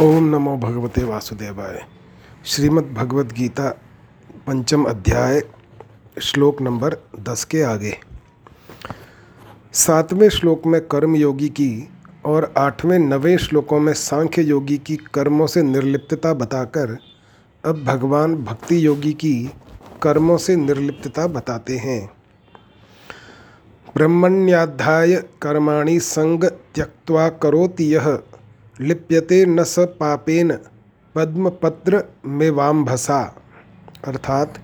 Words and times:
ओम 0.00 0.24
नमो 0.24 0.56
भगवते 0.56 1.02
वासुदेवाय। 1.04 1.86
श्रीमद् 2.44 2.92
भगवद 2.94 3.32
गीता 3.32 3.68
पंचम 4.46 4.84
अध्याय, 4.84 5.40
श्लोक 6.22 6.60
नंबर 6.62 6.96
दस 7.20 7.44
के 7.44 7.62
आगे। 7.62 7.96
सातवें 9.72 10.28
श्लोक 10.28 10.66
में 10.66 10.80
कर्म 10.80 11.16
योगी 11.16 11.48
की 11.48 11.88
और 12.24 12.54
आठवें 12.58 12.98
नवें 12.98 13.36
श्लोकों 13.36 13.80
में 13.80 13.92
सांख्य 13.92 14.42
योगी 14.42 14.78
की 14.78 14.96
कर्मों 14.96 15.46
से 15.46 15.62
निर्लिप्तता 15.62 16.34
बताकर 16.34 16.96
अब 17.64 17.84
भगवान 17.84 18.36
भक्ति 18.36 18.86
योगी 18.86 19.12
की 19.12 19.50
कर्मों 20.02 20.38
से 20.38 20.56
निर्लिप्तता 20.56 21.26
बताते 21.26 21.76
हैं। 21.76 22.10
ब्रह्मण्याध्याय 23.94 25.16
कर्माणि 25.42 26.00
संग 26.00 26.44
त्यक्त्वा 26.44 27.28
करोति 27.28 27.94
यह 27.94 28.18
लिप्यते 28.80 29.44
न 29.46 29.62
स 29.64 29.78
पापेन 29.78 30.52
पद्मपत्र 31.14 32.02
मेवाम्भसा 32.26 33.20
अर्थात 34.04 34.58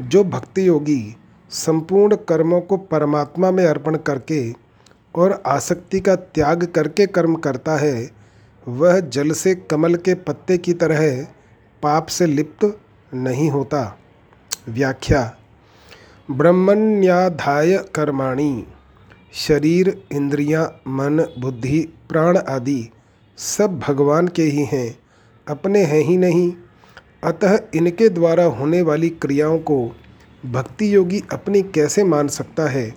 जो 0.00 0.24
भक्ति 0.24 0.68
योगी 0.68 1.16
संपूर्ण 1.50 2.16
कर्मों 2.16 2.60
को 2.60 2.76
परमात्मा 2.76 3.50
में 3.50 3.64
अर्पण 3.66 3.96
करके 3.96 4.40
और 5.14 5.42
आसक्ति 5.46 6.00
का 6.00 6.14
त्याग 6.16 6.64
करके 6.64 7.06
कर्म 7.06 7.34
करता 7.34 7.76
है 7.76 8.10
वह 8.68 9.00
जल 9.00 9.32
से 9.32 9.54
कमल 9.54 9.94
के 9.94 10.14
पत्ते 10.14 10.58
की 10.58 10.72
तरह 10.72 11.24
पाप 11.82 12.06
से 12.06 12.26
लिप्त 12.26 12.78
नहीं 13.14 13.50
होता। 13.50 13.98
व्याख्या 14.68 15.36
ब्रह्मण्याधाय 16.30 17.76
कर्माणि 17.94 18.66
शरीर 19.32 20.02
इंद्रियाँ, 20.12 20.64
मन 20.88 21.26
बुद्धि 21.38 21.80
प्राण 22.08 22.38
आदि। 22.38 22.90
सब 23.38 23.78
भगवान 23.78 24.28
के 24.28 24.42
ही 24.42 24.64
हैं, 24.64 24.98
अपने 25.48 25.84
हैं 25.84 26.02
ही 26.02 26.16
नहीं। 26.16 26.52
अतः 27.24 27.58
इनके 27.74 28.08
द्वारा 28.08 28.44
होने 28.44 28.82
वाली 28.82 29.08
क्रियाओं 29.08 29.58
को 29.58 29.96
भक्ति 30.46 30.94
योगी 30.94 31.22
अपनी 31.32 31.62
कैसे 31.62 32.04
मान 32.04 32.28
सकता 32.28 32.68
है? 32.68 32.94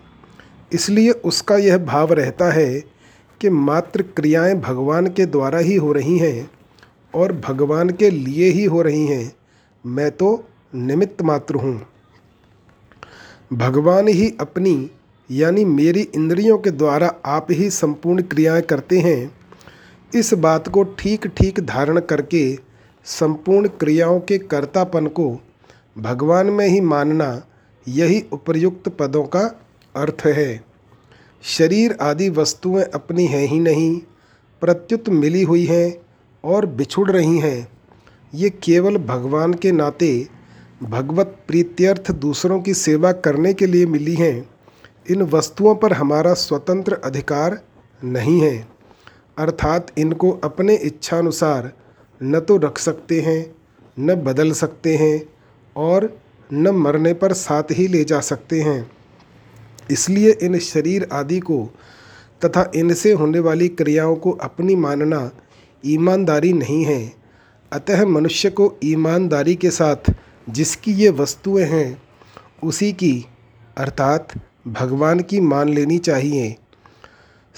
इसलिए 0.74 1.12
उसका 1.12 1.58
यह 1.58 1.78
भाव 1.78 2.14
रहता 2.14 2.52
है 2.52 2.84
कि 3.42 3.50
मात्र 3.50 4.02
क्रियाएँ 4.02 4.56
भगवान 4.56 5.08
के 5.08 5.26
द्वारा 5.26 5.60
ही 5.60 5.76
हो 5.76 5.92
रही 5.92 6.18
हैं 6.18 6.52
और 7.16 7.34
भगवान 7.34 7.90
के 7.90 8.10
लिए 8.10 8.50
ही 8.50 8.66
हो 8.66 8.82
रही 8.82 9.08
हैं। 9.08 9.36
मैं 9.86 10.12
तो 10.12 10.44
निमित्त 10.76 11.22
मात्र 11.22 11.56
हूँ। 11.56 11.86
भगवान 13.54 14.08
ही 14.08 14.34
अपनी, 14.40 14.92
यानी 15.32 15.66
मेरी 15.66 16.02
इंद्रियों 16.02 16.58
के 16.58 16.72
द्वारा 16.72 17.16
आप 17.26 17.48
ही 17.52 17.70
संपूर्ण 17.70 18.22
क्रियाएँ 18.22 18.62
करते 18.62 19.00
हैं। 19.00 19.39
इस 20.16 20.34
बात 20.34 20.68
को 20.68 20.84
ठीक 20.84 21.28
ठीक 21.28 21.60
धारण 21.60 22.00
करके 22.00 22.58
संपूर्ण 23.06 23.68
क्रियाओं 23.68 24.20
के 24.20 24.38
कर्तापन 24.38 25.08
को 25.08 25.42
भगवान 25.98 26.48
में 26.48 26.68
ही 26.68 26.82
मानना 26.82 27.42
यही 27.88 28.26
उपर्युक्त 28.32 28.90
पदों 28.90 29.24
का 29.24 29.42
अर्थ 29.96 30.26
है। 30.26 30.64
शरीर 31.44 31.98
आदि 32.02 32.30
वस्तुएँ 32.30 32.84
अपनी 32.84 33.26
हैं 33.26 33.48
ही 33.48 33.60
नहीं, 33.60 34.02
प्रत्युत 34.62 35.10
मिली 35.10 35.44
हुई 35.44 35.66
हैं 35.66 36.02
और 36.44 36.66
बिछुड़ 36.66 37.12
रही 37.12 37.38
हैं। 37.40 37.68
ये 38.34 38.50
केवल 38.50 38.98
भगवान 38.98 39.54
के 39.54 39.72
नाते 39.72 40.28
भगवत 40.84 41.38
प्रीत्यर्थ 41.48 42.12
दूसरों 42.12 42.62
की 42.62 42.74
सेवा 42.74 43.12
करने 43.12 43.54
के 43.54 43.66
लिए 43.66 43.86
मिली 43.86 44.16
हैं। 44.16 44.50
इन 45.10 45.22
वस्तुओं 45.22 45.76
पर 45.76 45.94
हमारा 45.94 46.34
स्वतंत्र 46.34 46.94
अधिकार 46.94 47.62
नहीं 48.04 48.42
है। 48.42 48.79
अर्थात 49.40 50.00
इनको 50.00 50.32
अपने 50.32 50.76
इच्छानुसार 50.76 51.72
न 52.24 52.40
तो 52.40 52.58
रख 52.58 52.78
सकते 52.78 53.22
हैं, 53.22 53.56
न 54.00 54.16
बदल 54.16 54.52
सकते 54.52 54.98
हैं 54.98 55.30
और 55.76 56.20
न 56.54 56.68
मरने 56.68 57.14
पर 57.14 57.34
साथ 57.34 57.64
ही 57.72 57.88
ले 57.88 58.04
जा 58.04 58.20
सकते 58.20 58.62
हैं। 58.62 58.92
इसलिए 59.92 60.32
इन 60.42 60.60
शरीर 60.60 61.10
आदि 61.12 61.40
को 61.40 61.70
तथा 62.46 62.72
इनसे 62.76 63.12
होने 63.12 63.40
वाली 63.40 63.68
क्रियाओं 63.68 64.16
को 64.16 64.32
अपनी 64.32 64.76
मानना 64.76 65.32
ईमानदारी 65.86 66.54
नहीं 66.54 66.86
है। 66.86 67.14
अतः 67.72 68.06
मनुष्य 68.06 68.50
को 68.50 68.76
ईमानदारी 68.84 69.56
के 69.56 69.72
साथ 69.72 70.14
जिसकी 70.50 70.94
ये 70.94 71.10
वस्तुएँ 71.10 71.66
हैं, 71.66 72.02
उसी 72.64 72.94
की, 72.94 73.26
अर्थात, 73.78 74.28
भगवान 74.68 75.20
की 75.20 75.40
मान 75.40 75.70
लेनी 75.70 75.98
चाहिए। 75.98 76.56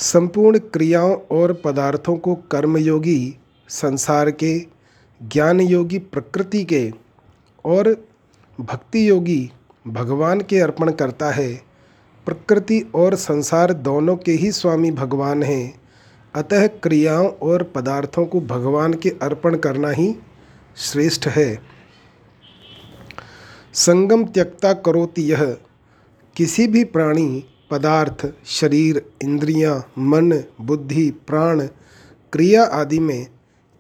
संपूर्ण 0.02 0.60
क्रियाओं 0.60 1.18
और 1.32 1.54
पदार्थों 1.54 2.18
को 2.18 2.36
कर्मयोगी, 2.36 3.36
संसार 3.68 4.32
के 4.32 4.60
ज्ञान 5.24 5.62
योगी 5.62 6.00
प्रकृति 6.00 6.64
के 6.64 6.92
और 7.66 8.08
भक्ति 8.62 9.10
योगी 9.10 9.52
भगवान 9.88 10.42
के 10.42 10.60
अर्पण 10.60 10.92
करता 10.92 11.32
है। 11.32 11.54
प्रकृति 12.26 12.92
और 12.96 13.16
संसार 13.16 13.74
दोनों 13.74 14.16
के 14.16 14.32
ही 14.32 14.52
स्वामी 14.52 14.92
भगवान 14.92 15.44
हैं। 15.44 15.82
अतः 16.36 16.68
क्रियाओं 16.68 17.28
और 17.28 17.64
पदार्थों 17.64 18.26
को 18.26 18.42
भगवान 18.42 18.94
के 18.94 19.10
अर्पण 19.10 19.58
करना 19.58 19.90
ही 19.90 20.16
श्रेष्ठ 20.78 21.28
है। 21.28 21.60
संगम 23.74 24.26
त्यक्ता 24.26 24.74
करोति 24.74 25.32
यह 25.32 25.58
किसी 26.36 26.68
भी 26.68 26.84
प्राणी 26.84 27.46
पदार्थ 27.72 28.26
शरीर 28.46 29.02
इंद्रियाँ, 29.24 29.78
मन 29.98 30.44
बुद्धि 30.62 31.10
प्राण 31.28 31.68
क्रिया 32.34 32.64
आदि 32.64 33.00
में 33.00 33.28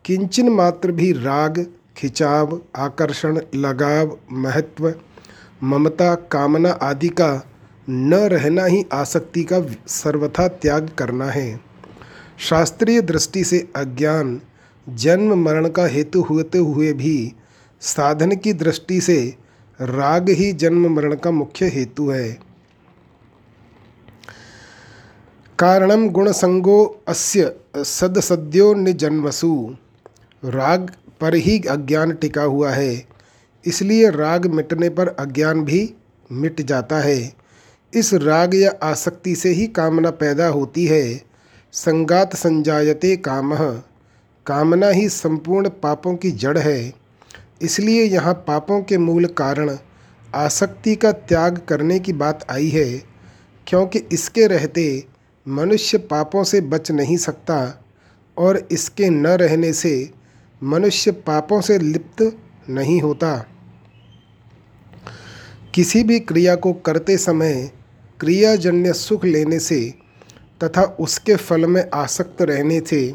किंचन 0.06 0.50
मात्र 0.50 0.91
भी 0.91 1.12
राग 1.12 1.66
खिंचाव 1.97 2.59
आकर्षण 2.75 3.40
लगाव 3.56 4.18
महत्व 4.31 4.94
ममता 5.63 6.13
कामना 6.16 6.69
आदि 6.81 7.09
का 7.09 7.31
न 7.90 8.13
रहना 8.13 8.66
ही 8.66 8.84
आसक्ति 8.94 9.44
का 9.44 9.62
सर्वथा 9.88 10.47
त्याग 10.47 10.90
करना 10.97 11.25
है। 11.25 11.59
शास्त्रीय 12.40 13.01
दृष्टि 13.01 13.44
से 13.44 13.68
अज्ञान 13.75 14.40
जन्म 14.88 15.34
मरण 15.44 15.69
का 15.69 15.85
हेतु 15.85 16.22
होते 16.22 16.57
हुए 16.57 16.94
भी 16.94 17.34
साधन 17.81 18.35
की 18.35 18.53
दृष्टि 18.53 19.01
से 19.01 19.18
राग 19.80 20.30
ही 20.30 20.51
जन्म 20.53 20.88
मरण 20.96 21.16
का 21.16 21.31
मुख्य 21.31 21.68
हेतु 21.68 22.09
है। 22.09 22.50
कारणम 25.61 26.07
गुणसंगो 26.09 26.75
अस्य, 27.07 27.51
सदसद्यो 27.77 28.73
निजन्मसु। 28.73 29.49
राग 30.44 30.89
पर 31.22 31.35
ही 31.35 31.59
अज्ञान 31.69 32.11
टिका 32.11 32.44
हुआ 32.44 32.72
है, 32.72 33.05
इसलिए 33.66 34.09
राग 34.09 34.45
मिटने 34.50 34.89
पर 34.89 35.07
अज्ञान 35.19 35.63
भी 35.66 35.81
मिट 36.31 36.61
जाता 36.61 37.00
है। 37.00 37.17
इस 37.94 38.13
राग 38.13 38.55
या 38.55 38.71
आसक्ति 38.83 39.35
से 39.35 39.50
ही 39.50 39.67
कामना 39.69 40.09
पैदा 40.16 40.47
होती 40.47 40.85
है। 40.85 41.03
संगात 41.73 42.35
संजायते 42.35 43.16
काम, 43.19 43.55
कामना 44.45 44.89
ही 44.89 45.07
संपूर्ण 45.09 45.69
पापों 45.83 46.16
की 46.16 46.31
जड़ 46.38 46.57
है। 46.57 46.94
इसलिए 47.61 48.03
यहाँ 48.05 48.33
पापों 48.47 48.81
के 48.81 48.97
मूल 48.97 49.25
कारण 49.38 49.77
आसक्ति 50.27 50.95
का 50.95 51.11
त्याग 51.11 51.61
करने 51.69 52.00
की 52.00 52.13
बात 52.16 52.45
आई 52.51 52.69
है, 52.69 52.89
क्योंकि 53.67 54.03
इसके 54.11 54.47
रहते 54.47 55.03
मनुष्य 55.47 55.97
पापों 55.97 56.44
से 56.44 56.62
बच 56.62 56.91
नहीं 56.91 57.18
सकता 57.18 57.85
और 58.38 58.68
इसके 58.72 59.09
न 59.09 59.28
रहने 59.28 59.74
से 59.74 60.12
मनुष्य 60.63 61.12
पापों 61.12 61.62
से 61.62 61.78
लिप्त 61.79 62.38
नहीं 62.69 63.02
होता। 63.02 63.46
किसी 65.75 66.03
भी 66.03 66.19
क्रिया 66.19 66.56
को 66.56 66.74
करते 66.74 67.18
समय 67.18 67.72
क्रियाजन्य 68.19 68.94
सुख 68.94 69.25
लेने 69.25 69.59
से 69.59 69.94
तथा 70.63 70.84
उसके 71.00 71.35
फल 71.35 71.66
में 71.66 71.90
आसक्त 71.94 72.41
रहने 72.41 72.80
से 72.80 73.13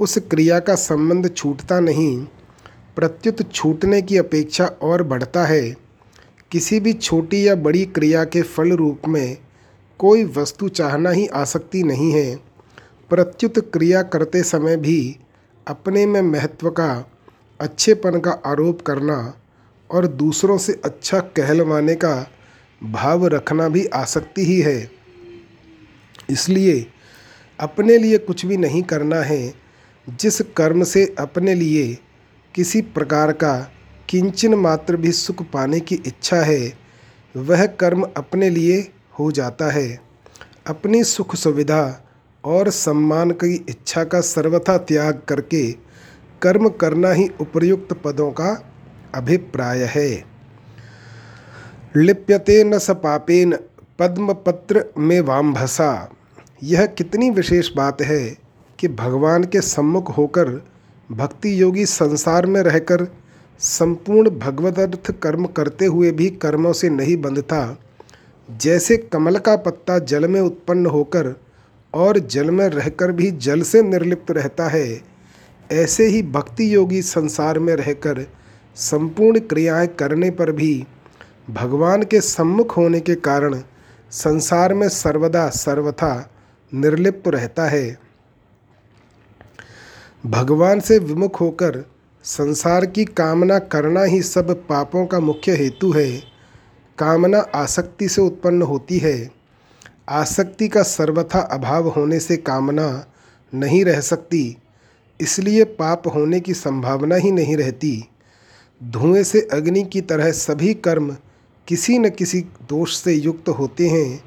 उस 0.00 0.18
क्रिया 0.18 0.58
का 0.60 0.74
संबंध 0.74 1.34
छूटता 1.36 1.80
नहीं, 1.80 2.24
प्रत्युत 2.96 3.52
छूटने 3.52 4.02
की 4.02 4.16
अपेक्षा 4.16 4.66
और 4.66 5.02
बढ़ता 5.02 5.44
है। 5.44 5.76
किसी 6.50 6.80
भी 6.80 6.92
छोटी 6.92 7.48
या 7.48 7.54
बड़ी 7.54 7.84
क्रिया 7.84 8.24
के 8.24 8.42
फल 8.42 8.72
रूप 8.72 9.02
में 9.08 9.36
कोई 9.98 10.24
वस्तु 10.24 10.68
चाहना 10.68 11.10
ही 11.10 11.26
आसक्ति 11.26 11.82
नहीं 11.82 12.12
है। 12.12 12.36
प्रत्युत 13.10 13.58
क्रिया 13.72 14.02
करते 14.02 14.42
समय 14.42 14.76
भी 14.76 15.16
अपने 15.68 16.06
में 16.06 16.22
महत्व 16.22 16.70
का, 16.70 17.10
अच्छेपन 17.60 18.20
का 18.20 18.30
आरोप 18.30 18.82
करना 18.82 19.34
और 19.90 20.06
दूसरों 20.06 20.58
से 20.58 20.80
अच्छा 20.84 21.20
कहलवाने 21.20 21.94
का 21.94 22.30
भाव 22.84 23.26
रखना 23.26 23.68
भी 23.68 23.86
आसक्ति 23.86 24.44
ही 24.44 24.60
है। 24.60 24.90
इसलिए 26.30 26.86
अपने 27.60 27.98
लिए 27.98 28.18
कुछ 28.18 28.46
भी 28.46 28.56
नहीं 28.56 28.82
करना 28.82 29.20
है। 29.22 29.54
जिस 30.20 30.40
कर्म 30.40 30.84
से 30.84 31.14
अपने 31.18 31.54
लिए 31.54 31.98
किसी 32.54 32.82
प्रकार 32.82 33.32
का 33.32 33.72
किंचन 34.08 34.54
मात्र 34.54 34.96
भी 34.96 35.12
सुख 35.12 35.42
पाने 35.42 35.80
की 35.80 35.94
इच्छा 35.94 36.36
है, 36.36 36.78
वह 37.36 37.66
कर्म 37.66 38.02
अपने 38.16 38.50
लिए 38.50 38.92
हो 39.18 39.32
जाता 39.32 39.70
है। 39.70 40.00
अपनी 40.66 41.04
सुख 41.04 41.34
सुविधा 41.34 42.04
और 42.44 42.70
सम्मान 42.70 43.30
की 43.30 43.66
इच्छा 43.68 44.04
का 44.04 44.20
सर्वथा 44.20 44.78
त्याग 44.78 45.22
करके 45.28 45.72
कर्म 46.42 46.68
करना 46.68 47.12
ही 47.12 47.28
उपयुक्त 47.40 47.92
पदों 48.04 48.30
का 48.30 48.72
अभिप्राय 49.14 49.82
है। 49.82 50.24
लिप्यते 51.96 52.64
न 52.64 52.78
स 52.78 52.90
पापेन 52.90 53.58
पद्मपत्र 53.98 54.84
में 54.98 55.20
वामभसा। 55.20 56.10
यह 56.62 56.86
कितनी 56.86 57.30
विशेष 57.30 57.70
बात 57.76 58.02
है 58.02 58.36
कि 58.78 58.88
भगवान 58.88 59.44
के 59.44 59.60
सम्मुख 59.60 60.16
होकर 60.16 60.48
भक्ति 61.12 61.62
योगी 61.62 61.86
संसार 61.86 62.46
में 62.46 62.60
रहकर 62.60 63.06
संपूर्ण 63.58 64.30
भगवदर्थ 64.30 65.10
कर्म 65.10 65.46
करते 65.46 65.86
हुए 65.86 66.10
भी 66.10 66.30
कर्मों 66.30 66.72
से 66.72 66.88
नहीं 66.88 67.16
बंधता। 67.16 67.78
जैसे 68.48 68.96
कमल 68.96 69.38
का 69.38 69.56
पत्ता 69.56 69.98
जल 69.98 70.28
में 70.28 70.40
उत्पन्न 70.40 70.86
होकर 70.86 71.34
और 71.94 72.18
जल 72.18 72.50
में 72.50 72.68
रहकर 72.68 73.12
भी 73.12 73.30
जल 73.30 73.62
से 73.62 73.82
निर्लिप्त 73.82 74.30
रहता 74.30 74.68
है, 74.68 75.00
ऐसे 75.72 76.06
ही 76.06 76.22
भक्ति 76.22 76.74
योगी 76.74 77.02
संसार 77.02 77.58
में 77.58 77.74
रहकर 77.74 78.26
संपूर्ण 78.76 79.40
क्रियाएँ 79.40 79.86
करने 79.86 80.30
पर 80.30 80.52
भी 80.52 80.86
भगवान 81.50 82.02
के 82.02 82.20
सम्मुख 82.20 82.76
होने 82.76 83.00
के 83.00 83.14
कारण 83.14 83.60
संसार 84.10 84.74
में 84.74 84.88
सर्वदा 84.88 85.48
सर्वथा 85.48 86.30
निर्लिप्त 86.74 87.28
रहता 87.28 87.68
है। 87.68 87.98
भगवान 90.26 90.80
से 90.80 90.98
विमुख 90.98 91.40
होकर 91.40 91.84
संसार 92.24 92.86
की 92.86 93.04
कामना 93.04 93.58
करना 93.58 94.02
ही 94.02 94.22
सब 94.22 94.54
पापों 94.66 95.06
का 95.06 95.20
मुख्य 95.20 95.52
हेतु 95.52 95.92
है। 95.92 96.37
कामना 96.98 97.38
आसक्ति 97.54 98.08
से 98.08 98.22
उत्पन्न 98.22 98.62
होती 98.62 98.98
है। 98.98 99.30
आसक्ति 100.08 100.68
का 100.68 100.82
सर्वथा 100.82 101.40
अभाव 101.40 101.88
होने 101.88 102.18
से 102.20 102.36
कामना 102.36 103.04
नहीं 103.52 103.84
रह 103.84 104.00
सकती, 104.00 104.56
इसलिए 105.20 105.64
पाप 105.64 106.06
होने 106.06 106.40
की 106.40 106.54
संभावना 106.54 107.16
ही 107.16 107.30
नहीं 107.30 107.56
रहती। 107.56 108.08
धुएँ 108.80 109.22
से 109.22 109.40
अग्नि 109.52 109.82
की 109.82 110.00
तरह 110.00 110.30
सभी 110.32 110.74
कर्म 110.74 111.16
किसी 111.68 111.98
न 111.98 112.10
किसी 112.10 112.40
दोष 112.68 112.96
से 112.96 113.14
युक्त 113.14 113.48
होते 113.48 113.88
हैं, 113.88 114.20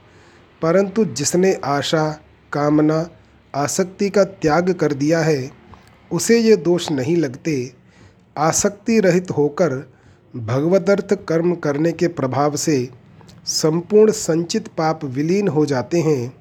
परंतु 0.62 1.06
जिसने 1.06 1.54
आशा, 1.54 2.10
कामना, 2.54 3.08
आसक्ति 3.54 4.10
का 4.10 4.24
त्याग 4.24 4.72
कर 4.72 4.94
दिया 4.94 5.20
है, 5.20 5.52
उसे 6.12 6.40
ये 6.40 6.56
दोष 6.56 6.92
नहीं 6.92 7.16
लगते। 7.18 7.74
आसक्ति 8.36 9.00
रहित 9.00 9.32
होकर 9.32 9.76
भगवदर्थ 10.36 11.14
कर्म 11.28 11.56
करने 11.56 11.92
के 11.92 12.08
प्रभाव 12.08 12.56
से 12.56 12.90
संपूर्ण 13.46 14.12
संचित 14.12 14.68
पाप 14.68 15.04
विलीन 15.06 15.48
हो 15.48 15.66
जाते 15.66 16.02
हैं। 16.02 16.34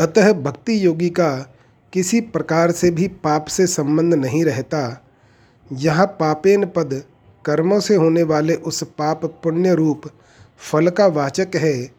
अतः 0.00 0.32
भक्ति 0.32 0.86
योगी 0.86 1.10
का 1.10 1.54
किसी 1.92 2.20
प्रकार 2.20 2.70
से 2.70 2.90
भी 2.90 3.08
पाप 3.08 3.46
से 3.46 3.66
संबंध 3.66 4.14
नहीं 4.14 4.44
रहता। 4.44 5.02
यहाँ 5.72 6.06
पापेन 6.06 6.64
पद 6.66 7.02
कर्मों 7.44 7.80
से 7.80 7.94
होने 7.94 8.22
वाले 8.22 8.54
उस 8.54 8.82
पाप 8.82 9.24
पुण्य 9.24 9.74
रूप 9.74 10.02
फल 10.58 10.88
का 10.88 11.06
वाचक 11.06 11.56
है, 11.56 11.90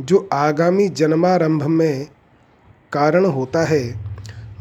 जो 0.00 0.28
आगामी 0.32 0.88
जन्मारंभ 0.88 1.62
में 1.62 2.06
कारण 2.92 3.24
होता 3.24 3.64
है। 3.64 3.82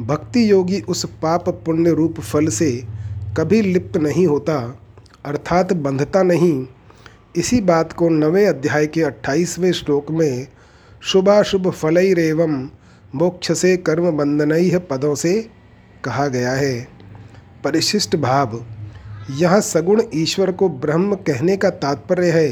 भक्ति 0.01 0.51
योगी 0.51 0.81
उस 0.81 1.05
पाप 1.05 1.49
पुण्य 1.49 1.91
रूप 1.91 2.19
फल 2.19 2.47
से 2.47 3.00
कभी 3.37 3.61
लिप्त 3.61 3.97
नहीं 3.97 4.27
होता, 4.27 4.55
अर्थात 5.25 5.73
बंधता 5.73 6.23
नहीं। 6.23 6.65
इसी 7.35 7.61
बात 7.61 7.93
को 7.93 8.09
नवे 8.09 8.45
अध्याय 8.45 8.87
के 8.87 9.01
अट्ठाईसवें 9.01 9.71
श्लोक 9.71 10.11
में 10.11 10.47
शुभाशुभ 11.01 11.69
फलैरेवम 11.71 12.69
मोक्ष 13.15 13.51
से 13.51 13.77
कर्म 13.77 14.09
बंधनई 14.11 14.71
पदों 14.91 15.15
से 15.15 15.49
कहा 16.03 16.27
गया 16.27 16.51
है। 16.51 16.87
परिशिष्ट 17.63 18.15
भाव, 18.15 18.65
यह 19.31 19.59
सगुण 19.59 20.01
ईश्वर 20.13 20.51
को 20.51 20.69
ब्रह्म 20.69 21.15
कहने 21.15 21.57
का 21.57 21.69
तात्पर्य 21.69 22.31
है 22.31 22.47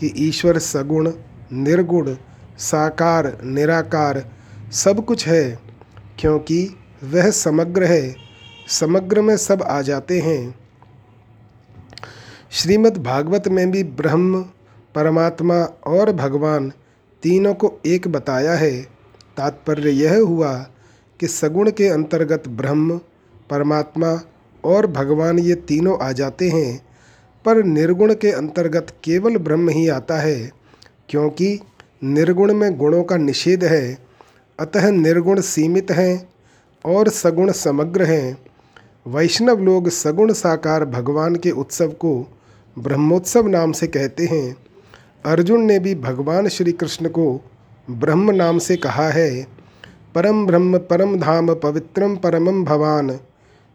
कि 0.00 0.12
ईश्वर 0.18 0.58
सगुण, 0.58 1.10
निर्गुण, 1.52 2.14
साकार, 2.58 3.38
निराकार 3.44 4.24
सब 4.72 5.04
कुछ 5.04 5.26
है, 5.28 5.58
क्योंकि 6.18 6.76
वह 7.04 7.30
समग्र 7.30 7.84
है। 7.84 8.27
समग्र 8.68 9.22
में 9.22 9.36
सब 9.36 9.62
आ 9.62 9.82
जाते 9.82 10.20
हैं। 10.20 10.58
श्रीमद् 12.50 12.98
भागवत 12.98 13.48
में 13.48 13.70
भी 13.70 13.84
ब्रह्म, 13.84 14.42
परमात्मा 14.94 15.54
और 15.86 16.12
भगवान 16.12 16.72
तीनों 17.22 17.54
को 17.54 17.80
एक 17.86 18.08
बताया 18.08 18.52
है। 18.52 18.82
तात्पर्य 19.36 19.90
यह 19.90 20.18
हुआ 20.18 20.66
कि 21.20 21.26
सगुण 21.26 21.70
के 21.70 21.88
अंतर्गत 21.88 22.48
ब्रह्म, 22.48 22.98
परमात्मा 23.50 24.20
और 24.64 24.86
भगवान 24.86 25.38
ये 25.38 25.54
तीनों 25.54 25.98
आ 26.02 26.12
जाते 26.12 26.48
हैं, 26.48 26.86
पर 27.44 27.64
निर्गुण 27.64 28.14
के 28.14 28.30
अंतर्गत 28.30 28.86
केवल 29.04 29.36
ब्रह्म 29.36 29.68
ही 29.68 29.88
आता 29.88 30.18
है, 30.18 30.50
क्योंकि 31.08 31.60
निर्गुण 32.04 32.54
में 32.54 32.76
गुणों 32.76 33.02
का 33.04 33.16
निषेध 33.16 33.64
है। 33.64 33.98
अतः 34.60 34.90
निर्गुण 34.90 35.40
सीमित 35.40 35.90
हैं 35.90 36.28
और 36.84 37.08
सगुण 37.08 37.52
समग्र 37.52 38.02
हैं। 38.02 38.47
वैष्णव 39.08 39.58
लोग 39.58 39.88
सगुण 39.88 40.32
साकार 40.32 40.84
भगवान 40.84 41.36
के 41.36 41.50
उत्सव 41.50 41.88
को 41.88 42.38
ब्रह्मोत्सव 42.78 43.46
नाम 43.46 43.72
से 43.72 43.86
कहते 43.86 44.26
हैं। 44.26 44.56
अर्जुन 45.24 45.62
ने 45.62 45.78
भी 45.78 45.94
भगवान 45.94 46.48
श्री 46.48 46.72
कृष्ण 46.72 47.08
को 47.08 47.40
ब्रह्म 47.90 48.30
नाम 48.30 48.58
से 48.58 48.76
कहा 48.76 49.08
है। 49.08 49.46
परम 50.14 50.46
ब्रह्म, 50.46 50.78
परम 50.78 51.20
धाम, 51.20 51.54
पवित्रम, 51.54 52.16
परमम 52.16 52.64
भवान। 52.64 53.20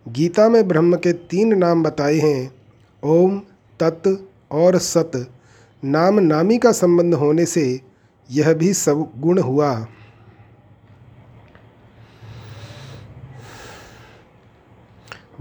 गीता 0.07 0.49
में 0.49 0.67
ब्रह्म 0.67 0.95
के 0.95 1.13
तीन 1.13 1.57
नाम 1.57 1.83
बताए 1.83 2.15
हैं। 2.15 2.55
ओम, 3.03 3.41
तत् 3.83 4.29
और 4.51 4.77
सत। 4.77 5.29
नाम 5.85 6.19
नामी 6.19 6.57
का 6.57 6.71
संबंध 6.71 7.13
होने 7.13 7.45
से 7.45 7.81
यह 8.31 8.53
भी 8.53 8.73
सब 8.73 9.09
गुण 9.17 9.39
हुआ। 9.39 9.87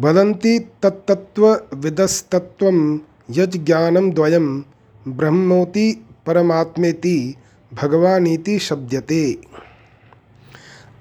वदन्ति 0.01 0.59
तत्तत्त्वविदस्तत्त्वं 0.83 3.01
यज्ञानम 3.31 4.13
द्वयम 4.13 4.65
ब्रह्मोति 5.09 6.05
परमात्मेति 6.27 7.35
भगवानीति 7.75 8.59
शब्दते 8.59 9.39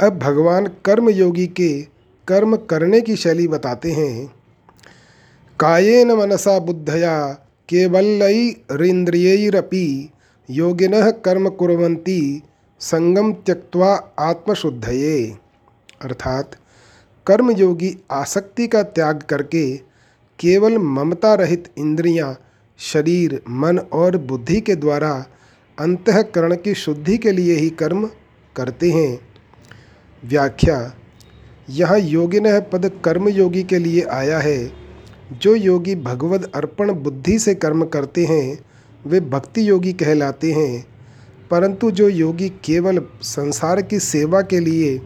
अब 0.02 0.20
भगवान 0.20 0.68
कर्म 0.86 1.10
योगी 1.10 1.48
के 1.48 1.88
कर्म 2.28 2.56
करने 2.56 3.02
की 3.02 3.16
शैली 3.16 3.48
बताते 3.48 3.92
हैं। 3.92 4.34
कायेन 5.60 6.12
मनसा 6.12 6.60
बुद्धया 6.60 7.34
केवलैरिंद्रियैरपि 7.70 10.10
योगिनः 10.50 11.12
कर्म 11.12 11.50
कुर्वन्ति 11.50 12.42
संगम 12.80 13.34
त्यक्त्वा 13.34 14.14
आत्मशुद्धये। 14.20 15.38
अर्थात 16.02 16.52
कर्मयोगी 17.28 17.98
आसक्ति 18.12 18.68
का 18.68 18.84
त्याग 18.84 19.24
करके 19.30 19.78
केवल 20.40 20.78
ममता 20.78 21.34
रहित 21.34 21.70
इंद्रियाँ, 21.78 22.40
शरीर 22.78 23.42
मन 23.50 23.80
और 23.80 24.18
बुद्धि 24.18 24.62
के 24.62 24.76
द्वारा 24.76 25.26
अंतकरण 25.80 26.56
की 26.56 26.74
शुद्धि 26.74 27.18
के 27.18 27.32
लिए 27.32 27.56
ही 27.56 27.70
कर्म 27.70 28.10
करते 28.56 28.92
हैं। 28.92 29.20
व्याख्या 30.26 30.94
यहाँ 31.70 32.00
योगिन 32.00 32.60
पद 32.60 32.92
कर्मयोगी 33.06 33.64
के 33.64 33.78
लिए 33.78 34.02
आया 34.02 34.40
है। 34.40 34.72
जो 35.42 35.56
योगी 35.56 35.96
भगवद 35.96 36.52
अर्पण 36.56 36.92
बुद्धि 36.92 37.40
से 37.40 37.56
कर्म 37.56 37.86
करते 37.86 38.26
हैं 38.26 38.66
वे 39.08 39.20
भक्ति 39.20 39.70
योगी 39.70 39.94
कहलाते 39.94 40.52
हैं। 40.52 40.86
परंतु 41.52 41.92
जो 41.92 42.10
योगी 42.10 42.50
केवल 42.50 43.02
संसार 43.22 43.82
की 43.82 44.00
सेवा 44.00 44.42
के 44.42 44.60
लिए 44.60 45.02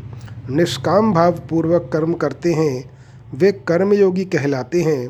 निष्काम 0.49 1.13
भाव 1.13 1.39
पूर्वक 1.49 1.89
कर्म 1.93 2.13
करते 2.13 2.53
हैं 2.53 2.91
वे 3.33 3.51
कर्मयोगी 3.67 4.25
कहलाते 4.25 4.81
हैं। 4.81 5.07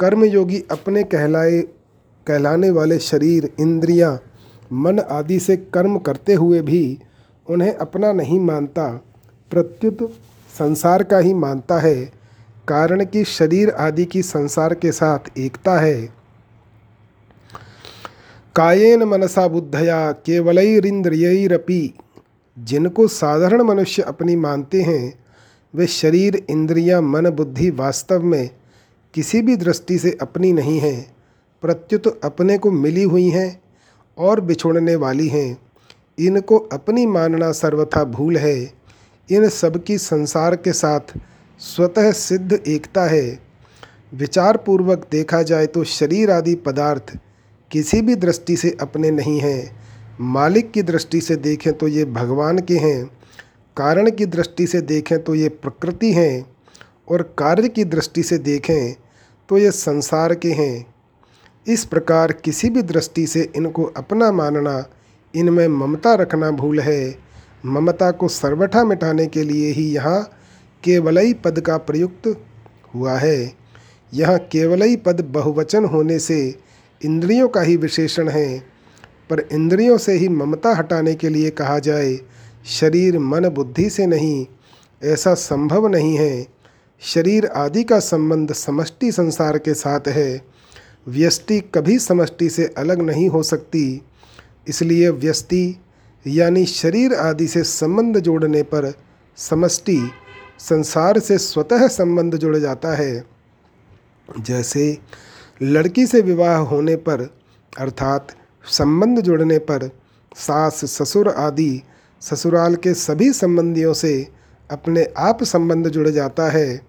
कर्मयोगी 0.00 0.62
अपने 0.70 1.02
कहलाए 1.04 1.60
कहलाने 2.26 2.70
वाले 2.70 2.98
शरीर 2.98 3.50
इंद्रियाँ, 3.60 4.18
मन 4.72 4.98
आदि 5.00 5.38
से 5.40 5.56
कर्म 5.56 5.98
करते 5.98 6.34
हुए 6.34 6.60
भी 6.62 6.98
उन्हें 7.46 7.74
अपना 7.74 8.12
नहीं 8.12 8.40
मानता 8.40 8.88
प्रत्युत 9.50 10.10
संसार 10.58 11.02
का 11.02 11.18
ही 11.18 11.34
मानता 11.34 11.78
है 11.78 11.94
कारण 12.68 13.04
कि 13.04 13.24
शरीर 13.24 13.70
आदि 13.70 14.04
की 14.04 14.22
संसार 14.22 14.74
के 14.74 14.92
साथ 14.92 15.38
एकता 15.38 15.78
है। 15.80 16.00
कायेन 18.56 19.02
मनसा 19.02 19.46
बुद्धया 19.48 20.12
केवलैरिंद्रियरपि 20.12 21.94
जिनको 22.58 23.08
साधारण 23.08 23.62
मनुष्य 23.62 24.02
अपनी 24.02 24.36
मानते 24.36 24.82
हैं 24.82 25.18
वे 25.74 25.86
शरीर 25.86 26.46
इंद्रियाँ, 26.50 27.02
मन 27.02 27.30
बुद्धि 27.30 27.70
वास्तव 27.70 28.22
में 28.22 28.50
किसी 29.14 29.42
भी 29.42 29.56
दृष्टि 29.56 29.98
से 29.98 30.18
अपनी 30.20 30.52
नहीं 30.52 30.78
हैं 30.78 31.16
प्रत्युत 31.62 32.20
अपने 32.24 32.58
को 32.58 32.70
मिली 32.70 33.02
हुई 33.02 33.28
हैं 33.28 33.62
और 34.18 34.40
बिछोड़ने 34.40 34.94
वाली 34.96 35.28
हैं। 35.28 35.58
इनको 36.18 36.58
अपनी 36.58 37.06
मानना 37.06 37.52
सर्वथा 37.52 38.04
भूल 38.04 38.36
है। 38.36 38.72
इन 39.30 39.48
सब 39.48 39.82
की 39.84 39.98
संसार 39.98 40.56
के 40.56 40.72
साथ 40.72 41.18
स्वतः 41.58 42.10
सिद्ध 42.12 42.52
एकता 42.52 43.04
है। 43.04 43.38
विचार 44.14 44.56
पूर्वक 44.56 45.06
देखा 45.12 45.42
जाए 45.42 45.66
तो 45.66 45.84
शरीर 45.84 46.30
आदि 46.30 46.54
पदार्थ 46.54 47.16
किसी 47.70 48.00
भी 48.02 48.14
दृष्टि 48.14 48.56
से 48.56 48.76
अपने 48.80 49.10
नहीं 49.10 49.40
हैं। 49.40 49.85
मालिक 50.18 50.70
की 50.72 50.82
दृष्टि 50.82 51.20
से 51.20 51.36
देखें 51.36 51.72
तो 51.72 51.88
ये 51.88 52.04
भगवान 52.04 52.58
के 52.58 52.76
हैं, 52.76 53.04
कारण 53.76 54.10
की 54.10 54.26
दृष्टि 54.26 54.66
से 54.66 54.80
देखें 54.82 55.18
तो 55.24 55.34
ये 55.34 55.48
प्रकृति 55.48 56.12
हैं 56.12 56.46
और 57.08 57.22
कार्य 57.38 57.68
की 57.68 57.84
दृष्टि 57.86 58.22
से 58.22 58.38
देखें 58.40 58.94
तो 59.48 59.58
ये 59.58 59.70
संसार 59.70 60.34
के 60.34 60.52
हैं। 60.52 60.86
इस 61.66 61.84
प्रकार 61.84 62.32
किसी 62.34 62.70
भी 62.70 62.82
दृष्टि 62.84 63.26
से 63.26 63.42
इनको 63.56 63.84
अपना 63.96 64.30
मानना, 64.32 64.84
इनमें 65.34 65.66
ममता 65.68 66.14
रखना 66.14 66.50
भूल 66.52 66.80
है। 66.80 67.18
ममता 67.66 68.10
को 68.10 68.28
सर्वथा 68.28 68.84
मिटाने 68.84 69.26
के 69.26 69.42
लिए 69.42 69.70
ही 69.72 69.84
यहाँ 69.92 70.22
केवलई 70.84 71.32
पद 71.34 71.60
का 71.60 71.76
प्रयुक्त 71.78 72.36
हुआ 72.94 73.16
है। 73.18 73.52
यह 74.12 74.36
केवलई 74.52 74.96
पद 74.96 75.20
बहुवचन 75.32 75.84
होने 75.84 76.18
से 76.18 76.38
इंद्रियों 77.00 77.48
का 77.48 77.60
ही 77.60 77.76
विशेषण 77.76 78.28
है। 78.28 78.75
पर 79.30 79.40
इंद्रियों 79.52 79.98
से 79.98 80.12
ही 80.12 80.28
ममता 80.28 80.74
हटाने 80.74 81.14
के 81.14 81.28
लिए 81.28 81.50
कहा 81.50 81.78
जाए, 81.78 82.20
शरीर 82.66 83.18
मन 83.18 83.48
बुद्धि 83.48 83.90
से 83.90 84.06
नहीं, 84.06 84.46
ऐसा 85.04 85.34
संभव 85.34 85.86
नहीं 85.86 86.16
है। 86.16 86.46
शरीर 87.00 87.46
आदि 87.46 87.84
का 87.84 87.98
संबंध 87.98 88.52
समष्टि 88.52 89.12
संसार 89.12 89.58
के 89.58 89.74
साथ 89.74 90.00
है। 90.08 90.42
व्यष्टि 91.08 91.60
कभी 91.60 91.98
समष्टि 91.98 92.50
से 92.50 92.74
अलग 92.78 93.02
नहीं 93.02 93.28
हो 93.28 93.42
सकती। 93.42 94.02
इसलिए 94.68 95.08
व्यष्टि, 95.08 95.76
यानी 96.26 96.64
शरीर 96.66 97.14
आदि 97.14 97.46
से 97.46 97.62
संबंध 97.62 98.18
जोड़ने 98.18 98.62
पर 98.62 98.92
समष्टि 99.36 100.10
संसार 100.58 101.18
से 101.18 101.38
स्वतः 101.38 101.88
संबंध 101.88 102.36
जुड़ 102.36 102.56
जाता 102.56 102.96
है। 102.96 103.24
जैसे 104.40 104.98
लड़की 105.62 106.06
से 106.06 106.20
विवाह 106.20 106.56
होने 106.56 106.96
पर, 106.96 107.34
अर्थात 107.78 108.28
संबंध 108.68 109.20
जुड़ने 109.20 109.58
पर 109.58 109.90
सास 110.36 110.84
ससुर 110.84 111.28
आदि 111.28 111.82
ससुराल 112.20 112.74
के 112.74 112.94
सभी 112.94 113.32
संबंधियों 113.32 113.92
से 113.92 114.28
अपने 114.70 115.04
आप 115.18 115.42
संबंध 115.42 115.88
जुड़ 115.88 116.08
जाता 116.08 116.50
है। 116.50 116.80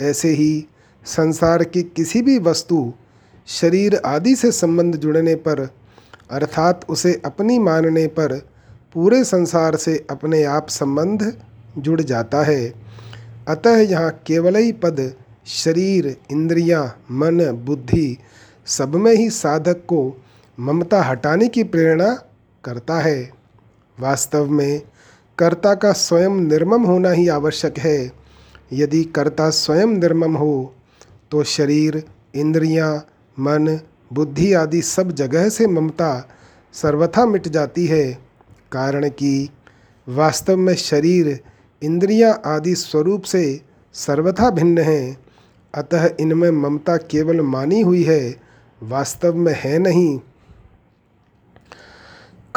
ऐसे 0.00 0.28
ही 0.28 0.66
संसार 1.04 1.64
की 1.64 1.82
किसी 1.82 2.22
भी 2.22 2.38
वस्तु 2.38 2.92
शरीर 3.46 4.00
आदि 4.04 4.36
से 4.36 4.52
संबंध 4.52 4.96
जुड़ने 4.96 5.34
पर 5.34 5.68
अर्थात 6.30 6.86
उसे 6.88 7.22
अपनी 7.24 7.58
मानने 7.58 8.06
पर 8.06 8.36
पूरे 8.94 9.24
संसार 9.24 9.76
से 9.76 10.06
अपने 10.10 10.42
आप 10.44 10.68
संबंध 10.68 11.32
जुड़ 11.78 12.00
जाता 12.00 12.42
है। 12.42 12.74
अतः 13.48 13.80
यहाँ 13.80 14.10
केवल 14.26 14.56
ही 14.56 14.72
पद 14.72 15.14
शरीर 15.46 16.16
इंद्रियाँ, 16.30 17.04
मन 17.10 17.50
बुद्धि 17.66 18.18
सब 18.66 18.94
में 18.94 19.14
ही 19.14 19.30
साधक 19.30 19.76
को 19.88 20.24
ममता 20.58 21.02
हटाने 21.02 21.48
की 21.48 21.62
प्रेरणा 21.64 22.14
करता 22.64 22.98
है। 23.00 23.30
वास्तव 23.98 24.50
में 24.50 24.80
कर्ता 25.38 25.74
का 25.74 25.92
स्वयं 25.92 26.30
निर्मम 26.30 26.82
होना 26.82 27.10
ही 27.10 27.28
आवश्यक 27.28 27.78
है। 27.78 28.12
यदि 28.72 29.04
कर्ता 29.04 29.50
स्वयं 29.50 29.86
निर्मम 29.86 30.36
हो 30.36 30.74
तो 31.30 31.42
शरीर 31.44 32.02
इंद्रियाँ, 32.34 33.06
मन 33.38 33.80
बुद्धि 34.12 34.52
आदि 34.52 34.82
सब 34.82 35.12
जगह 35.12 35.48
से 35.48 35.66
ममता 35.66 36.28
सर्वथा 36.72 37.26
मिट 37.26 37.48
जाती 37.48 37.86
है। 37.86 38.12
कारण 38.72 39.08
कि 39.08 39.50
वास्तव 40.08 40.56
में 40.56 40.74
शरीर 40.74 41.40
इंद्रियाँ 41.82 42.40
आदि 42.46 42.74
स्वरूप 42.74 43.22
से 43.22 43.60
सर्वथा 43.94 44.50
भिन्न 44.50 44.78
हैं। 44.78 45.16
अतः 45.74 46.10
इनमें 46.20 46.50
ममता 46.50 46.96
केवल 46.96 47.40
मानी 47.40 47.80
हुई 47.80 48.02
है 48.02 48.36
वास्तव 48.82 49.34
में 49.34 49.54
है 49.56 49.78
नहीं। 49.78 50.18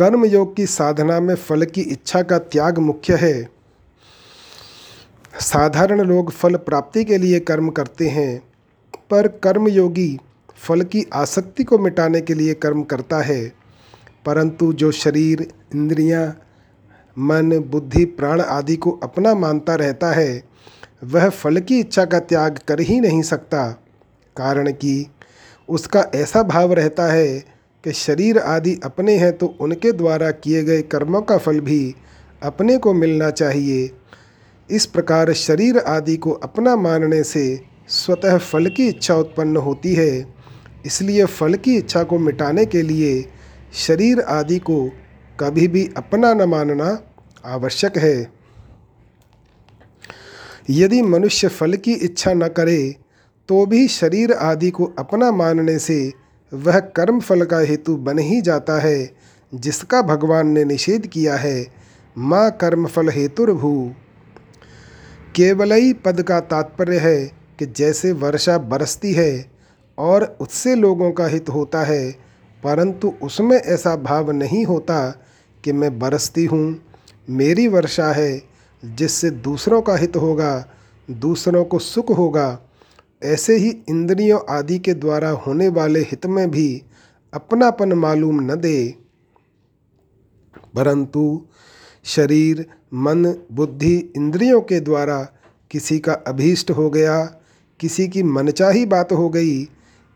कर्म 0.02 0.26
योग 0.26 0.56
की 0.56 0.66
साधना 0.66 1.20
में 1.20 1.36
फल 1.36 1.66
की 1.66 1.82
इच्छा 1.82 2.22
का 2.22 2.38
त्याग 2.38 2.78
मुख्य 2.78 3.16
है। 3.16 3.50
साधारण 5.40 6.02
लोग 6.02 6.32
फल 6.32 6.56
प्राप्ति 6.56 7.04
के 7.04 7.18
लिए 7.18 7.40
कर्म 7.40 7.70
करते 7.70 8.08
हैं 8.08 8.44
पर 9.10 9.28
कर्म 9.28 9.68
योगी 9.68 10.20
फल 10.56 10.82
की 10.82 11.06
आसक्ति 11.14 11.64
को 11.64 11.80
मिटाने 11.80 12.22
के 12.22 12.34
लिए 12.34 12.54
कर्म 12.54 12.84
करता 12.84 13.22
है। 13.22 13.54
परंतु 14.26 14.74
जो 14.74 14.92
शरीर 14.92 15.54
इंद्रियाँ, 15.76 16.42
मन 17.20 17.60
बुद्धि 17.60 18.06
प्राण 18.06 18.42
आदि 18.42 18.76
को 18.76 18.92
अपना 18.92 19.36
मानता 19.36 19.76
रहता 19.76 20.12
है 20.12 20.44
वह 21.04 21.30
फल 21.30 21.58
की 21.58 21.80
इच्छा 21.80 22.06
का 22.06 22.20
त्याग 22.20 22.60
कर 22.68 22.80
ही 22.80 23.00
नहीं 23.00 23.22
सकता 23.22 23.72
कारण 24.38 24.72
कि 24.72 25.08
उसका 25.70 26.06
ऐसा 26.16 26.44
भाव 26.44 26.74
रहता 26.74 27.12
है 27.12 27.61
कि 27.84 27.92
शरीर 27.92 28.38
आदि 28.38 28.80
अपने 28.84 29.18
हैं 29.18 29.32
तो 29.38 29.46
उनके 29.60 29.92
द्वारा 29.92 30.32
किए 30.32 30.64
गए 30.64 30.82
कर्मों 30.82 31.22
का 31.22 31.38
फल 31.38 31.60
भी 31.60 31.96
अपने 32.44 32.78
को 32.78 32.94
मिलना 32.94 33.30
चाहिए। 33.30 33.90
इस 34.70 34.86
प्रकार 34.86 35.34
शरीर 35.34 35.78
आदि 35.78 36.18
को 36.18 36.32
अपना 36.32 36.76
मानने 36.76 37.24
से 37.24 37.44
स्वतः 37.90 38.38
फल 38.38 38.68
की 38.68 38.88
इच्छा 38.88 39.16
उत्पन्न 39.16 39.58
होती 39.58 39.94
है। 39.94 40.36
इसलिए 40.86 41.26
फल 41.26 41.56
की 41.56 41.76
इच्छा 41.78 42.04
को 42.04 42.20
मिटाने 42.20 42.66
के 42.66 42.82
लिए 42.82 43.26
शरीर 43.78 44.20
आदि 44.20 44.60
को 44.60 44.90
कभी 45.40 45.68
भी 45.68 45.90
अपना 45.98 46.34
न 46.34 46.50
मानना 46.50 46.98
आवश्यक 47.46 47.98
है। 47.98 48.32
यदि 50.70 51.02
मनुष्य 51.02 51.48
फल 51.48 51.74
की 51.76 51.94
इच्छा 51.94 52.34
न 52.34 52.48
करे 52.48 52.96
तो 53.50 53.66
भी 53.66 53.88
शरीर 53.88 54.32
आदि 54.34 54.70
को 54.70 54.86
अपना 55.00 55.32
मानने 55.32 55.78
से 55.80 56.21
वह 56.54 56.80
कर्म 56.80 57.20
फल 57.20 57.46
का 57.46 57.60
हेतु 57.60 57.96
बन 57.98 58.20
ही 58.20 58.42
जाता 58.42 58.80
है, 58.80 59.12
जिसका 59.54 60.02
भगवान 60.02 60.48
ने 60.48 60.66
निषेध 60.66 61.08
किया 61.08 61.36
है, 61.36 61.68
माँ 62.18 62.52
कर्म 62.52 62.88
फल 62.88 63.10
हेतुर्भू। 63.10 63.92
केवलई 65.36 65.94
पद 65.94 66.22
का 66.22 66.40
तात्पर्य 66.40 66.98
है 66.98 67.32
कि 67.60 67.66
जैसे 67.66 68.12
वर्षा 68.12 68.58
बरसती 68.58 69.14
है 69.14 69.52
और 69.98 70.38
उससे 70.42 70.76
लोगों 70.76 71.12
का 71.12 71.26
हित 71.26 71.50
होता 71.50 71.84
है, 71.84 72.12
परंतु 72.64 73.14
उसमें 73.22 73.58
ऐसा 73.58 73.96
भाव 73.96 74.32
नहीं 74.32 74.66
होता 74.66 75.10
कि 75.64 75.72
मैं 75.72 76.00
बरसती 76.00 76.46
हूँ, 76.46 76.82
मेरी 77.30 77.68
वर्षा 77.68 78.12
है, 78.12 78.42
जिससे 78.84 79.30
दूसरों 79.30 79.82
का 79.82 79.96
हित 79.96 80.16
होगा, 80.16 80.66
दूसरों 81.12 81.66
को 81.66 81.80
सुख 81.80 82.18
होगा 82.18 82.60
ऐसे 83.22 83.56
ही 83.56 83.70
इंद्रियों 83.90 84.40
आदि 84.50 84.78
के 84.80 84.94
द्वारा 84.94 85.30
होने 85.30 85.68
वाले 85.68 86.00
हित 86.02 86.26
में 86.26 86.50
भी 86.52 86.82
अपनापन 87.34 87.94
मालूम 87.94 88.40
न 88.42 88.56
दे। 88.56 88.96
परंतु 90.76 91.46
शरीर, 92.04 92.66
मन, 92.94 93.26
बुद्धि 93.52 93.96
इंद्रियों 94.16 94.62
के 94.62 94.80
द्वारा 94.80 95.22
किसी 95.72 96.00
का 96.00 96.14
अभीष्ट 96.14 96.72
हो 96.72 96.90
गया, 96.90 97.24
किसी 97.80 98.08
की 98.08 98.24
मनचाही 98.24 98.86
बात 98.86 99.12
हो 99.12 99.30
गई, 99.30 99.60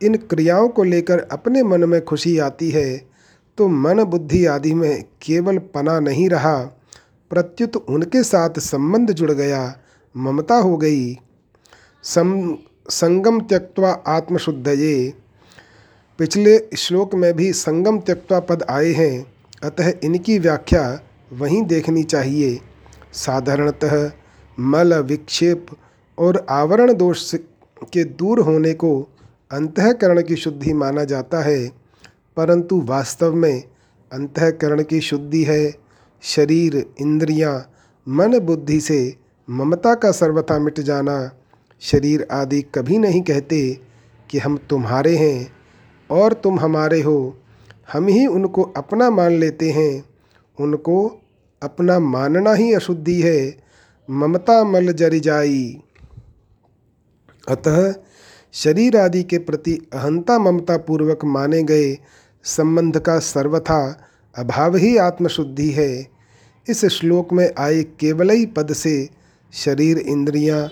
इन 0.02 0.16
क्रियाओं 0.30 0.70
को 0.70 0.84
लेकर 0.84 1.20
अपने 1.32 1.64
मन 1.64 1.90
में 1.90 2.04
खुशी 2.06 2.38
आती 2.38 2.70
है 2.70 3.16
तो 3.58 3.68
मन 3.68 4.04
बुद्धि 4.04 4.46
आदि 4.46 4.74
में 4.74 5.04
केवल 5.22 5.58
पना 5.74 6.00
नहीं 6.00 6.30
रहा, 6.30 6.58
प्रत्युत 7.32 7.76
उनके 7.76 8.24
साथ 8.24 8.60
संबंध 8.60 9.12
जुड़ 9.12 9.32
गया, 9.32 9.80
ममता 10.16 10.56
हो 10.56 10.78
गई। 10.78 11.18
सम 12.04 12.58
संगम 12.89 13.39
त्यक्वा 13.42 13.92
आत्मशुद्धये। 14.08 15.13
पिछले 16.20 16.58
श्लोक 16.77 17.15
में 17.15 17.34
भी 17.34 17.51
संगम 17.54 17.98
त्यक्वा 18.00 18.39
पद 18.39 18.63
आए 18.70 18.92
हैं 18.92 19.25
अतः 19.63 19.92
इनकी 20.04 20.38
व्याख्या 20.39 20.84
वहीं 21.34 21.62
देखनी 21.63 22.04
चाहिए। 22.04 22.60
साधारणतः 23.13 24.12
मल 24.60 24.94
विक्षेप 25.01 25.65
और 26.18 26.46
आवरण 26.50 26.94
दोष 26.94 27.34
के 27.94 28.04
दूर 28.04 28.39
होने 28.39 28.74
को 28.74 28.92
अंतकरण 29.51 30.22
की 30.22 30.36
शुद्धि 30.36 30.74
माना 30.74 31.04
जाता 31.04 31.42
है 31.44 31.68
परंतु 32.38 32.82
वास्तव 32.82 33.36
में 33.36 33.63
अंतकरण 34.12 34.84
की 34.84 35.01
शुद्धि 35.01 35.44
है। 35.44 35.74
शरीर 36.24 36.86
इंद्रियाँ, 37.01 37.72
मन 38.08 38.39
बुद्धि 38.39 38.80
से 38.82 39.18
ममता 39.50 39.94
का 39.96 40.12
सर्वथा 40.12 40.60
मिट 40.60 40.80
जाना 40.80 41.18
शरीर 41.82 42.27
आदि 42.32 42.62
कभी 42.62 42.98
नहीं 42.98 43.22
कहते 43.22 43.79
कि 44.29 44.38
हम 44.38 44.58
तुम्हारे 44.58 45.17
हैं 45.17 45.51
और 46.12 46.34
तुम 46.34 46.60
हमारे 46.60 47.01
हो। 47.01 47.38
हम 47.94 48.08
ही 48.08 48.27
उनको 48.27 48.62
अपना 48.63 49.10
मान 49.10 49.32
लेते 49.32 49.72
हैं। 49.72 50.05
उनको 50.60 51.22
अपना 51.63 52.00
मानना 52.00 52.53
ही 52.53 52.74
अशुद्धि 52.74 53.22
है। 53.22 53.58
ममता 54.10 54.63
मल 54.63 54.94
जरी 54.94 55.20
जाई। 55.20 55.82
अतः 57.50 57.94
शरीर 58.53 58.98
आदि 58.98 59.24
के 59.24 59.38
प्रति 59.38 59.88
अहंता 59.94 60.39
ममता 60.39 60.77
पूर्वक 60.77 61.25
माने 61.25 61.63
गए 61.63 61.98
संबंध 62.44 63.00
का 63.00 63.20
सर्वथा 63.20 64.10
अभाव 64.38 64.75
ही 64.75 64.98
आत्मशुद्धि 64.98 65.70
है। 65.72 66.08
इस 66.70 66.86
श्लोक 66.86 67.34
में 67.34 67.53
आए 67.58 67.84
केवल 67.84 68.29
ही 68.29 68.46
पद 68.46 68.74
से 68.74 69.10
शरीर 69.53 69.98
इंद्रियाँ, 69.98 70.70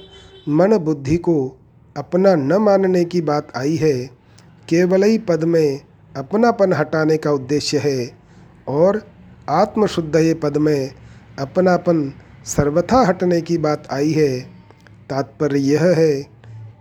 मन 0.49 0.77
बुद्धि 0.77 1.17
को 1.17 1.57
अपना 1.97 2.35
न 2.35 2.53
मानने 2.53 3.05
की 3.05 3.21
बात 3.21 3.47
आई 3.57 3.75
है 3.75 4.05
केवल 4.69 5.03
ही 5.03 5.17
पद 5.17 5.43
में 5.43 5.81
अपनापन 6.17 6.73
हटाने 6.73 7.17
का 7.17 7.31
उद्देश्य 7.31 7.77
है 7.77 8.11
और 8.67 9.01
आत्मशुद्ध 9.49 10.15
ये 10.15 10.33
पद 10.33 10.57
में 10.57 10.91
अपनापन 11.39 12.13
सर्वथा 12.45 13.05
हटने 13.05 13.41
की 13.41 13.57
बात 13.57 13.87
आई 13.91 14.11
है। 14.11 14.39
तात्पर्य 15.09 15.59
यह 15.59 15.83
है 15.83 16.23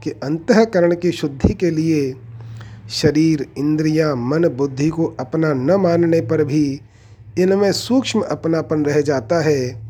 कि 0.02 0.10
अंतकरण 0.10 0.94
की 0.94 1.12
शुद्धि 1.12 1.54
के 1.54 1.70
लिए 1.70 2.14
शरीर 2.90 3.46
इंद्रियाँ, 3.58 4.16
मन 4.16 4.48
बुद्धि 4.48 4.88
को 4.88 5.16
अपना 5.20 5.52
न 5.52 5.70
मानने 5.70 6.20
पर 6.20 6.44
भी 6.44 6.80
इनमें 7.38 7.72
सूक्ष्म 7.72 8.20
अपनापन 8.20 8.84
रह 8.84 9.00
जाता 9.00 9.40
है। 9.40 9.82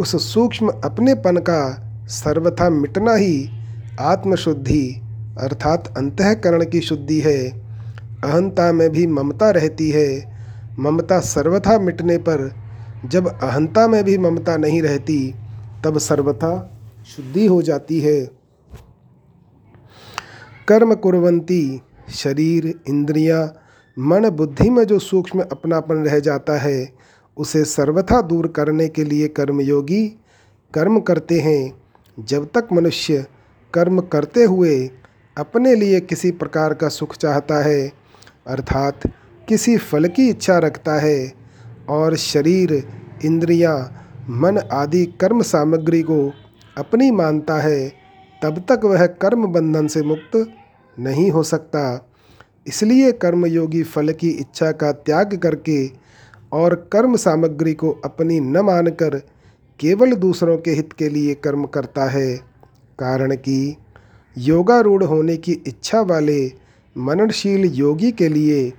उस 0.00 0.34
सूक्ष्म 0.34 0.68
अपनेपन 0.68 1.36
का 1.36 1.85
सर्वथा 2.08 2.70
मिटना 2.70 3.14
ही 3.14 3.50
आत्मशुद्धि 4.00 5.00
अर्थात 5.38 5.94
अंतकरण 5.96 6.64
की 6.64 6.80
शुद्धि 6.80 7.20
है। 7.20 7.48
अहंता 8.24 8.72
में 8.72 8.90
भी 8.90 9.06
ममता 9.06 9.50
रहती 9.50 9.90
है। 9.90 10.36
ममता 10.78 11.20
सर्वथा 11.20 11.78
मिटने 11.78 12.18
पर 12.18 12.52
जब 13.04 13.28
अहंता 13.28 13.88
में 13.88 14.04
भी 14.04 14.18
ममता 14.18 14.56
नहीं 14.56 14.82
रहती 14.82 15.34
तब 15.84 15.98
सर्वथा 15.98 16.80
शुद्धि 17.16 17.46
हो 17.46 17.62
जाती 17.62 18.00
है। 18.00 18.30
कर्म 20.68 20.94
कुरवंती 20.94 21.82
शरीर 22.10 22.80
इंद्रियाँ, 22.88 23.54
मन 23.98 24.30
बुद्धि 24.30 24.70
में 24.70 24.84
जो 24.84 24.98
सूक्ष्म 24.98 25.40
अपनापन 25.40 26.04
रह 26.04 26.18
जाता 26.20 26.58
है 26.58 26.92
उसे 27.36 27.64
सर्वथा 27.64 28.20
दूर 28.22 28.46
करने 28.46 28.88
के 28.88 29.04
लिए 29.04 29.28
कर्मयोगी 29.28 30.08
कर्म 30.74 31.00
करते 31.00 31.40
हैं। 31.40 31.85
जब 32.18 32.48
तक 32.54 32.68
मनुष्य 32.72 33.26
कर्म 33.74 34.00
करते 34.00 34.44
हुए 34.44 34.90
अपने 35.38 35.74
लिए 35.74 36.00
किसी 36.00 36.30
प्रकार 36.30 36.74
का 36.74 36.88
सुख 36.88 37.16
चाहता 37.16 37.62
है 37.64 37.92
अर्थात 38.46 39.00
किसी 39.48 39.76
फल 39.76 40.08
की 40.08 40.28
इच्छा 40.28 40.58
रखता 40.58 40.94
है 40.94 41.32
और 41.88 42.16
शरीर 42.16 42.88
इंद्रियाँ, 43.24 44.06
मन 44.30 44.58
आदि 44.58 45.04
कर्म 45.20 45.42
सामग्री 45.42 46.02
को 46.02 46.32
अपनी 46.78 47.10
मानता 47.10 47.58
है 47.58 47.92
तब 48.42 48.64
तक 48.68 48.80
वह 48.84 49.06
कर्म 49.06 49.46
बंधन 49.46 49.86
से 49.86 50.02
मुक्त 50.02 50.52
नहीं 50.98 51.30
हो 51.30 51.42
सकता। 51.42 52.10
इसलिए 52.66 53.12
कर्मयोगी 53.12 53.82
फल 53.82 54.12
की 54.12 54.28
इच्छा 54.30 54.72
का 54.72 54.92
त्याग 54.92 55.36
करके 55.36 55.90
और 56.52 56.74
कर्म 56.92 57.16
सामग्री 57.16 57.74
को 57.74 57.90
अपनी 58.04 58.40
न 58.40 58.60
मानकर 58.60 59.22
केवल 59.80 60.12
दूसरों 60.12 60.56
के 60.58 60.70
हित 60.70 60.92
के 60.92 61.08
लिए 61.08 61.34
कर्म 61.34 61.64
करता 61.64 62.04
है, 62.04 62.36
कारण 62.98 63.34
कि 63.36 63.76
योगारूढ़ 64.36 65.02
होने 65.04 65.36
की 65.36 65.52
इच्छा 65.66 66.00
वाले 66.00 66.52
मननशील 66.96 67.64
योगी 67.74 68.10
के 68.12 68.28
लिए 68.28 68.72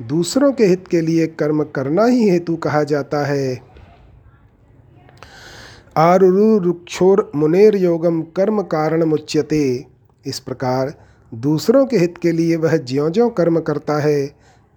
दूसरों 0.00 0.52
के 0.52 0.66
हित 0.66 0.86
के 0.88 1.00
लिए 1.00 1.26
कर्म 1.26 1.62
करना 1.64 2.04
ही 2.04 2.28
हेतु 2.28 2.56
कहा 2.56 2.82
जाता 2.82 3.24
है। 3.26 3.60
आरुरुक्षोर 5.96 7.30
मुनेर 7.36 7.76
योगम 7.76 8.20
कर्म 8.36 8.62
कारण 8.62 9.04
मुच्यते। 9.04 9.86
इस 10.26 10.38
प्रकार 10.40 10.94
दूसरों 11.32 11.84
के 11.86 11.98
हित 11.98 12.18
के 12.18 12.32
लिए 12.32 12.56
वह 12.56 12.76
ज्यो 12.76 13.08
ज्यो 13.10 13.28
कर्म 13.28 13.60
करता 13.60 13.98
है, 13.98 14.26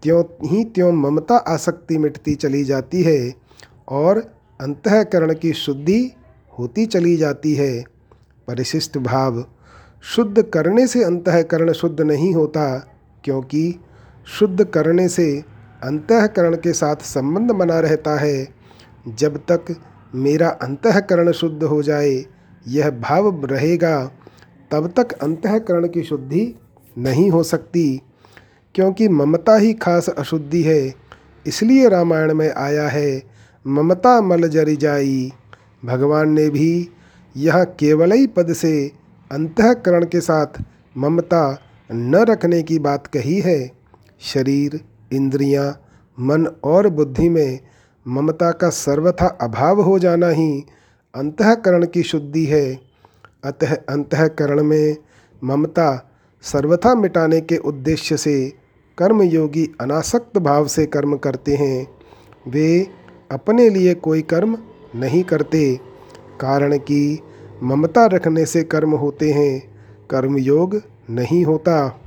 त्यों 0.03 0.23
ही 0.45 0.63
त्यों 0.65 0.91
ममता 0.91 1.35
आसक्ति 1.35 1.97
मिटती 1.97 2.35
चली 2.35 2.63
जाती 2.63 3.03
है 3.03 3.33
और 3.89 4.19
अंतकरण 4.63 5.33
की 5.33 5.53
शुद्धि 5.53 6.11
होती 6.59 6.85
चली 6.85 7.17
जाती 7.17 7.53
है। 7.53 7.83
परिशिष्ट 8.47 8.97
भाव, 8.97 9.45
शुद्ध 10.03 10.41
करने 10.41 10.87
से 10.87 11.03
अंतकरण 11.03 11.71
शुद्ध 11.71 12.01
नहीं 12.01 12.33
होता, 12.33 12.77
क्योंकि 13.23 13.79
शुद्ध 14.27 14.63
करने 14.63 15.07
से 15.09 15.43
अंतकरण 15.83 16.55
के 16.55 16.73
साथ 16.73 16.95
संबंध 16.95 17.51
बना 17.51 17.79
रहता 17.79 18.15
है। 18.19 18.47
जब 19.07 19.37
तक 19.51 19.75
मेरा 20.15 20.49
अंतकरण 20.49 21.31
शुद्ध 21.31 21.63
हो 21.63 21.83
जाए, 21.83 22.25
यह 22.67 22.89
भाव 22.89 23.45
रहेगा, 23.45 24.11
तब 24.71 24.93
तक 24.97 25.11
अंतकरण 25.11 25.87
की 25.87 26.03
शुद्धि 26.03 26.55
नहीं 26.97 27.31
हो 27.31 27.43
सकती, 27.43 28.01
क्योंकि 28.75 29.07
ममता 29.07 29.55
ही 29.55 29.73
खास 29.73 30.09
अशुद्धि 30.09 30.61
है, 30.61 30.93
इसलिए 31.47 31.89
रामायण 31.89 32.33
में 32.33 32.53
आया 32.53 32.87
है 32.87 33.32
ममता 33.67 34.21
मल 34.21 34.47
जरी 34.47 34.75
जाई। 34.75 35.31
भगवान 35.85 36.29
ने 36.29 36.49
भी 36.49 36.89
यह 37.37 37.63
केवल 37.63 38.11
ही 38.11 38.27
पद 38.27 38.53
से 38.53 38.91
अंतकरण 39.31 40.05
के 40.05 40.21
साथ 40.21 40.63
ममता 40.97 41.59
न 41.91 42.15
रखने 42.15 42.63
की 42.63 42.79
बात 42.79 43.07
कही 43.07 43.39
है। 43.39 43.71
शरीर 44.19 44.81
इंद्रियाँ, 45.13 45.81
मन 46.19 46.47
और 46.63 46.89
बुद्धि 46.89 47.29
में 47.29 47.59
ममता 48.07 48.51
का 48.51 48.69
सर्वथा 48.69 49.27
अभाव 49.41 49.81
हो 49.81 49.99
जाना 49.99 50.29
ही 50.29 50.65
अंतकरण 51.15 51.85
की 51.85 52.03
शुद्धि 52.03 52.45
है। 52.45 52.79
अतः 53.43 53.75
अंतकरण 53.75 54.63
में 54.63 54.95
ममता 55.43 56.11
सर्वथा 56.41 56.95
मिटाने 56.95 57.41
के 57.41 57.57
उद्देश्य 57.57 58.17
से 58.17 58.53
कर्मयोगी 58.97 59.69
अनासक्त 59.81 60.37
भाव 60.37 60.67
से 60.67 60.85
कर्म 60.85 61.17
करते 61.17 61.55
हैं। 61.55 61.87
वे 62.47 62.87
अपने 63.31 63.69
लिए 63.69 63.93
कोई 63.93 64.21
कर्म 64.21 64.57
नहीं 64.95 65.23
करते। 65.23 65.79
कारण 66.39 66.77
कि 66.77 67.19
ममता 67.63 68.05
रखने 68.05 68.45
से 68.45 68.63
कर्म 68.63 68.91
होते 68.91 69.31
हैं, 69.31 69.63
कर्मयोग 70.09 70.81
नहीं 71.09 71.45
होता। 71.45 72.01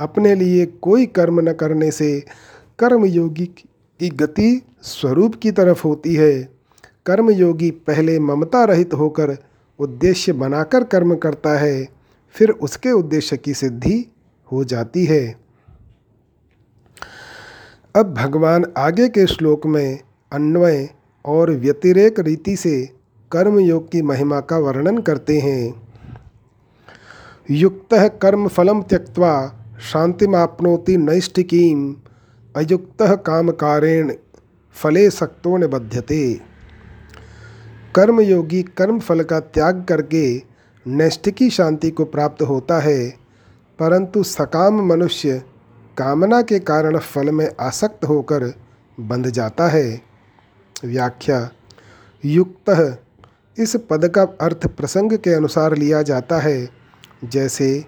अपने 0.00 0.34
लिए 0.34 0.66
कोई 0.66 1.06
कर्म 1.06 1.40
न 1.40 1.52
करने 1.52 1.90
से 1.90 2.24
कर्मयोगी 2.78 3.46
की 3.46 4.08
गति 4.08 4.62
स्वरूप 4.82 5.34
की 5.34 5.50
तरफ़ 5.50 5.82
होती 5.84 6.14
है। 6.14 6.48
कर्मयोगी 7.06 7.70
पहले 7.70 8.18
ममता 8.18 8.64
रहित 8.64 8.94
होकर 8.94 9.36
उद्देश्य 9.78 10.32
बनाकर 10.32 10.84
कर्म 10.84 11.14
करता 11.14 11.58
है, 11.58 11.88
फिर 12.30 12.50
उसके 12.50 12.90
उद्देश्य 12.90 13.36
की 13.36 13.54
सिद्धि 13.54 14.12
हो 14.52 14.64
जाती 14.64 15.04
है। 15.04 15.36
अब 17.96 18.14
भगवान 18.14 18.64
आगे 18.76 19.08
के 19.08 19.26
श्लोक 19.26 19.66
में 19.66 19.98
अन्वय 20.32 20.88
और 21.24 21.50
व्यतिरेक 21.50 22.20
रीति 22.20 22.56
से 22.56 22.80
कर्म 23.32 23.58
योग 23.58 23.90
की 23.90 24.02
महिमा 24.02 24.40
का 24.40 24.58
वर्णन 24.58 24.98
करते 24.98 25.38
हैं। 25.40 25.74
युक्त 27.50 27.94
कर्म 28.22 28.48
फलम 28.48 28.82
त्यक्वा 28.82 29.34
शांतिमापनोति 29.82 30.96
नैष्ठिकीम 30.96 31.94
अयुक्त 32.54 33.02
काम 33.26 33.50
कारेण 33.50 34.12
फले 34.76 35.08
सक्तो 35.10 35.56
निबध्यते। 35.56 36.22
कर्मयोगी 37.94 38.62
कर्म 38.76 38.98
फल 38.98 39.22
का 39.22 39.40
त्याग 39.40 39.84
करके 39.88 40.42
नैष्ठिकी 40.86 41.48
शांति 41.50 41.90
को 41.90 42.04
प्राप्त 42.04 42.42
होता 42.42 42.78
है, 42.80 43.08
परंतु 43.78 44.22
सकाम 44.22 44.80
मनुष्य 44.86 45.38
कामना 45.96 46.40
के 46.42 46.58
कारण 46.60 46.98
फल 46.98 47.30
में 47.30 47.48
आसक्त 47.60 48.04
होकर 48.04 48.52
बंध 48.98 49.26
जाता 49.30 49.68
है। 49.68 50.11
व्याख्या। 50.84 51.50
युक्त, 52.24 52.98
इस 53.58 53.76
पद 53.76 54.08
का 54.08 54.22
अर्थ 54.22 54.66
प्रसंग 54.66 55.12
के 55.12 55.34
अनुसार 55.34 55.76
लिया 55.76 56.02
जाता 56.02 56.38
है। 56.38 56.70
जैसे, 57.24 57.84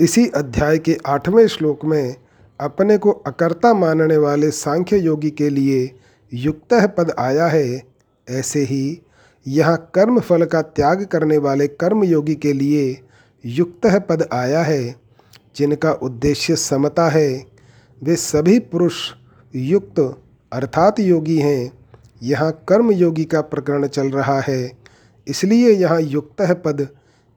इसी 0.00 0.28
अध्याय 0.28 0.78
के 0.78 0.98
आठवें 1.06 1.46
श्लोक 1.46 1.84
में, 1.84 2.16
अपने 2.60 2.98
को 2.98 3.10
अकर्ता 3.10 3.74
मानने 3.74 4.16
वाले 4.16 4.50
सांख्य 4.50 4.98
योगी 4.98 5.30
के 5.30 5.48
लिए 5.48 5.98
युक्त 6.34 6.94
पद 6.98 7.14
आया 7.18 7.46
है। 7.46 7.82
ऐसे 8.30 8.60
ही, 8.60 9.02
यहाँ 9.48 9.90
कर्म 9.94 10.20
फल 10.20 10.44
का 10.44 10.62
त्याग 10.62 11.04
करने 11.04 11.38
वाले 11.38 11.66
कर्म 11.66 12.04
योगी 12.04 12.34
के 12.34 12.52
लिए 12.52 13.00
युक्त 13.46 14.06
पद 14.08 14.28
आया 14.32 14.62
है, 14.62 14.96
जिनका 15.56 15.92
उद्देश्य 15.92 16.56
समता 16.56 17.08
है। 17.08 17.46
वे 18.02 18.16
सभी 18.16 18.58
पुरुष 18.58 19.12
युक्त 19.54 20.22
अर्थात 20.56 21.00
योगी 21.00 21.38
हैं। 21.38 21.72
यहाँ 22.22 22.50
कर्म 22.68 22.90
योगी 22.90 23.24
का 23.24 23.40
प्रकरण 23.40 23.86
चल 23.86 24.10
रहा 24.10 24.40
है। 24.40 24.70
इसलिए 25.26 25.70
यहाँ 25.70 26.00
युक्त 26.00 26.42
पद 26.64 26.86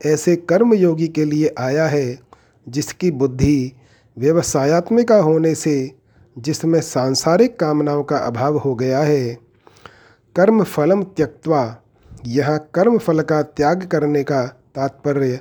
ऐसे 0.02 0.36
कर्म 0.36 0.74
योगी 0.74 1.08
के 1.08 1.26
लिए 1.26 1.54
आया 1.60 1.88
है, 1.88 2.20
जिसकी 2.68 3.12
बुद्धि 3.12 3.72
व्यवसायत्मिका 4.18 5.16
होने 5.16 5.54
से 5.56 5.92
जिसमें 6.38 6.80
सांसारिक 6.82 7.60
कामनाओं 7.60 8.04
का 8.04 8.18
अभाव 8.18 8.58
हो 8.58 8.74
गया 8.76 9.00
है। 9.00 9.38
कर्म 10.36 10.64
फलम 10.64 11.04
त्यक्वा 11.04 11.84
यहाँ 12.28 12.58
कर्म 12.76 12.98
फल 12.98 13.22
का 13.22 13.42
त्याग 13.42 13.86
करने 13.86 14.24
का 14.24 14.46
तात्पर्य 14.76 15.40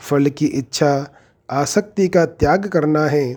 फल 0.00 0.26
की 0.28 0.46
इच्छा, 0.46 1.06
आसक्ति 1.48 2.08
का 2.08 2.24
त्याग 2.24 2.66
करना 2.66 3.06
है, 3.06 3.34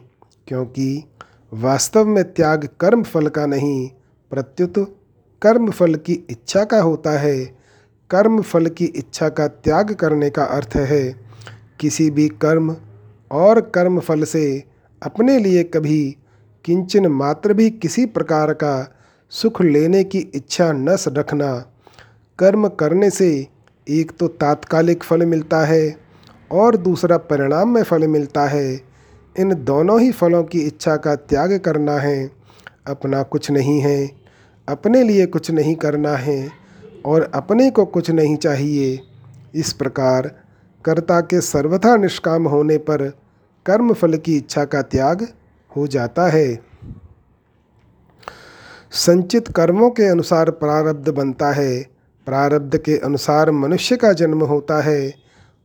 क्योंकि 0.47 1.03
वास्तव 1.51 2.05
में 2.05 2.23
त्याग 2.23 2.67
कर्म 2.79 3.03
फल 3.03 3.27
का 3.27 3.45
नहीं, 3.45 3.89
प्रत्युत 4.31 4.97
कर्म 5.41 5.69
फल 5.71 5.95
की 5.95 6.13
इच्छा 6.29 6.63
का 6.63 6.81
होता 6.81 7.11
है। 7.11 7.43
कर्म 8.09 8.41
फल 8.41 8.67
की 8.67 8.85
इच्छा 8.85 9.29
का 9.29 9.47
त्याग 9.47 9.93
करने 9.93 10.29
का 10.29 10.43
अर्थ 10.43 10.75
है, 10.75 11.15
किसी 11.79 12.09
भी 12.09 12.27
कर्म 12.41 12.75
और 13.31 13.61
कर्म 13.75 13.99
फल 13.99 14.23
से 14.23 14.63
अपने 15.01 15.37
लिए 15.39 15.63
कभी 15.63 16.17
किंचन 16.65 17.07
मात्र 17.07 17.53
भी 17.53 17.69
किसी 17.69 18.05
प्रकार 18.05 18.53
का 18.53 18.95
सुख 19.29 19.61
लेने 19.61 20.03
की 20.03 20.19
इच्छा 20.35 20.71
न 20.71 20.97
रखना। 21.07 21.53
कर्म 22.39 22.67
करने 22.67 23.09
से 23.09 23.47
एक 23.87 24.11
तो 24.19 24.27
तात्कालिक 24.27 25.03
फल 25.03 25.25
मिलता 25.25 25.65
है 25.65 25.95
और 26.51 26.77
दूसरा 26.77 27.17
परिणाम 27.17 27.73
में 27.73 27.83
फल 27.83 28.07
मिलता 28.07 28.45
है। 28.45 28.90
इन 29.35 29.53
दोनों 29.63 29.99
ही 30.01 30.11
फलों 30.11 30.43
की 30.43 30.59
इच्छा 30.59 30.95
का 30.95 31.15
त्याग 31.15 31.57
करना 31.59 31.97
है। 31.97 32.31
अपना 32.87 33.21
कुछ 33.23 33.51
नहीं 33.51 33.79
है, 33.79 34.09
अपने 34.67 35.03
लिए 35.03 35.25
कुछ 35.25 35.51
नहीं 35.51 35.75
करना 35.75 36.15
है 36.15 36.49
और 37.05 37.31
अपने 37.33 37.69
को 37.71 37.85
कुछ 37.85 38.11
नहीं 38.11 38.35
चाहिए। 38.37 38.99
इस 39.55 39.73
प्रकार 39.73 40.27
कर्ता 40.85 41.19
के 41.21 41.41
सर्वथा 41.41 41.95
निष्काम 41.97 42.47
होने 42.47 42.77
पर 42.77 43.07
कर्म 43.65 43.93
फल 43.93 44.17
की 44.17 44.37
इच्छा 44.37 44.65
का 44.65 44.81
त्याग 44.81 45.27
हो 45.71 45.87
जाता 45.87 46.27
है। 46.27 46.59
संचित 48.91 49.47
कर्मों 49.47 49.89
के 49.89 50.07
अनुसार 50.07 50.51
प्रारब्ध 50.51 51.09
बनता 51.09 51.51
है। 51.51 51.81
प्रारब्ध 52.27 52.77
के 52.77 52.97
अनुसार 52.97 53.51
मनुष्य 53.51 53.95
का 53.95 54.13
जन्म 54.13 54.43
होता 54.43 54.81
है 54.81 55.13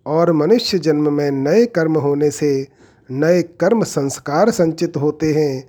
और 0.06 0.32
मनुष्य 0.32 0.78
जन्म 0.78 1.12
में 1.12 1.30
नए 1.30 1.66
कर्म 1.66 1.96
होने 1.98 2.30
से 2.30 2.66
नए 3.10 3.42
कर्म 3.42 3.82
संस्कार 3.84 4.50
संचित 4.50 4.96
होते 4.96 5.32
हैं, 5.34 5.68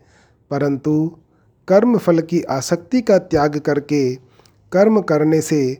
परंतु 0.52 1.17
कर्म 1.67 1.97
फल 1.97 2.19
की 2.19 2.41
आसक्ति 2.41 3.02
का 3.02 3.17
त्याग 3.17 3.58
करके 3.58 4.15
कर्म 4.71 5.02
करने 5.02 5.41
से 5.41 5.78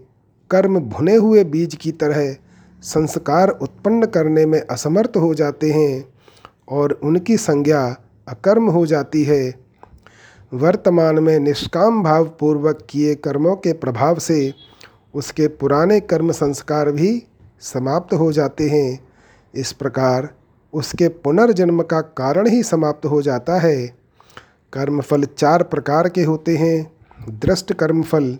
कर्म 0.52 0.80
भुने 0.80 1.16
हुए 1.16 1.44
बीज 1.44 1.76
की 1.76 1.92
तरह 1.92 2.36
संस्कार 2.84 3.50
उत्पन्न 3.50 4.06
करने 4.06 4.46
में 4.46 4.60
असमर्थ 4.62 5.18
हो 5.18 5.34
जाते 5.36 5.72
हैं 5.72 6.06
और 6.70 6.92
उनकी 7.04 7.38
संज्ञा 7.38 7.96
अकर्म 8.28 8.70
हो 8.70 8.86
जाती 8.86 9.24
है। 9.24 9.54
वर्तमान 10.54 11.20
में 11.20 11.40
निष्काम 11.40 12.04
भाव 12.04 12.26
पूर्वक 12.40 12.88
किए 12.90 13.16
कर्मों 13.16 13.56
के 13.56 13.74
प्रभाव 13.74 14.20
से 14.20 14.54
उसके 15.14 15.48
पुराने 15.48 16.00
कर्म 16.00 16.32
संस्कार 16.32 16.92
भी 16.92 17.24
समाप्त 17.62 18.14
हो 18.14 18.32
जाते 18.32 18.70
हैं। 18.70 19.00
इस 19.56 19.72
प्रकार 19.72 20.30
उसके 20.74 21.08
पुनर्जन्म 21.08 21.82
का 21.82 22.02
कारण 22.02 22.48
ही 22.48 22.64
समाप्त 22.64 23.06
हो 23.06 23.22
जाता 23.22 23.60
है। 23.60 23.88
कर्मफल 24.74 25.24
चार 25.24 25.64
प्रकार 25.64 26.10
के 26.10 26.24
होते 26.24 26.58
हैं। 26.58 26.92
दृष्ट 27.30 27.74
कर्मफल, 27.74 28.38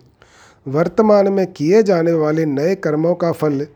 वर्तमान 0.68 1.28
में 1.32 1.52
किए 1.52 1.82
जाने 1.82 2.12
वाले 2.12 2.46
नए 2.46 2.74
कर्मों 2.74 3.14
का 3.14 3.32
फल, 3.32 3.66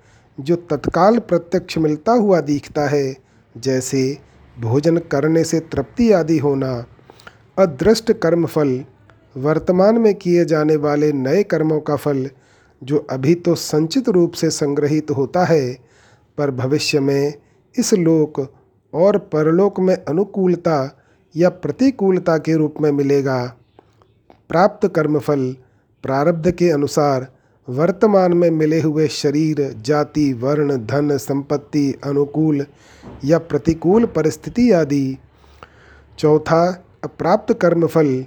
जो 0.40 0.56
तत्काल 0.56 1.18
प्रत्यक्ष 1.18 1.78
मिलता 1.78 2.12
हुआ 2.12 2.40
दिखता 2.40 2.88
है, 2.88 3.16
जैसे 3.56 4.18
भोजन 4.60 4.96
करने 4.96 5.44
से 5.44 5.60
तृप्ति 5.60 6.12
आदि 6.12 6.38
होना। 6.38 6.86
अदृष्ट 7.58 8.12
कर्मफल, 8.12 8.84
वर्तमान 9.36 9.98
में 9.98 10.14
किए 10.14 10.44
जाने 10.44 10.76
वाले 10.76 11.12
नए 11.12 11.42
कर्मों 11.42 11.80
का 11.80 11.96
फल, 11.96 12.30
जो 12.84 13.06
अभी 13.10 13.34
तो 13.34 13.54
संचित 13.54 14.08
रूप 14.08 14.32
से 14.32 14.50
संग्रहित 14.50 15.10
होता 15.10 15.44
है, 15.44 15.78
पर 16.38 16.50
भविष्य 16.50 17.00
में 17.00 17.34
इस 17.78 17.94
लोक 17.94 18.54
और 18.94 19.18
परलोक 19.18 19.80
में 19.80 19.94
अनुकूलता 19.96 20.98
या 21.36 21.48
प्रतिकूलता 21.48 22.38
के 22.38 22.56
रूप 22.56 22.74
में 22.80 22.92
मिलेगा। 22.92 23.56
प्राप्त 24.48 24.88
कर्मफल 24.88 25.56
प्रारब्ध 26.02 26.50
के 26.50 26.70
अनुसार 26.70 27.26
वर्तमान 27.68 28.32
में 28.32 28.50
मिले 28.50 28.80
हुए 28.80 29.08
शरीर, 29.08 29.74
जाति, 29.76 30.32
वर्ण, 30.32 30.76
धन, 30.76 31.16
संपत्ति, 31.16 31.94
अनुकूल 32.04 32.66
या 33.24 33.38
प्रतिकूल 33.38 34.06
परिस्थिति 34.06 34.70
आदि। 34.72 35.18
चौथा, 36.18 36.84
अप्राप्त 37.04 37.52
कर्मफल 37.52 38.26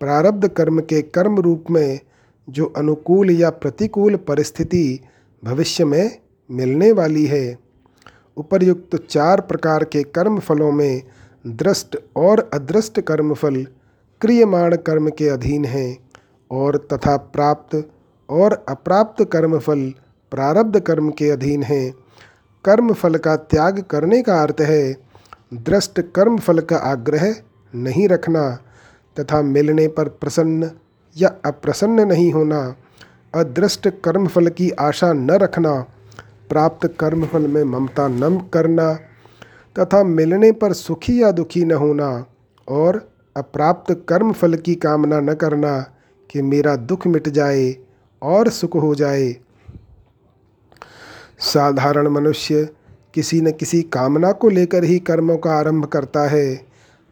प्रारब्ध 0.00 0.48
कर्म 0.48 0.80
के 0.80 1.02
कर्म 1.02 1.38
रूप 1.38 1.64
में 1.70 2.00
जो 2.48 2.66
अनुकूल 2.66 3.30
या 3.30 3.50
प्रतिकूल 3.50 4.16
परिस्थिति 4.16 5.00
भविष्य 5.44 5.84
में 5.84 6.18
मिलने 6.50 6.92
वाली 6.92 7.26
है। 7.26 7.65
उपर्युक्त 8.36 8.96
चार 9.10 9.40
प्रकार 9.40 9.84
के 9.84 10.02
कर्म 10.02 10.38
फलों 10.38 10.72
में 10.72 11.02
दृष्ट 11.46 11.96
और 12.16 12.50
अदृष्ट 12.54 13.00
कर्मफल 13.00 13.62
क्रियमाण 14.20 14.76
कर्म 14.76 15.08
के 15.10 15.28
अधीन 15.28 15.64
हैं 15.64 15.98
और 16.50 16.76
तथा 16.92 17.16
प्राप्त 17.16 17.90
और 18.30 18.64
अप्राप्त 18.68 19.24
कर्मफल 19.24 19.92
प्रारब्ध 20.30 20.80
कर्म 20.80 21.10
के 21.10 21.30
अधीन 21.30 21.62
हैं। 21.62 21.94
कर्म 22.64 22.92
फल 22.92 23.16
का 23.16 23.36
त्याग 23.36 23.80
करने 23.80 24.22
का 24.22 24.42
अर्थ 24.42 24.60
है, 24.60 24.92
दृष्ट 25.54 26.00
कर्म 26.00 26.38
फल 26.38 26.60
का 26.60 26.76
आग्रह 26.76 27.34
नहीं 27.74 28.08
रखना 28.08 28.50
तथा 29.16 29.42
मिलने 29.42 29.88
पर 29.88 30.08
प्रसन्न 30.08 30.70
या 31.16 31.28
अप्रसन्न 31.44 32.06
नहीं 32.08 32.32
होना, 32.32 32.74
अदृष्ट 33.34 33.88
कर्मफल 34.04 34.48
की 34.48 34.70
आशा 34.70 35.12
न 35.12 35.30
रखना 35.30 35.84
प्राप्त 36.48 36.86
कर्मफल 37.00 37.46
में 37.46 37.64
ममता 37.64 38.08
न 38.08 38.38
करना 38.52 38.92
तथा 39.76 40.02
मिलने 40.04 40.52
पर 40.52 40.72
सुखी 40.72 41.22
या 41.22 41.30
दुखी 41.30 41.64
न 41.64 41.72
होना 41.72 42.26
और 42.68 43.08
अप्राप्त 43.36 44.06
कर्मफल 44.08 44.54
की 44.54 44.74
कामना 44.74 45.20
न 45.20 45.34
करना 45.34 45.78
कि 46.30 46.42
मेरा 46.42 46.76
दुख 46.76 47.06
मिट 47.06 47.28
जाए 47.28 47.76
और 48.22 48.48
सुख 48.48 48.76
हो 48.76 48.94
जाए। 48.94 49.36
साधारण 51.38 52.08
मनुष्य 52.08 52.68
किसी 53.14 53.40
न 53.40 53.52
किसी 53.52 53.82
कामना 53.82 54.32
को 54.32 54.48
लेकर 54.48 54.84
ही 54.84 54.98
कर्मों 54.98 55.36
का 55.36 55.54
आरंभ 55.54 55.84
करता 55.84 56.28
है 56.28 56.66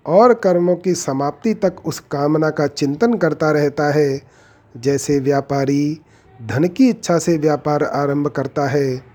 और 0.06 0.34
कर्मों 0.34 0.76
की 0.76 0.94
समाप्ति 0.94 1.54
तक 1.54 1.76
उस 1.84 2.00
कामना 2.00 2.50
का 2.50 2.66
चिंतन 2.66 3.14
करता 3.14 3.50
रहता 3.50 3.90
है। 3.92 4.20
जैसे 4.76 5.18
व्यापारी 5.20 6.00
धन 6.42 6.68
की 6.68 6.88
इच्छा 6.88 7.18
से 7.18 7.36
व्यापार 7.38 7.84
आरंभ 7.84 8.28
करता 8.28 8.66
है 8.66 9.13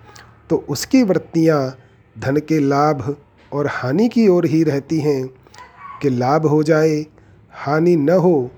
तो 0.50 0.66
उसकी 0.70 1.04
वृत्तियाँ 1.04 1.78
धन 2.20 2.38
के 2.38 2.60
लाभ 2.60 3.16
और 3.54 3.68
हानि 3.68 4.08
की 4.10 4.28
ओर 4.28 4.46
ही 4.46 4.64
रहती 4.64 5.00
हैं 5.00 5.30
कि 6.02 6.10
लाभ 6.10 6.46
हो 6.46 6.64
जाए, 6.64 7.06
हानि 7.52 7.96
न 7.96 8.10
हो। 8.10 8.52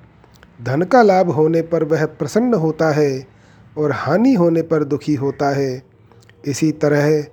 धन 0.62 0.82
का 0.82 1.02
लाभ 1.02 1.30
होने 1.30 1.62
पर 1.62 1.84
वह 1.84 2.06
प्रसन्न 2.06 2.54
होता 2.54 2.92
है 2.92 3.28
और 3.78 3.92
हानि 3.92 4.34
होने 4.34 4.62
पर 4.62 4.84
दुखी 4.84 5.16
होता 5.16 5.50
है। 5.50 5.84
इसी 6.48 6.72
तरह 6.72 7.26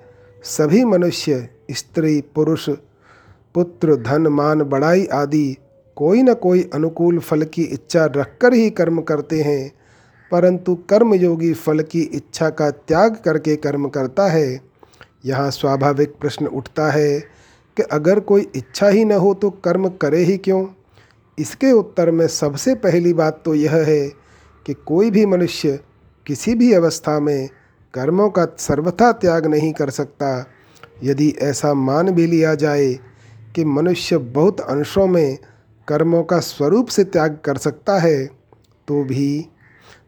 सभी 0.42 0.84
मनुष्य, 0.84 1.48
स्त्री, 1.70 2.20
पुरुष, 2.34 2.70
पुत्र, 3.54 3.96
धन, 3.96 4.26
मान, 4.26 4.62
बड़ाई 4.62 5.06
आदि 5.06 5.56
कोई 5.96 6.22
न 6.22 6.34
कोई 6.34 6.70
अनुकूल 6.74 7.18
फल 7.18 7.42
की 7.42 7.62
इच्छा 7.62 8.04
रखकर 8.04 8.54
ही 8.54 8.70
कर्म 8.70 9.00
करते 9.00 9.42
हैं। 9.42 9.72
परंतु 10.32 10.74
कर्मयोगी 10.90 11.52
फल 11.52 11.80
की 11.82 12.00
इच्छा 12.00 12.48
का 12.50 12.70
त्याग 12.70 13.16
करके 13.24 13.56
कर्म 13.56 13.88
करता 13.88 14.26
है। 14.26 14.60
यहाँ 15.24 15.50
स्वाभाविक 15.50 16.14
प्रश्न 16.20 16.46
उठता 16.46 16.90
है 16.90 17.18
कि 17.76 17.82
अगर 17.82 18.20
कोई 18.20 18.46
इच्छा 18.56 18.88
ही 18.88 19.04
न 19.04 19.12
हो 19.12 19.34
तो 19.34 19.50
कर्म 19.50 19.88
करे 19.88 20.18
ही 20.18 20.36
क्यों? 20.36 20.66
इसके 21.38 21.72
उत्तर 21.72 22.10
में 22.10 22.26
सबसे 22.26 22.74
पहली 22.74 23.12
बात 23.14 23.42
तो 23.44 23.54
यह 23.54 23.74
है 23.76 24.08
कि 24.66 24.74
कोई 24.74 25.10
भी 25.10 25.26
मनुष्य 25.26 25.78
किसी 26.26 26.54
भी 26.54 26.72
अवस्था 26.72 27.18
में 27.20 27.48
कर्मों 27.94 28.30
का 28.30 28.46
सर्वथा 28.58 29.12
त्याग 29.12 29.46
नहीं 29.46 29.72
कर 29.72 29.90
सकता। 29.90 30.46
यदि 31.04 31.34
ऐसा 31.42 31.74
मान 31.74 32.10
भी 32.10 32.26
लिया 32.26 32.54
जाए 32.54 32.92
कि 33.54 33.64
मनुष्य 33.64 34.18
बहुत 34.18 34.60
अंशों 34.60 35.06
में 35.06 35.38
कर्मों 35.88 36.22
का 36.22 36.38
स्वरूप 36.38 36.88
से 36.88 37.04
त्याग 37.04 37.38
कर 37.44 37.56
सकता 37.56 37.98
है 37.98 38.26
तो 38.88 39.04
भी 39.04 39.46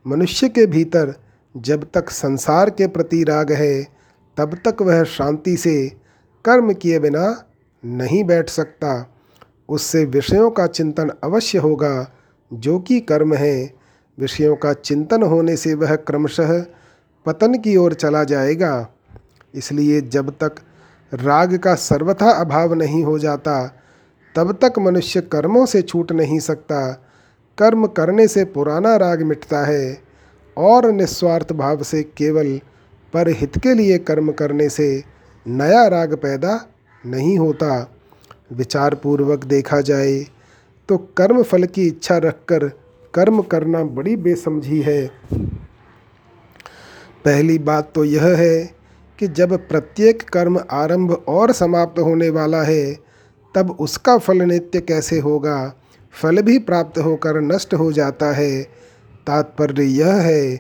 मनुष्य 0.07 0.49
के 0.49 0.67
भीतर 0.67 1.15
जब 1.57 1.87
तक 1.95 2.11
संसार 2.11 2.71
के 2.71 2.87
प्रति 2.87 3.25
राग 3.25 3.53
है, 3.53 3.87
तब 4.37 4.55
तक 4.55 4.83
वह 4.83 5.05
शांति 5.05 5.57
से 5.57 5.93
कर्म 6.45 6.73
किए 6.73 6.99
बिना 6.99 7.45
नहीं 7.85 8.25
बैठ 8.25 8.49
सकता। 8.49 9.15
उससे 9.69 10.05
विषयों 10.05 10.51
का 10.51 10.67
चिंतन 10.67 11.11
अवश्य 11.25 11.59
होगा, 11.59 12.13
जो 12.53 12.79
कि 12.79 13.01
कर्म 13.01 13.35
है। 13.35 13.75
विषयों 14.19 14.57
का 14.57 14.73
चिंतन 14.73 15.23
होने 15.23 15.57
से 15.57 15.75
वह 15.75 15.97
क्रमशः 15.97 16.65
पतन 17.27 17.55
की 17.55 17.77
ओर 17.77 17.95
चला 17.95 18.25
जाएगा। 18.25 18.89
इसलिए 19.55 20.01
जब 20.01 20.31
तक 20.31 20.53
राग 21.15 21.59
का 21.59 21.75
सर्वथा 21.75 22.31
अभाव 22.31 22.75
नहीं 22.75 23.05
हो 23.05 23.19
जाता, 23.19 23.77
तब 24.35 24.53
तक 24.53 24.79
मनुष्य 24.79 25.21
कर्मों 25.21 25.67
से 25.67 25.83
छूट 25.83 26.13
नहीं 26.13 26.39
सकता। 26.39 27.07
कर्म 27.59 27.87
करने 27.87 28.27
से 28.29 28.45
पुराना 28.45 28.97
राग 28.97 29.23
मिटता 29.23 29.65
है 29.67 29.99
और 30.57 30.91
निस्वार्थ 30.93 31.53
भाव 31.53 31.83
से 31.83 32.03
केवल 32.03 32.59
पर 33.13 33.29
हित 33.29 33.59
के 33.59 33.75
लिए 33.75 33.99
कर्म 33.99 34.33
करने 34.33 34.69
से 34.69 35.03
नया 35.47 35.87
राग 35.87 36.15
पैदा 36.15 36.55
नहीं 37.05 37.39
होता। 37.39 37.91
विचार 38.53 38.95
पूर्वक 38.95 39.45
देखा 39.45 39.81
जाए 39.81 40.19
तो 40.89 40.97
कर्म 41.17 41.43
फल 41.43 41.65
की 41.65 41.87
इच्छा 41.87 42.17
रखकर 42.19 42.67
कर्म 43.15 43.43
करना 43.43 43.83
बड़ी 43.85 44.17
बेसमझी 44.17 44.81
है। 44.81 45.07
पहली 47.25 47.59
बात 47.59 47.93
तो 47.95 48.05
यह 48.05 48.25
है 48.37 48.59
कि 49.19 49.29
जब 49.29 49.57
प्रत्येक 49.69 50.23
कर्म 50.23 50.59
आरंभ 50.71 51.13
और 51.29 51.53
समाप्त 51.53 51.99
होने 51.99 52.29
वाला 52.31 52.63
है, 52.63 52.95
तब 53.55 53.71
उसका 53.81 54.17
फल 54.19 54.43
नित्य 54.43 54.81
कैसे 54.81 55.19
होगा? 55.19 55.75
फल 56.15 56.43
भी 56.43 56.59
प्राप्त 56.59 56.99
होकर 56.99 57.41
नष्ट 57.41 57.75
हो 57.75 57.93
जाता 57.93 58.33
है। 58.33 58.63
तात्पर्य 59.27 59.85
यह 59.85 60.15
है 60.15 60.57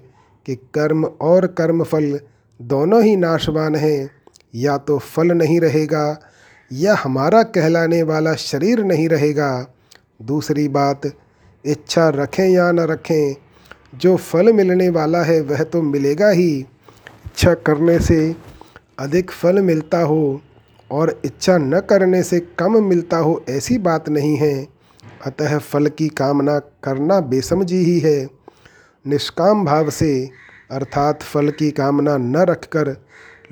कि 0.46 0.54
कर्म 0.74 1.04
और 1.04 1.46
कर्मफल 1.46 2.20
दोनों 2.60 3.02
ही 3.02 3.16
नाशवान 3.16 3.74
हैं। 3.74 4.10
या 4.54 4.76
तो 4.78 4.98
फल 4.98 5.32
नहीं 5.32 5.60
रहेगा, 5.60 6.20
या 6.70 6.94
हमारा 6.94 7.42
कहलाने 7.42 8.02
वाला 8.02 8.34
शरीर 8.34 8.84
नहीं 8.84 9.08
रहेगा। 9.08 9.66
दूसरी 10.22 10.68
बात, 10.68 11.00
इच्छा 11.64 12.08
रखें 12.08 12.48
या 12.48 12.70
न 12.72 12.80
रखें, 12.80 13.36
जो 13.94 14.16
फल 14.16 14.52
मिलने 14.52 14.88
वाला 14.88 15.22
है 15.22 15.40
वह 15.40 15.62
तो 15.62 15.82
मिलेगा 15.82 16.28
ही। 16.28 16.50
इच्छा 17.26 17.54
करने 17.54 17.98
से 17.98 18.36
अधिक 18.98 19.30
फल 19.30 19.62
मिलता 19.62 20.00
हो 20.02 20.40
और 20.90 21.20
इच्छा 21.24 21.58
न 21.58 21.80
करने 21.80 22.22
से 22.22 22.40
कम 22.58 22.84
मिलता 22.84 23.16
हो 23.16 23.42
ऐसी 23.48 23.78
बात 23.78 24.08
नहीं 24.08 24.36
है। 24.36 24.79
अतः 25.26 25.58
फल 25.58 25.86
की 25.86 26.08
कामना 26.08 26.58
करना 26.58 27.20
बेसमझी 27.20 27.76
ही 27.76 27.98
है। 27.98 28.28
निष्काम 29.06 29.64
भाव 29.64 29.90
से, 29.90 30.30
अर्थात 30.70 31.22
फल 31.22 31.50
की 31.50 31.70
कामना 31.70 32.16
न 32.16 32.36
रखकर 32.36 32.96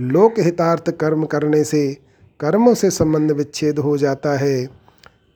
लोकहितार्थ 0.01 0.91
कर्म 0.91 1.25
करने 1.25 1.65
से 1.65 1.97
कर्मों 2.41 2.75
से 2.75 2.91
संबंध 2.91 3.33
विच्छेद 3.33 3.79
हो 3.79 3.97
जाता 3.97 4.39
है। 4.39 4.67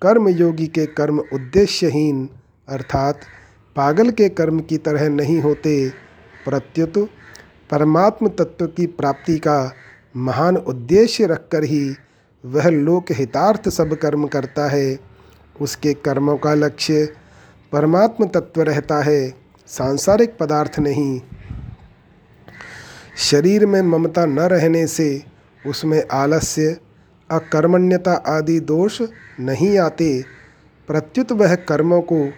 कर्म 0.02 0.28
योगी 0.28 0.66
के 0.66 0.86
कर्म 0.86 1.18
उद्देश्यहीन, 1.18 2.28
अर्थात 2.68 3.20
पागल 3.76 4.10
के 4.10 4.28
कर्म 4.28 4.60
की 4.60 4.78
तरह 4.78 5.08
नहीं 5.08 5.40
होते, 5.40 5.90
प्रत्युत 6.44 7.08
परमात्म 7.70 8.28
तत्व 8.28 8.66
की 8.66 8.86
प्राप्ति 8.86 9.38
का 9.38 9.72
महान 10.16 10.56
उद्देश्य 10.56 11.26
रखकर 11.26 11.64
ही 11.64 11.96
वह 12.44 12.68
लोक 12.68 13.04
हितार्थ 13.10 13.68
सब 13.68 13.94
कर्म 13.94 14.26
करता 14.26 14.68
है। 14.68 15.11
उसके 15.60 15.94
कर्मों 15.94 16.36
का 16.36 16.54
लक्ष्य 16.54 17.12
परमात्म 17.72 18.26
तत्व 18.26 18.62
रहता 18.62 19.02
है, 19.02 19.34
सांसारिक 19.66 20.36
पदार्थ 20.40 20.78
नहीं। 20.78 21.20
शरीर 23.18 23.66
में 23.66 23.82
ममता 23.82 24.26
न 24.26 24.38
रहने 24.38 24.86
से 24.86 25.24
उसमें 25.66 26.02
आलस्य, 26.12 26.76
अकर्मण्यता 27.30 28.12
आदि 28.12 28.60
दोष 28.60 29.02
नहीं 29.40 29.78
आते। 29.78 30.24
प्रत्युत 30.88 31.32
वह 31.32 31.54
कर्मों 31.54 32.00
को 32.00 32.30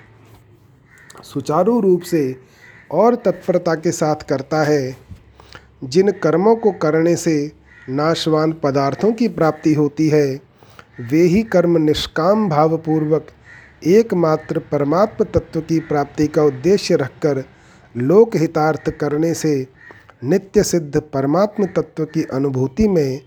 सुचारू 1.23 1.81
रूप 1.81 2.01
से 2.01 2.37
और 2.91 3.15
तत्परता 3.15 3.75
के 3.75 3.93
साथ 3.93 4.17
करता 4.17 4.63
है। 4.63 4.97
जिन 5.85 6.11
कर्मों 6.11 6.57
को 6.57 6.73
करने 6.73 7.17
से 7.17 7.53
नाशवान 7.89 8.53
पदार्थों 8.53 9.13
की 9.13 9.29
प्राप्ति 9.29 9.75
होती 9.75 10.09
है 10.09 10.41
वे 11.01 11.21
ही 11.23 11.43
कर्म 11.43 11.77
निष्काम 11.77 12.49
भावपूर्वक 12.49 13.27
एकमात्र 13.87 14.59
परमात्म 14.59 15.25
तत्व 15.25 15.61
की 15.61 15.79
प्राप्ति 15.81 16.27
का 16.27 16.43
उद्देश्य 16.43 16.97
रखकर 16.97 17.45
लोकहितार्थ 17.97 18.91
करने 18.91 19.35
से 19.35 19.67
नित्य 20.25 20.63
सिद्ध 20.63 21.01
परमात्म 21.01 21.67
तत्व 21.67 22.05
की 22.05 22.23
अनुभूति 22.25 22.89
में 22.89 23.21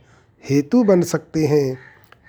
हेतु 0.49 0.83
बन 0.83 1.01
सकते 1.01 1.45
हैं। 1.45 1.77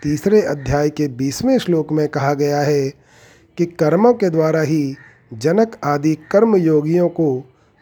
तीसरे 0.03 0.41
अध्याय 0.43 0.91
के 0.91 1.09
बीसवें 1.09 1.59
श्लोक 1.59 1.93
में 1.93 2.09
कहा 2.09 2.35
गया 2.35 2.61
है 2.61 2.89
कि 3.59 3.67
कर्मों 3.67 4.15
के 4.15 4.31
द्वारा 4.31 4.61
ही 4.61 4.97
जनक 5.35 5.77
आदि 5.85 6.15
कर्म 6.31 6.57
योगियों 6.57 7.09
को 7.09 7.41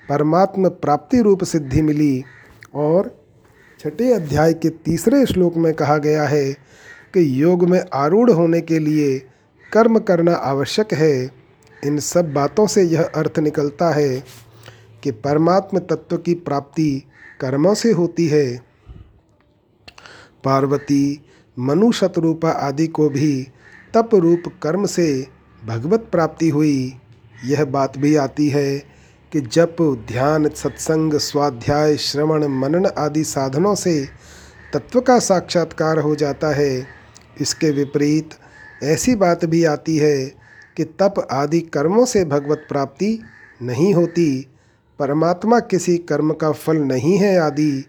परमात्म 0.09 0.69
प्राप्ति 0.69 1.21
रूप 1.23 1.45
सिद्धि 1.45 1.83
मिली 1.83 2.25
और 2.75 3.25
छठे 3.81 4.13
अध्याय 4.13 4.53
के 4.53 4.69
तीसरे 4.69 5.27
श्लोक 5.27 5.57
में 5.57 5.75
कहा 5.75 5.99
गया 5.99 6.25
है 6.25 6.57
कि 7.17 7.43
योग 7.43 7.69
में 7.69 7.85
आरूढ़ 7.95 8.31
होने 8.31 8.61
के 8.61 8.79
लिए 8.79 9.19
कर्म 9.73 9.99
करना 9.99 10.33
आवश्यक 10.33 10.93
है। 10.93 11.31
इन 11.85 11.99
सब 11.99 12.33
बातों 12.33 12.67
से 12.67 12.83
यह 12.83 13.03
अर्थ 13.03 13.39
निकलता 13.39 13.91
है 13.91 14.25
कि 15.03 15.11
परमात्म 15.11 15.79
तत्व 15.79 16.17
की 16.17 16.35
प्राप्ति 16.35 17.03
कर्मों 17.41 17.75
से 17.75 17.93
होती 17.93 18.27
है। 18.27 18.61
पार्वती 20.45 21.27
मनु 21.59 21.93
शतरूपा 21.93 22.51
आदि 22.51 22.87
को 22.87 23.09
भी 23.09 23.49
तप 23.95 24.11
रूप 24.15 24.43
कर्म 24.63 24.87
से 24.87 25.27
भगवत 25.67 26.09
प्राप्ति 26.13 26.49
हुई। 26.49 26.95
यह 27.45 27.65
बात 27.65 27.99
भी 27.99 28.17
आती 28.17 28.49
है 28.49 28.79
कि 29.33 29.41
जप, 29.41 30.05
ध्यान, 30.09 30.49
सत्संग, 30.49 31.15
स्वाध्याय, 31.15 31.97
श्रवण, 31.97 32.47
मनन 32.47 32.87
आदि 32.99 33.25
साधनों 33.25 33.75
से 33.75 34.09
तत्व 34.75 35.01
का 35.01 35.19
साक्षात्कार 35.19 35.99
हो 35.99 36.15
जाता 36.15 36.55
है। 36.55 36.96
इसके 37.41 37.71
विपरीत 37.71 38.31
ऐसी 38.83 39.15
बात 39.15 39.45
भी 39.45 39.65
आती 39.65 39.97
है 39.97 40.27
कि 40.77 40.85
तप 40.85 41.29
आदि 41.31 41.61
कर्मों 41.61 42.07
से 42.07 42.25
भगवत 42.25 42.67
प्राप्ति 42.69 43.23
नहीं 43.63 43.95
होती। 43.95 44.49
परमात्मा 44.99 45.61
किसी 45.61 45.99
कर्म 45.99 46.33
का 46.33 46.53
फल 46.53 46.77
नहीं 46.77 47.19
है 47.19 47.39
आदि। 47.39 47.85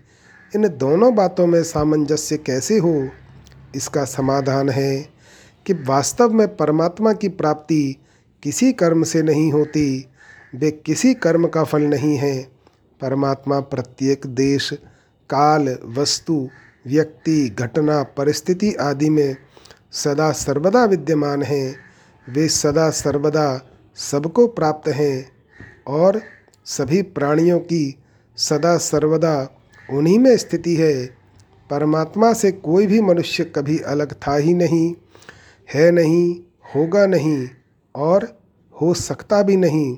इन 0.55 0.67
दोनों 0.67 1.15
बातों 1.15 1.47
में 1.47 1.63
सामंजस्य 1.63 2.37
कैसे 2.37 2.77
हो? 2.77 3.09
इसका 3.75 4.05
समाधान 4.05 4.69
है 4.69 5.09
कि 5.65 5.73
वास्तव 5.73 6.29
में 6.33 6.55
परमात्मा 6.55 7.13
की 7.13 7.27
प्राप्ति 7.27 7.95
किसी 8.43 8.73
कर्म 8.73 9.03
से 9.03 9.21
नहीं 9.21 9.51
होती। 9.51 10.07
वे 10.55 10.71
किसी 10.71 11.13
कर्म 11.13 11.47
का 11.47 11.63
फल 11.63 11.81
नहीं 11.81 12.17
है। 12.17 12.43
परमात्मा 13.01 13.59
प्रत्येक 13.59 14.25
देश, 14.25 14.73
काल, 15.29 15.77
वस्तु 15.85 16.49
व्यक्ति 16.87 17.55
घटना 17.59 18.03
परिस्थिति 18.03 18.73
आदि 18.73 19.09
में 19.09 19.35
सदा 19.91 20.31
सर्वदा 20.31 20.85
विद्यमान 20.85 21.43
हैं। 21.43 21.75
वे 22.29 22.47
सदा 22.47 22.89
सर्वदा 22.89 23.71
सबको 23.95 24.47
प्राप्त 24.47 24.89
हैं 24.89 25.31
और 25.87 26.21
सभी 26.65 27.01
प्राणियों 27.01 27.59
की 27.59 27.97
सदा 28.37 28.77
सर्वदा 28.77 29.49
उन्हीं 29.89 30.19
में 30.19 30.37
स्थिति 30.37 30.75
है। 30.75 31.05
परमात्मा 31.69 32.33
से 32.33 32.51
कोई 32.51 32.87
भी 32.87 33.01
मनुष्य 33.01 33.43
कभी 33.43 33.79
अलग 33.79 34.13
था 34.13 34.35
ही 34.35 34.53
नहीं 34.53 34.95
है 35.73 35.91
नहीं 35.91 36.35
होगा 36.75 37.05
नहीं 37.05 37.49
और 37.95 38.39
हो 38.81 38.93
सकता 38.93 39.43
भी 39.43 39.57
नहीं। 39.57 39.97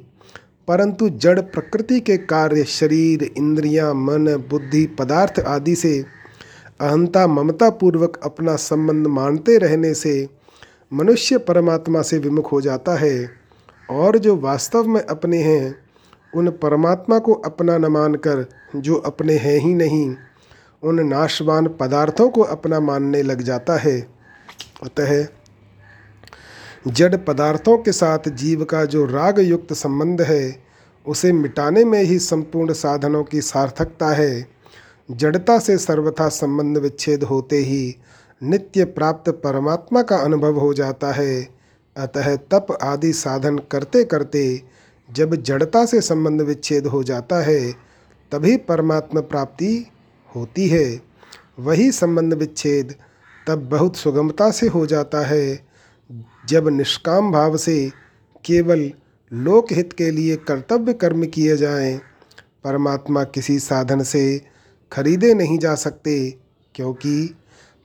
परंतु 0.67 1.09
जड़ 1.09 1.39
प्रकृति 1.39 1.99
के 1.99 2.17
कार्य 2.17 2.63
शरीर 2.63 3.23
इंद्रियाँ, 3.23 3.93
मन 3.93 4.35
बुद्धि 4.49 4.85
पदार्थ 4.85 5.39
आदि 5.39 5.75
से 5.75 6.05
अहंता 6.81 7.27
ममता 7.27 7.69
पूर्वक 7.69 8.19
अपना 8.23 8.55
संबंध 8.55 9.07
मानते 9.07 9.57
रहने 9.57 9.93
से 9.93 10.29
मनुष्य 10.93 11.37
परमात्मा 11.37 12.01
से 12.01 12.17
विमुख 12.17 12.51
हो 12.51 12.61
जाता 12.61 12.95
है। 12.95 13.29
और 13.89 14.17
जो 14.17 14.35
वास्तव 14.35 14.87
में 14.87 15.01
अपने 15.01 15.37
हैं, 15.37 15.75
उन 16.35 16.49
परमात्मा 16.49 17.19
को 17.19 17.33
अपना 17.33 17.77
न 17.77 17.85
मानकर 17.85 18.45
जो 18.75 18.95
अपने 18.95 19.33
हैं 19.33 19.59
ही 19.59 19.73
नहीं, 19.73 20.15
उन 20.83 20.99
नाशवान 20.99 21.67
पदार्थों 21.67 22.29
को 22.29 22.41
अपना 22.41 22.79
मानने 22.79 23.21
लग 23.21 23.41
जाता 23.41 23.77
है। 23.77 24.07
अतः 24.83 25.27
जड़ 26.87 27.15
पदार्थों 27.15 27.77
के 27.77 27.91
साथ 27.91 28.29
जीव 28.29 28.63
का 28.63 28.85
जो 28.85 29.05
राग 29.05 29.39
युक्त 29.39 29.73
संबंध 29.73 30.21
है, 30.21 30.63
उसे 31.07 31.31
मिटाने 31.31 31.85
में 31.85 32.03
ही 32.03 32.19
संपूर्ण 32.19 32.73
साधनों 32.73 33.23
की 33.23 33.41
सार्थकता 33.41 34.09
है। 34.09 34.58
जड़ता 35.09 35.59
से 35.59 35.77
सर्वथा 35.77 36.27
संबंध 36.29 36.77
विच्छेद 36.77 37.23
होते 37.23 37.57
ही 37.57 37.95
नित्य 38.43 38.85
प्राप्त 38.85 39.29
परमात्मा 39.29 40.01
का 40.01 40.17
अनुभव 40.17 40.59
हो 40.59 40.73
जाता 40.73 41.11
है। 41.11 41.47
अतः 41.97 42.35
तप 42.35 42.77
आदि 42.81 43.13
साधन 43.13 43.57
करते 43.57 44.03
करते 44.03 44.61
जब 45.09 45.35
जड़ता 45.35 45.85
से 45.85 46.01
संबंध 46.01 46.41
विच्छेद 46.41 46.87
हो 46.87 47.03
जाता 47.03 47.41
है, 47.41 47.71
तभी 48.31 48.57
परमात्मा 48.57 49.21
प्राप्ति 49.21 49.87
होती 50.35 50.67
है। 50.67 51.01
वही 51.59 51.91
संबंध 51.91 52.33
विच्छेद 52.33 52.95
तब 53.47 53.69
बहुत 53.69 53.95
सुगमता 53.95 54.51
से 54.51 54.67
हो 54.67 54.85
जाता 54.85 55.25
है, 55.25 55.59
जब 56.47 56.67
निष्काम 56.67 57.31
भाव 57.31 57.57
से 57.57 57.91
केवल 58.45 58.91
लोकहित 59.33 59.93
के 59.93 60.11
लिए 60.11 60.35
कर्तव्य 60.35 60.93
कर्म 60.93 61.25
किए 61.25 61.57
जाएँ। 61.57 61.97
परमात्मा 62.63 63.23
किसी 63.23 63.59
साधन 63.59 64.03
से 64.03 64.41
खरीदे 64.91 65.33
नहीं 65.33 65.57
जा 65.59 65.73
सकते, 65.75 66.29
क्योंकि 66.75 67.35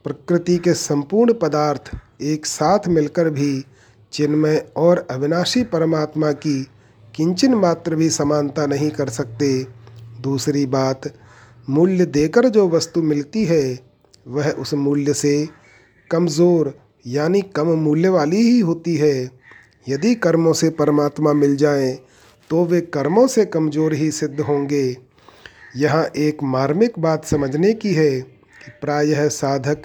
प्रकृति 0.05 0.57
के 0.59 0.75
संपूर्ण 0.75 1.33
पदार्थ 1.33 1.91
एक 2.23 2.47
साथ 2.47 2.89
मिलकर 2.89 3.31
भी 3.31 3.65
चिन्मय 4.13 4.65
और 4.77 5.07
अविनाशी 5.11 5.63
परमात्मा 5.65 6.33
की 6.33 6.63
किंचन 7.15 7.55
मात्र 7.55 7.95
भी 7.95 8.09
समानता 8.11 8.67
नहीं 8.67 8.91
कर 8.91 9.09
सकते। 9.11 9.67
दूसरी 10.21 10.65
बात, 10.67 11.13
मूल्य 11.69 12.07
देकर 12.07 12.49
जो 12.49 12.69
वस्तु 12.69 13.03
मिलती 13.03 13.45
है, 13.45 13.79
वह 14.27 14.51
उस 14.51 14.75
मूल्य 14.75 15.15
से 15.15 15.49
कमज़ोर 16.11 16.73
यानी 17.07 17.41
कम 17.57 17.67
मूल्य 17.79 18.09
वाली 18.09 18.43
ही 18.43 18.59
होती 18.61 18.97
है। 18.97 19.31
यदि 19.87 20.15
कर्मों 20.17 20.53
से 20.53 20.71
परमात्मा 20.73 21.33
मिल 21.33 21.57
जाए 21.57 21.93
तो 22.51 22.65
वे 22.65 22.81
कर्मों 22.81 23.27
से 23.27 23.45
कमज़ोर 23.47 23.95
ही 23.95 24.11
सिद्ध 24.11 24.41
होंगे। 24.41 24.97
यहाँ 25.77 26.05
एक 26.17 26.43
मार्मिक 26.43 26.99
बात 26.99 27.25
समझने 27.25 27.73
की 27.73 27.93
है 27.95 28.11
कि 28.21 28.71
प्रायः 28.81 29.29
साधक 29.29 29.83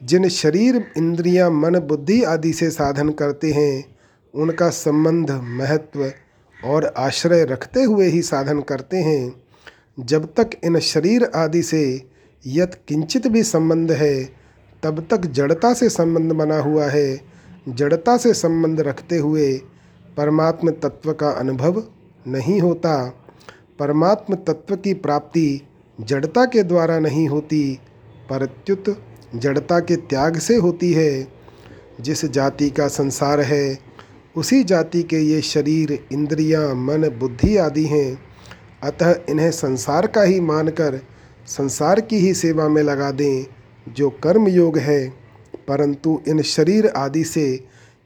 जिन 0.00 0.28
शरीर 0.28 0.76
इंद्रियाँ, 0.96 1.50
मन 1.50 1.78
बुद्धि 1.78 2.22
आदि 2.22 2.52
से 2.52 2.70
साधन 2.70 3.10
करते 3.10 3.50
हैं 3.52 3.84
उनका 4.34 4.68
संबंध 4.70 5.30
महत्व 5.30 6.12
और 6.64 6.84
आश्रय 6.98 7.44
रखते 7.44 7.82
हुए 7.82 8.06
ही 8.06 8.22
साधन 8.22 8.60
करते 8.60 8.96
हैं। 8.96 9.42
जब 9.98 10.26
तक 10.36 10.50
इन 10.64 10.78
शरीर 10.78 11.30
आदि 11.34 11.62
से 11.62 11.82
यत 12.44 12.80
किंचित 12.88 13.26
भी 13.26 13.42
संबंध 13.42 13.92
है 13.92 14.24
तब 14.82 15.06
तक 15.10 15.26
जड़ता 15.26 15.74
से 15.74 15.88
संबंध 15.88 16.32
बना 16.32 16.58
हुआ 16.58 16.86
है। 16.86 17.20
जड़ता 17.68 18.16
से 18.16 18.34
संबंध 18.34 18.80
रखते 18.80 19.16
हुए 19.16 19.52
परमात्म 20.16 20.70
तत्व 20.82 21.12
का 21.12 21.30
अनुभव 21.30 21.82
नहीं 22.26 22.60
होता। 22.60 23.14
परमात्म 23.78 24.34
तत्व 24.34 24.76
की 24.76 24.94
प्राप्ति 24.94 25.60
जड़ता 26.00 26.44
के 26.44 26.62
द्वारा 26.62 26.98
नहीं 26.98 27.28
होती 27.28 27.78
परत्युत 28.30 29.02
जड़ता 29.34 29.80
के 29.80 29.96
त्याग 29.96 30.38
से 30.38 30.56
होती 30.56 30.92
है। 30.92 31.28
जिस 32.00 32.24
जाति 32.24 32.70
का 32.70 32.88
संसार 32.88 33.40
है 33.40 33.78
उसी 34.36 34.64
जाति 34.64 35.02
के 35.02 35.16
ये 35.16 35.40
शरीर 35.40 36.06
इंद्रियाँ, 36.12 36.74
मन 36.74 37.08
बुद्धि 37.08 37.56
आदि 37.56 37.84
हैं। 37.84 38.18
अतः 38.82 39.14
इन्हें 39.28 39.50
संसार 39.50 40.06
का 40.06 40.22
ही 40.22 40.40
मानकर 40.40 41.00
संसार 41.46 42.00
की 42.00 42.16
ही 42.16 42.34
सेवा 42.34 42.68
में 42.68 42.82
लगा 42.82 43.10
दें 43.10 43.46
जो 43.92 44.10
कर्म 44.10 44.48
योग 44.48 44.78
है। 44.78 45.08
परंतु 45.68 46.20
इन 46.28 46.42
शरीर 46.42 46.86
आदि 46.86 47.24
से 47.24 47.64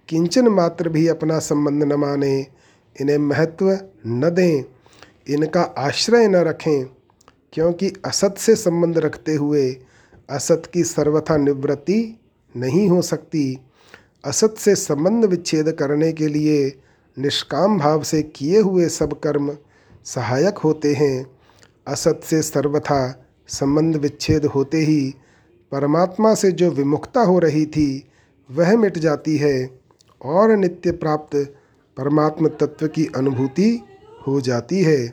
किंचन 0.08 0.48
मात्र 0.48 0.88
भी 0.88 1.08
अपना 1.08 1.38
संबंध 1.38 1.82
न 1.82 1.92
माने 1.92 2.46
इन्हें 3.00 3.18
महत्व 3.18 3.78
न 4.06 4.30
दें। 4.34 4.64
इनका 5.30 5.62
आश्रय 5.62 6.28
न 6.28 6.36
रखें, 6.36 6.84
क्योंकि 7.52 7.92
असत 8.04 8.34
से 8.38 8.56
संबंध 8.56 8.98
रखते 8.98 9.34
हुए 9.34 9.76
असत 10.30 10.62
की 10.74 10.82
सर्वथा 10.84 11.36
निवृत्ति 11.36 12.20
नहीं 12.56 12.88
हो 12.88 13.02
सकती। 13.02 13.58
असत 14.24 14.54
से 14.58 14.74
संबंध 14.74 15.24
विच्छेद 15.24 15.70
करने 15.72 16.12
के 16.12 16.26
लिए 16.26 16.80
निष्काम 17.16 17.78
भाव 17.78 18.02
से 18.02 18.22
किए 18.22 18.60
हुए 18.60 18.88
सब 18.88 19.20
कर्म 19.20 19.56
सहायक 20.04 20.58
होते 20.58 20.94
हैं। 20.94 21.26
असत 21.86 22.20
से 22.24 22.42
सर्वथा 22.42 23.26
संबंध 23.48 23.96
विच्छेद 23.96 24.46
होते 24.46 24.78
ही 24.78 25.14
परमात्मा 25.72 26.34
से 26.34 26.52
जो 26.52 26.70
विमुखता 26.70 27.20
हो 27.20 27.38
रही 27.38 27.66
थी, 27.66 28.08
वह 28.50 28.76
मिट 28.76 28.98
जाती 28.98 29.36
है 29.36 29.70
और 30.24 30.56
नित्य 30.56 30.92
प्राप्त 30.92 31.36
परमात्म 31.96 32.48
तत्व 32.48 32.86
की 32.86 33.06
अनुभूति 33.16 33.82
हो 34.26 34.40
जाती 34.40 34.82
है। 34.82 35.12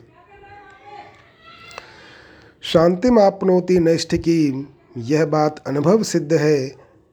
शांतिम 2.62 3.20
आपनोति 3.20 3.80
नष्ट 3.80 4.16
की। 4.16 4.68
यह 4.98 5.26
बात 5.26 5.64
अनुभव 5.68 6.04
सिद्ध 6.04 6.34
है 6.34 6.68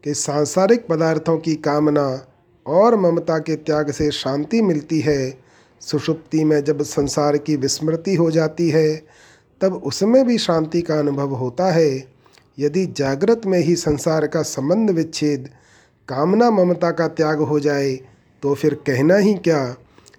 कि 0.05 0.15
सांसारिक 0.15 0.87
पदार्थों 0.87 1.39
की 1.39 1.55
कामना 1.55 2.27
और 2.67 2.97
ममता 2.97 3.39
के 3.39 3.57
त्याग 3.57 3.91
से 3.91 4.11
शांति 4.11 4.63
मिलती 4.63 5.01
है। 5.01 5.39
सुषुप्ति 5.81 6.45
में 6.45 6.65
जब 6.65 6.83
संसार 6.83 7.37
की 7.37 7.57
विस्मृति 7.57 8.15
हो 8.15 8.31
जाती 8.31 8.69
है, 8.71 9.03
तब 9.61 9.75
उसमें 9.75 10.27
भी 10.27 10.39
शांति 10.39 10.83
का 10.83 10.99
अनुभव 10.99 11.35
होता 11.35 11.73
है। 11.73 12.05
यदि 12.59 12.87
जागृत 12.87 13.47
में 13.47 13.59
ही 13.59 13.77
संसार 13.77 14.27
का 14.27 14.43
संबंध 14.43 14.91
विच्छेद, 14.91 15.49
कामना 16.09 16.51
ममता 16.51 16.91
का 16.91 17.09
त्याग 17.09 17.39
हो 17.39 17.61
जाए 17.61 17.93
तो 18.43 18.55
फिर 18.55 18.75
कहना 18.75 19.17
ही 19.17 19.35
क्या? 19.35 19.77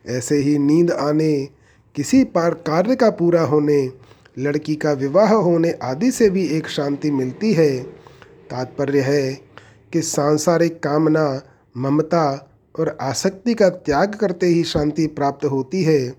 ऐसे 0.07 0.35
ही 0.35 0.57
नींद 0.57 0.91
आने 0.91 1.47
किसी 1.97 2.23
पार 2.23 2.53
कार्य 2.53 2.95
का 2.95 3.09
पूरा 3.09 3.41
होने, 3.41 3.91
लड़की 4.39 4.75
का 4.75 4.91
विवाह 4.91 5.33
होने 5.33 5.71
आदि 5.71 6.11
से 6.11 6.29
भी 6.29 6.47
एक 6.47 6.67
शांति 6.67 7.11
मिलती 7.11 7.53
है। 7.53 7.83
तात्पर्य 8.49 9.01
है 9.01 9.33
कि 9.93 10.01
सांसारिक 10.01 10.79
कामना, 10.83 11.41
ममता 11.77 12.51
और 12.79 12.97
आसक्ति 13.01 13.53
का 13.53 13.69
त्याग 13.69 14.15
करते 14.15 14.45
ही 14.45 14.63
शांति 14.63 15.07
प्राप्त 15.07 15.45
होती 15.45 15.83
है। 15.83 16.09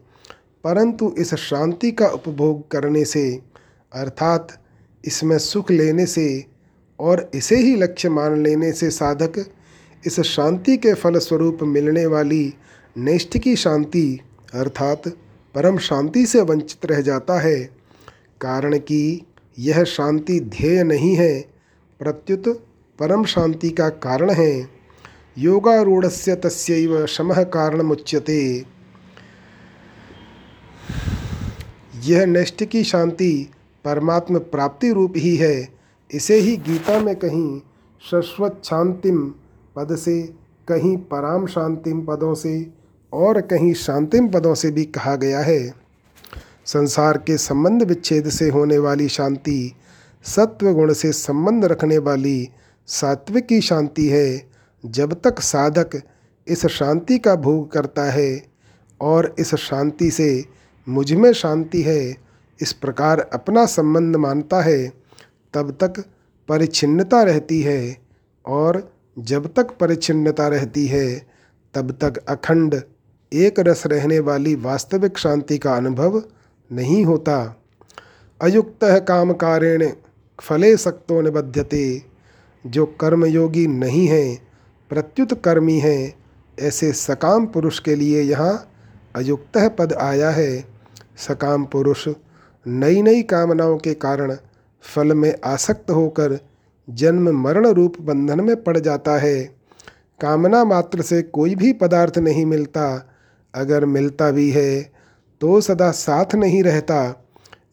परंतु 0.64 1.14
इस 1.18 1.34
शांति 1.34 1.90
का 1.90 2.06
उपभोग 2.06 2.70
करने 2.70 3.04
से, 3.04 3.42
अर्थात 3.92 4.62
इसमें 5.04 5.38
सुख 5.38 5.70
लेने 5.70 6.06
से 6.06 6.44
और 7.00 7.30
इसे 7.34 7.56
ही 7.56 7.76
लक्ष्य 7.76 8.08
मान 8.08 8.42
लेने 8.42 8.72
से 8.72 8.90
साधक 8.90 9.46
इस 10.06 10.20
शांति 10.20 10.76
के 10.76 10.94
फलस्वरूप 10.94 11.58
मिलने 11.62 12.06
वाली 12.06 12.54
निष्ठ 12.98 13.38
की 13.38 13.56
शांति, 13.56 14.20
अर्थात 14.54 15.02
परम 15.54 15.78
शांति 15.78 16.26
से 16.26 16.40
वंचित 16.40 16.86
रह 16.86 17.00
जाता 17.00 17.40
है। 17.40 17.56
कारण 18.40 18.78
कि 18.78 19.26
यह 19.58 19.84
शांति 19.84 20.40
ध्येय 20.40 20.82
नहीं 20.84 21.14
है, 21.16 21.40
प्रत्युत 22.00 22.48
परम 22.98 23.24
शांति 23.24 23.70
का 23.70 23.88
कारण 23.88 24.30
है। 24.30 24.68
योगारूढ़ 25.38 26.06
से 26.06 26.34
तस्व 26.34 27.06
शम 27.06 27.34
कारण 27.34 27.82
मुच्यते 27.82 28.64
यह 32.04 32.26
निष्ठ 32.26 32.64
की 32.64 32.84
शांति 32.84 33.50
परमात्म 33.84 34.38
प्राप्ति 34.38 34.92
रूप 34.92 35.12
ही 35.16 35.36
है। 35.36 35.68
इसे 36.12 36.34
ही 36.34 36.56
गीता 36.56 37.00
में 37.00 37.16
कहीं 37.16 37.60
शाश्वत 38.10 38.62
शांतिम 38.64 39.34
पद 39.76 39.96
से, 39.96 40.22
कहीं 40.68 40.96
पराम 40.96 41.46
शांतिम 41.46 42.00
पदों 42.00 42.34
से 42.34 42.77
और 43.12 43.40
कहीं 43.40 43.74
शांतिम 43.74 44.28
पदों 44.28 44.54
से 44.54 44.70
भी 44.70 44.84
कहा 44.84 45.16
गया 45.16 45.40
है। 45.40 45.74
संसार 46.66 47.18
के 47.18 47.36
संबंध 47.36 47.82
विच्छेद 47.82 48.28
से 48.28 48.48
होने 48.48 48.78
वाली 48.78 49.08
शांति 49.08 49.72
सत्व 50.24 50.72
गुण 50.72 50.92
से 50.92 51.12
संबंध 51.12 51.64
रखने 51.64 51.98
वाली 51.98 52.48
सात्विक 52.86 53.46
की 53.46 53.60
शांति 53.60 54.08
है। 54.08 54.50
जब 54.86 55.20
तक 55.20 55.40
साधक 55.40 56.02
इस 56.48 56.66
शांति 56.66 57.18
का 57.18 57.34
भोग 57.34 57.72
करता 57.72 58.02
है 58.02 58.46
और 59.00 59.34
इस 59.38 59.54
शांति 59.54 60.10
से 60.10 60.44
मुझमें 60.88 61.32
शांति 61.32 61.82
है, 61.82 62.16
इस 62.62 62.72
प्रकार 62.72 63.20
अपना 63.20 63.66
संबंध 63.66 64.16
मानता 64.16 64.60
है, 64.60 64.92
तब 65.54 65.70
तक 65.70 66.04
परिच्छिन्नता 66.48 67.22
रहती 67.22 67.62
है 67.62 67.96
और 68.46 68.92
जब 69.18 69.54
तक 69.54 69.76
परिच्छिन्नता 69.78 70.48
रहती 70.48 70.86
है, 70.86 71.26
तब 71.74 71.90
तक 71.90 72.16
अखंड 72.16 72.82
एक 73.32 73.60
रस 73.60 73.86
रहने 73.86 74.18
वाली 74.18 74.54
वास्तविक 74.54 75.18
शांति 75.18 75.58
का 75.58 75.76
अनुभव 75.76 76.22
नहीं 76.72 77.04
होता। 77.04 77.56
अयुक्त 78.42 78.78
काम 78.84 79.32
कारेण 79.32 79.90
फले 80.40 80.76
सक्तो 80.76 81.20
निबध्यते। 81.20 82.02
जो 82.66 82.86
कर्मयोगी 82.86 83.66
नहीं 83.66 84.06
है, 84.06 84.34
प्रत्युत 84.88 85.42
कर्मी 85.44 85.78
है, 85.78 86.14
ऐसे 86.60 86.92
सकाम 86.92 87.46
पुरुष 87.46 87.78
के 87.78 87.94
लिए 87.94 88.22
यहाँ 88.22 88.70
अयुक्त 89.16 89.76
पद 89.78 89.92
आया 89.92 90.30
है। 90.30 90.64
सकाम 91.16 91.64
पुरुष 91.64 92.08
नई 92.66 93.02
नई 93.02 93.22
कामनाओं 93.22 93.78
के 93.78 93.94
कारण 93.94 94.36
फल 94.94 95.14
में 95.14 95.34
आसक्त 95.44 95.90
होकर 95.90 96.38
जन्म 96.90 97.42
मरण 97.42 97.66
रूप 97.66 98.00
बंधन 98.00 98.40
में 98.40 98.62
पड़ 98.64 98.78
जाता 98.78 99.18
है। 99.18 99.44
कामना 100.20 100.64
मात्र 100.64 101.02
से 101.02 101.22
कोई 101.22 101.54
भी 101.54 101.72
पदार्थ 101.72 102.18
नहीं 102.18 102.46
मिलता। 102.46 103.14
अगर 103.54 103.84
मिलता 103.86 104.30
भी 104.30 104.50
है 104.50 104.82
तो 105.40 105.60
सदा 105.60 105.90
साथ 105.90 106.34
नहीं 106.34 106.62
रहता। 106.62 107.24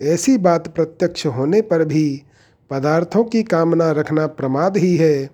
ऐसी 0.04 0.38
बात 0.40 0.68
प्रत्यक्ष 0.68 1.26
होने 1.28 1.62
पर 1.62 1.84
भी 1.86 2.22
पदार्थों 2.72 3.24
की 3.24 3.44
कामना 3.44 3.90
रखना 3.92 4.26
प्रमाद 4.30 4.78
ही 4.78 4.96
है। 4.98 5.26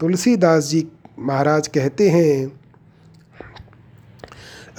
तुलसीदास 0.00 0.64
जी 0.64 0.86
महाराज 1.18 1.68
कहते 1.68 2.08
हैं 2.10 2.46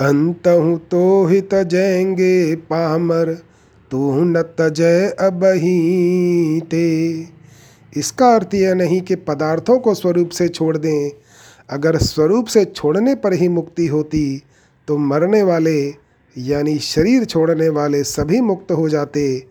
अंत 0.02 0.48
हूँ 0.48 0.78
तो 0.92 1.26
हित 1.26 1.54
जैंगे 1.54 2.56
पामर, 2.56 3.34
तू 3.92 4.24
न 4.26 4.42
तजय 4.60 5.14
ते। 6.62 7.20
इसका 7.94 8.34
अर्थ 8.36 8.54
यह 8.54 8.74
नहीं 8.74 9.02
कि 9.02 9.16
पदार्थों 9.18 9.78
को 9.80 9.94
स्वरूप 9.94 10.30
से 10.30 10.48
छोड़ 10.50 10.78
दें। 10.78 11.12
अगर 11.70 11.98
स्वरूप 11.98 12.48
से 12.48 12.64
छोड़ने 12.66 13.16
पर 13.16 13.34
ही 13.34 13.48
मुक्ति 13.50 13.88
होती 13.88 14.22
तो 14.90 14.98
मरने 14.98 15.44
वाले, 15.44 15.96
यानी 16.38 16.80
शरीर 16.80 17.26
छोड़ने 17.26 17.70
वाले 17.70 18.04
सभी 18.04 18.42
मुक्त 18.42 18.72
हो 18.72 18.90
जाते। 18.90 19.48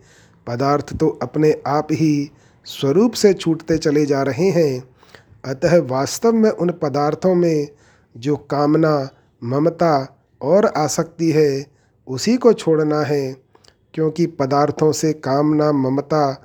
पदार्थ 0.47 0.97
तो 0.97 1.19
अपने 1.21 1.61
आप 1.67 1.87
ही 1.91 2.31
स्वरूप 2.65 3.13
से 3.13 3.33
छूटते 3.33 3.77
चले 3.77 4.05
जा 4.05 4.23
रहे 4.23 4.49
हैं। 4.49 4.83
अतः 5.45 5.81
वास्तव 5.81 6.31
में 6.31 6.49
उन 6.49 6.69
पदार्थों 6.69 7.35
में 7.35 7.67
जो 8.17 8.35
कामना, 8.35 9.09
ममता 9.43 10.23
और 10.41 10.65
आसक्ति 10.65 11.31
है, 11.31 11.65
उसी 12.07 12.37
को 12.37 12.53
छोड़ना 12.53 13.01
है। 13.01 13.35
क्योंकि 13.93 14.25
पदार्थों 14.25 14.91
से 14.91 15.13
कामना, 15.13 15.71
ममता 15.71 16.43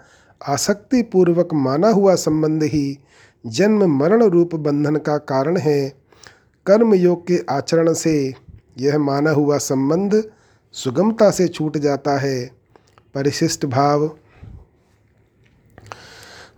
आसक्ति 0.49 1.03
पूर्वक 1.03 1.49
माना 1.55 1.88
हुआ 1.88 2.14
संबंध 2.14 2.62
ही 2.62 2.99
जन्म 3.47 3.99
मरण 3.99 4.24
रूप 4.24 4.55
बंधन 4.55 4.97
का 4.97 5.16
कारण 5.16 5.57
है। 5.57 5.92
कर्म 6.66 6.95
योग 6.95 7.26
के 7.26 7.40
आचरण 7.51 7.92
से 7.92 8.43
यह 8.79 8.99
माना 8.99 9.31
हुआ 9.31 9.59
संबंध 9.59 10.25
सुगमता 10.72 11.31
से 11.31 11.49
छूट 11.49 11.79
जाता 11.79 12.18
है। 12.18 12.51
परिशिष्ट 13.14 13.66
भाव, 13.66 14.16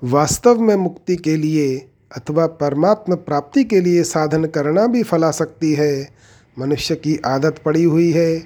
वास्तव 0.05 0.61
में 0.61 0.77
मुक्ति 0.77 1.17
के 1.17 1.37
लिए 1.37 1.89
अथवा 2.17 2.47
परमात्म 2.47 3.15
प्राप्ति 3.15 3.65
के 3.65 3.81
लिए 3.81 4.03
साधन 4.03 4.45
करना 4.45 4.87
भी 4.87 5.03
फला 5.03 5.31
सकती 5.31 5.73
है। 5.75 6.09
मनुष्य 6.59 6.95
की 6.95 7.21
आदत 7.27 7.63
पड़ी 7.65 7.85
हुई 7.85 8.13
है 8.13 8.39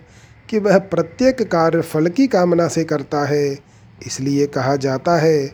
कि 0.50 0.58
वह 0.58 0.78
प्रत्येक 0.78 1.42
कार्य 1.42 1.80
फल 1.80 2.08
की 2.08 2.26
कामना 2.26 2.68
से 2.68 2.84
करता 2.84 3.24
है। 3.24 3.58
इसलिए 4.06 4.46
कहा 4.46 4.76
जाता 4.76 5.16
है 5.16 5.52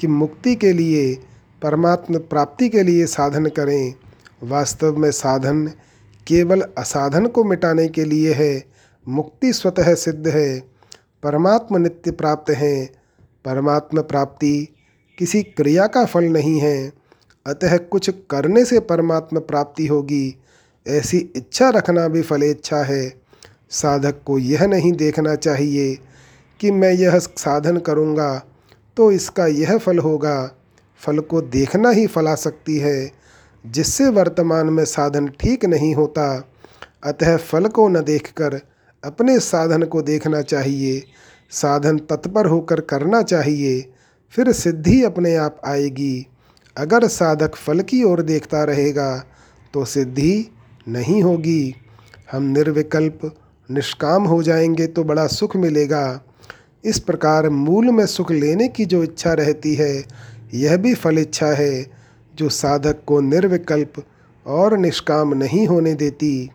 कि 0.00 0.06
मुक्ति 0.06 0.54
के 0.54 0.72
लिए, 0.72 1.14
परमात्म 1.62 2.18
प्राप्ति 2.18 2.68
के 2.68 2.82
लिए 2.82 3.06
साधन 3.06 3.46
करें। 3.46 3.94
वास्तव 4.42 4.96
में 4.96 5.10
साधन 5.10 5.70
केवल 6.26 6.62
असाधन 6.78 7.26
को 7.26 7.44
मिटाने 7.44 7.88
के 7.88 8.04
लिए 8.04 8.32
है, 8.32 8.64
मुक्ति 9.08 9.52
स्वतः 9.52 9.94
सिद्ध 9.94 10.28
है, 10.28 10.58
परमात्म 11.22 11.76
नित्य 11.76 12.10
प्राप्त 12.10 12.50
है। 12.50 12.86
परमात्म 13.44 14.02
प्राप्ति 14.02 14.68
किसी 15.18 15.42
क्रिया 15.42 15.86
का 15.86 16.04
फल 16.04 16.24
नहीं 16.24 16.58
है, 16.60 16.92
अतः 17.46 17.76
कुछ 17.76 18.10
करने 18.30 18.64
से 18.64 18.80
परमात्मा 18.80 19.40
प्राप्ति 19.40 19.86
होगी। 19.86 20.36
ऐसी 20.86 21.18
इच्छा 21.36 21.68
रखना 21.70 22.08
भी 22.08 22.22
फलेच्छा 22.22 22.76
है। 22.76 23.20
साधक 23.70 24.20
को 24.26 24.38
यह 24.38 24.66
नहीं 24.66 24.92
देखना 24.92 25.34
चाहिए 25.34 25.94
कि 26.60 26.70
मैं 26.70 26.92
यह 26.92 27.18
साधन 27.18 27.76
करूँगा 27.78 28.46
तो 28.96 29.10
इसका 29.12 29.46
यह 29.46 29.78
फल 29.78 29.98
होगा। 29.98 30.56
फल 31.00 31.18
को 31.20 31.40
देखना 31.40 31.90
ही 31.90 32.06
फला 32.06 32.34
सकती 32.34 32.78
है। 32.78 33.12
जिससे 33.66 34.08
वर्तमान 34.08 34.66
में 34.66 34.84
साधन 34.84 35.26
ठीक 35.40 35.64
नहीं 35.64 35.94
होता, 35.94 36.48
अतः 37.04 37.36
फल 37.36 37.66
को 37.66 37.88
न 37.88 38.00
देखकर 38.00 38.60
अपने 39.04 39.38
साधन 39.40 39.82
को 39.82 40.02
देखना 40.02 40.42
चाहिए। 40.42 41.02
साधन 41.50 41.98
तत्पर 41.98 42.46
होकर 42.46 42.80
करना 42.80 43.22
चाहिए, 43.22 43.80
फिर 44.34 44.52
सिद्धि 44.52 45.02
अपने 45.04 45.34
आप 45.36 45.60
आएगी। 45.66 46.26
अगर 46.76 47.06
साधक 47.06 47.54
फल 47.54 47.80
की 47.80 48.02
ओर 48.02 48.22
देखता 48.22 48.62
रहेगा 48.64 49.16
तो 49.74 49.84
सिद्धि 49.84 50.46
नहीं 50.88 51.22
होगी। 51.22 51.74
हम 52.32 52.42
निर्विकल्प, 52.42 53.20
निष्काम 53.68 54.24
हो 54.24 54.42
जाएँगे 54.42 54.86
तो 54.86 55.04
बड़ा 55.04 55.26
सुख 55.26 55.56
मिलेगा। 55.56 56.20
इस 56.84 56.98
प्रकार 56.98 57.48
मूल 57.48 57.90
में 57.90 58.06
सुख 58.06 58.30
लेने 58.32 58.68
की 58.68 58.84
जो 58.84 59.02
इच्छा 59.02 59.32
रहती 59.32 59.74
है, 59.74 60.04
यह 60.54 60.76
भी 60.76 60.94
फल 60.94 61.18
इच्छा 61.18 61.46
है। 61.46 61.95
जो 62.38 62.48
साधक 62.48 62.96
को 63.06 63.20
निर्विकल्प 63.20 64.02
और 64.46 64.76
निष्काम 64.78 65.34
नहीं 65.34 65.66
होने 65.66 65.94
देती। 65.94 66.50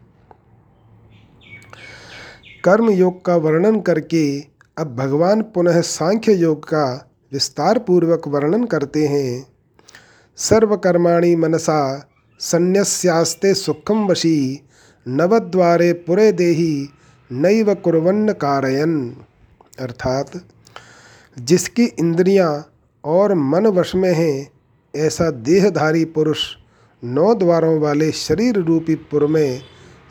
कर्म 2.63 2.89
योग 2.89 3.25
का 3.25 3.36
वर्णन 3.36 3.79
करके 3.82 4.39
अब 4.77 4.95
भगवान 4.95 5.41
पुनः 5.41 5.82
सांख्य 5.82 6.34
योग 6.34 6.63
का 6.63 6.86
विस्तार 7.32 7.79
पूर्वक 7.79 8.27
वर्णन 8.27 8.63
करते 8.65 9.07
हैं। 9.07 9.47
सर्वकर्माणि 10.38 11.36
मनसा 11.36 12.09
संन्यास्ते 12.39 13.53
सुखम 13.53 14.05
वशी, 14.07 14.65
नवद्वारे 15.07 15.93
पुरे 15.93 16.32
देही 16.32 16.89
नैव 17.32 17.73
कुरन्न 17.73 18.34
कारयन। 18.34 19.17
अर्थात 19.79 20.32
जिसकी 21.39 21.86
इंद्रियाँ 21.86 22.71
और 23.03 23.34
मन 23.34 23.67
वश 23.67 23.95
में 23.95 24.13
हैं 24.13 24.51
ऐसा 24.96 25.32
देहधारी 25.32 26.06
पुरुष 26.06 26.39
नौ 27.04 27.34
द्वारों 27.34 27.80
वाले 27.80 28.12
शरीर 28.12 28.56
रूपी 28.56 28.96
पुर 28.96 29.28
में 29.28 29.62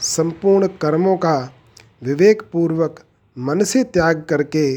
संपूर्ण 0.01 0.67
कर्मों 0.67 1.17
का 1.17 1.55
विवेक 2.03 2.43
पूर्वक 2.43 3.01
मन 3.39 3.65
से 3.65 3.85
त्याग 3.85 4.27
करके 4.29 4.77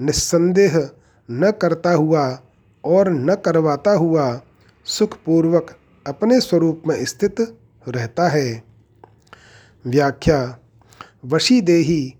निस्संदेह 0.00 0.90
न 1.30 1.50
करता 1.50 1.92
हुआ 1.92 2.42
और 2.84 3.10
न 3.10 3.34
करवाता 3.34 3.90
हुआ 3.90 4.40
सुखपूर्वक 4.84 5.76
अपने 6.06 6.40
स्वरूप 6.40 6.82
में 6.86 7.04
स्थित 7.04 7.56
रहता 7.88 8.28
है। 8.28 8.62
व्याख्या 9.86 10.58
वशी 11.24 11.60
देही 11.60 12.14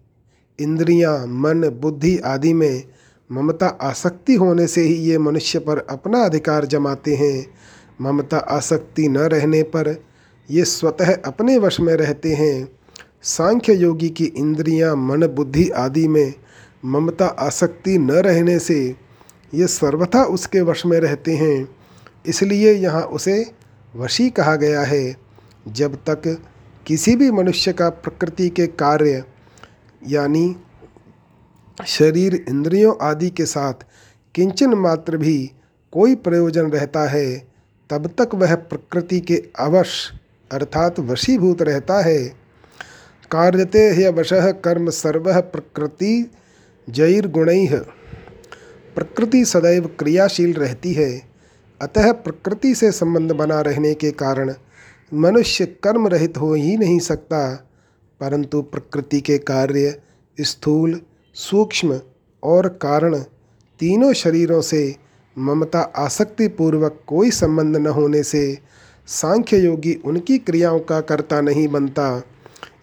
इंद्रियाँ, 0.58 1.26
मन 1.26 1.68
बुद्धि 1.68 2.18
आदि 2.18 2.52
में 2.54 2.93
ममता 3.30 3.66
आसक्ति 3.66 4.34
होने 4.34 4.66
से 4.66 4.80
ही 4.80 4.94
ये 4.94 5.18
मनुष्य 5.18 5.58
पर 5.58 5.78
अपना 5.90 6.24
अधिकार 6.24 6.64
जमाते 6.64 7.14
हैं। 7.14 7.46
ममता 8.00 8.38
आसक्ति 8.38 9.08
न 9.08 9.18
रहने 9.18 9.62
पर 9.62 10.04
ये 10.50 10.64
स्वतः 10.64 11.14
अपने 11.24 11.58
वश 11.58 11.80
में 11.80 11.94
रहते 11.94 12.34
हैं। 12.34 12.68
सांख्य 13.22 13.74
योगी 13.74 14.08
की 14.08 14.24
इंद्रियाँ, 14.24 14.96
मन 14.96 15.26
बुद्धि 15.26 15.68
आदि 15.68 16.08
में 16.08 16.34
ममता 16.84 17.26
आसक्ति 17.26 17.98
न 17.98 18.10
रहने 18.10 18.58
से 18.58 18.96
ये 19.54 19.66
सर्वथा 19.66 20.24
उसके 20.24 20.60
वश 20.60 20.86
में 20.86 20.98
रहते 21.00 21.32
हैं। 21.32 21.68
इसलिए 22.26 22.72
यहाँ 22.72 23.02
उसे 23.02 23.52
वशी 23.96 24.30
कहा 24.30 24.56
गया 24.56 24.80
है। 24.80 25.16
जब 25.68 25.94
तक 25.94 26.42
किसी 26.86 27.16
भी 27.16 27.30
मनुष्य 27.30 27.72
का 27.72 27.88
प्रकृति 27.88 28.48
के 28.48 28.66
कार्य 28.66 29.24
यानी 30.08 30.56
शरीर, 31.78 32.34
इंद्रियों 32.48 32.94
आदि 33.02 33.30
के 33.30 33.44
साथ 33.46 33.86
किंचन 34.34 34.74
मात्र 34.74 35.16
भी 35.16 35.50
कोई 35.92 36.14
प्रयोजन 36.14 36.70
रहता 36.70 37.08
है, 37.08 37.36
तब 37.90 38.06
तक 38.18 38.34
वह 38.34 38.54
प्रकृति 38.54 39.20
के 39.20 39.42
अवश 39.58 40.12
अर्थात 40.50 41.00
वशीभूत 41.00 41.62
रहता 41.62 42.00
है। 42.02 42.22
कार्यते 43.30 43.88
ह्यवश 43.90 44.30
कर्म 44.32 44.90
सर्व 44.90 45.32
प्रकृति 45.42 46.30
जैर्गुण। 46.88 47.48
प्रकृति 48.96 49.44
सदैव 49.44 49.86
क्रियाशील 49.98 50.52
रहती 50.52 50.92
है, 50.92 51.22
अतः 51.80 52.12
प्रकृति 52.12 52.74
से 52.74 52.90
संबंध 52.92 53.32
बना 53.32 53.60
रहने 53.60 53.94
के 53.94 54.10
कारण 54.12 54.54
मनुष्य 55.12 55.66
कर्म 55.66 56.06
रहित 56.08 56.36
हो 56.36 56.52
ही 56.54 56.76
नहीं 56.76 56.98
सकता, 56.98 57.54
परंतु 58.20 58.62
प्रकृति 58.62 59.20
के 59.20 59.38
कार्य 59.38 60.00
स्थूल 60.40 61.00
सूक्ष्म 61.36 62.00
और 62.42 62.68
कारण 62.82 63.18
तीनों 63.80 64.12
शरीरों 64.12 64.60
से 64.60 64.96
ममता 65.36 65.80
आसक्ति 65.96 66.48
पूर्वक 66.48 67.00
कोई 67.06 67.30
संबंध 67.30 67.76
न 67.76 67.86
होने 67.86 68.22
से 68.22 68.58
सांख्य 69.08 69.58
योगी 69.58 69.94
उनकी 70.04 70.38
क्रियाओं 70.38 70.78
का 70.80 71.00
कर्ता 71.00 71.40
नहीं 71.40 71.66
बनता। 71.68 72.22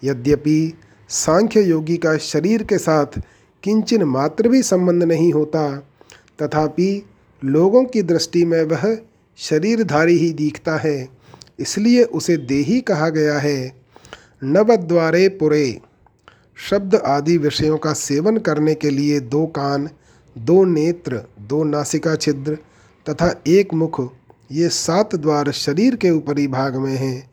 यद्यपि 0.03 0.73
सांख्य 1.09 1.61
योगी 1.61 1.97
का 1.97 2.17
शरीर 2.17 2.63
के 2.63 2.77
साथ 2.77 3.19
किंचन 3.63 4.03
मात्र 4.03 4.47
भी 4.47 4.61
संबंध 4.63 5.03
नहीं 5.03 5.31
होता, 5.33 5.77
तथापि 6.41 7.05
लोगों 7.41 7.83
की 7.83 8.01
दृष्टि 8.01 8.43
में 8.45 8.61
वह 8.63 8.97
शरीरधारी 9.37 10.17
ही 10.17 10.31
दिखता 10.33 10.75
है, 10.77 11.07
इसलिए 11.59 12.03
उसे 12.03 12.37
देही 12.37 12.79
कहा 12.81 13.09
गया 13.09 13.37
है। 13.39 13.73
नवद्वारे 14.43 15.27
पुरे। 15.29 15.79
शब्द 16.69 16.95
आदि 16.95 17.37
विषयों 17.37 17.77
का 17.77 17.93
सेवन 17.93 18.37
करने 18.37 18.73
के 18.75 18.89
लिए 18.89 19.19
दो 19.19 19.45
कान, 19.47 19.89
दो 20.35 20.63
नेत्र, 20.65 21.21
दो 21.39 21.63
नासिका 21.63 22.15
छिद्र 22.15 22.57
तथा 23.07 23.33
एक 23.47 23.73
मुख, 23.73 23.99
ये 24.51 24.69
सात 24.69 25.15
द्वार 25.15 25.51
शरीर 25.51 25.95
के 25.95 26.09
ऊपरी 26.09 26.47
भाग 26.47 26.75
में 26.75 26.95
हैं 26.95 27.31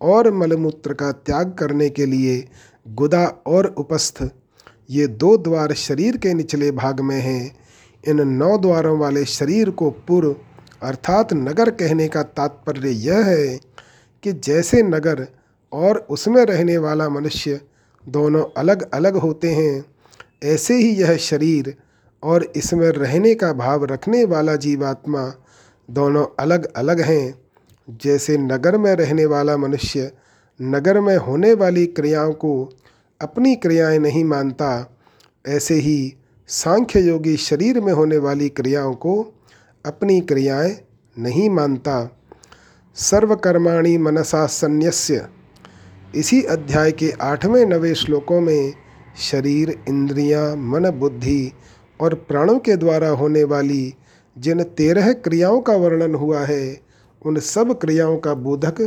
और 0.00 0.30
मलमूत्र 0.32 0.94
का 0.94 1.10
त्याग 1.12 1.54
करने 1.58 1.88
के 1.90 2.06
लिए 2.06 2.44
गुदा 2.86 3.24
और 3.46 3.66
उपस्थ, 3.78 4.28
ये 4.90 5.06
दो 5.06 5.36
द्वार 5.38 5.72
शरीर 5.74 6.16
के 6.16 6.34
निचले 6.34 6.70
भाग 6.72 7.00
में 7.00 7.20
हैं। 7.20 7.56
इन 8.04 8.28
नौ 8.28 8.56
द्वारों 8.58 8.98
वाले 8.98 9.24
शरीर 9.24 9.70
को 9.70 9.90
पुर, 10.08 10.36
अर्थात 10.82 11.32
नगर 11.32 11.70
कहने 11.70 12.08
का 12.08 12.22
तात्पर्य 12.22 12.90
यह 12.90 13.24
है 13.26 13.58
कि 14.22 14.32
जैसे 14.34 14.82
नगर 14.82 15.26
और 15.72 16.06
उसमें 16.10 16.44
रहने 16.44 16.78
वाला 16.78 17.08
मनुष्य 17.08 17.60
दोनों 18.08 18.44
अलग 18.56 18.90
अलग 18.90 19.16
होते 19.16 19.50
हैं। 19.50 19.84
ऐसे 20.42 20.74
ही 20.74 20.90
यह 20.90 21.16
शरीर 21.16 21.74
और 22.22 22.52
इसमें 22.56 22.88
रहने 22.88 23.34
का 23.34 23.52
भाव 23.52 23.84
रखने 23.84 24.24
वाला 24.24 24.56
जीवात्मा 24.56 25.34
दोनों 25.90 26.26
अलग 26.38 26.72
अलग 26.72 27.00
हैं। 27.00 27.34
जैसे 27.90 28.38
नगर 28.38 28.78
में 28.78 28.94
रहने 28.94 29.26
वाला 29.26 29.56
मनुष्य 29.56 30.12
नगर 30.62 31.00
में 31.00 31.16
होने 31.16 31.54
वाली 31.54 31.86
क्रियाओं 31.86 32.32
को 32.32 32.70
अपनी 33.20 33.54
क्रियाएँ 33.54 33.98
नहीं 33.98 34.24
मानता, 34.24 34.96
ऐसे 35.46 35.74
ही 35.74 36.14
सांख्य 36.48 37.00
योगी 37.00 37.36
शरीर 37.36 37.80
में 37.80 37.92
होने 37.92 38.18
वाली 38.18 38.48
क्रियाओं 38.48 38.94
को 38.94 39.34
अपनी 39.86 40.20
क्रियाएँ 40.20 40.76
नहीं 41.18 41.50
मानता। 41.50 42.20
सर्वकर्माणी 42.94 43.98
मनसा 43.98 44.46
संन्यस्य। 44.46 45.26
इसी 46.16 46.42
अध्याय 46.42 46.90
के 46.92 47.10
आठवें 47.22 47.64
नवे 47.66 47.94
श्लोकों 47.94 48.40
में 48.40 48.72
शरीर 49.20 49.70
इंद्रियाँ, 49.88 50.56
मन 50.56 50.90
बुद्धि 50.90 51.52
और 52.00 52.14
प्राणों 52.28 52.58
के 52.58 52.76
द्वारा 52.76 53.08
होने 53.08 53.42
वाली 53.44 53.94
जिन 54.36 54.62
तेरह 54.62 55.12
क्रियाओं 55.12 55.60
का 55.60 55.74
वर्णन 55.74 56.14
हुआ 56.14 56.40
है 56.40 56.80
उन 57.22 57.38
सब 57.38 57.78
क्रियाओं 57.78 58.16
का 58.18 58.34
बोधक 58.36 58.80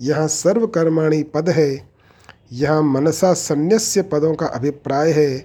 यहाँ 0.00 0.26
सर्वकर्माणी 0.28 1.22
पद 1.24 1.48
है। 1.48 1.70
यहाँ 2.52 2.82
मनसा 2.82 3.32
संन्यास्य 3.34 4.02
पदों 4.02 4.34
का 4.34 4.46
अभिप्राय 4.46 5.12
है। 5.12 5.44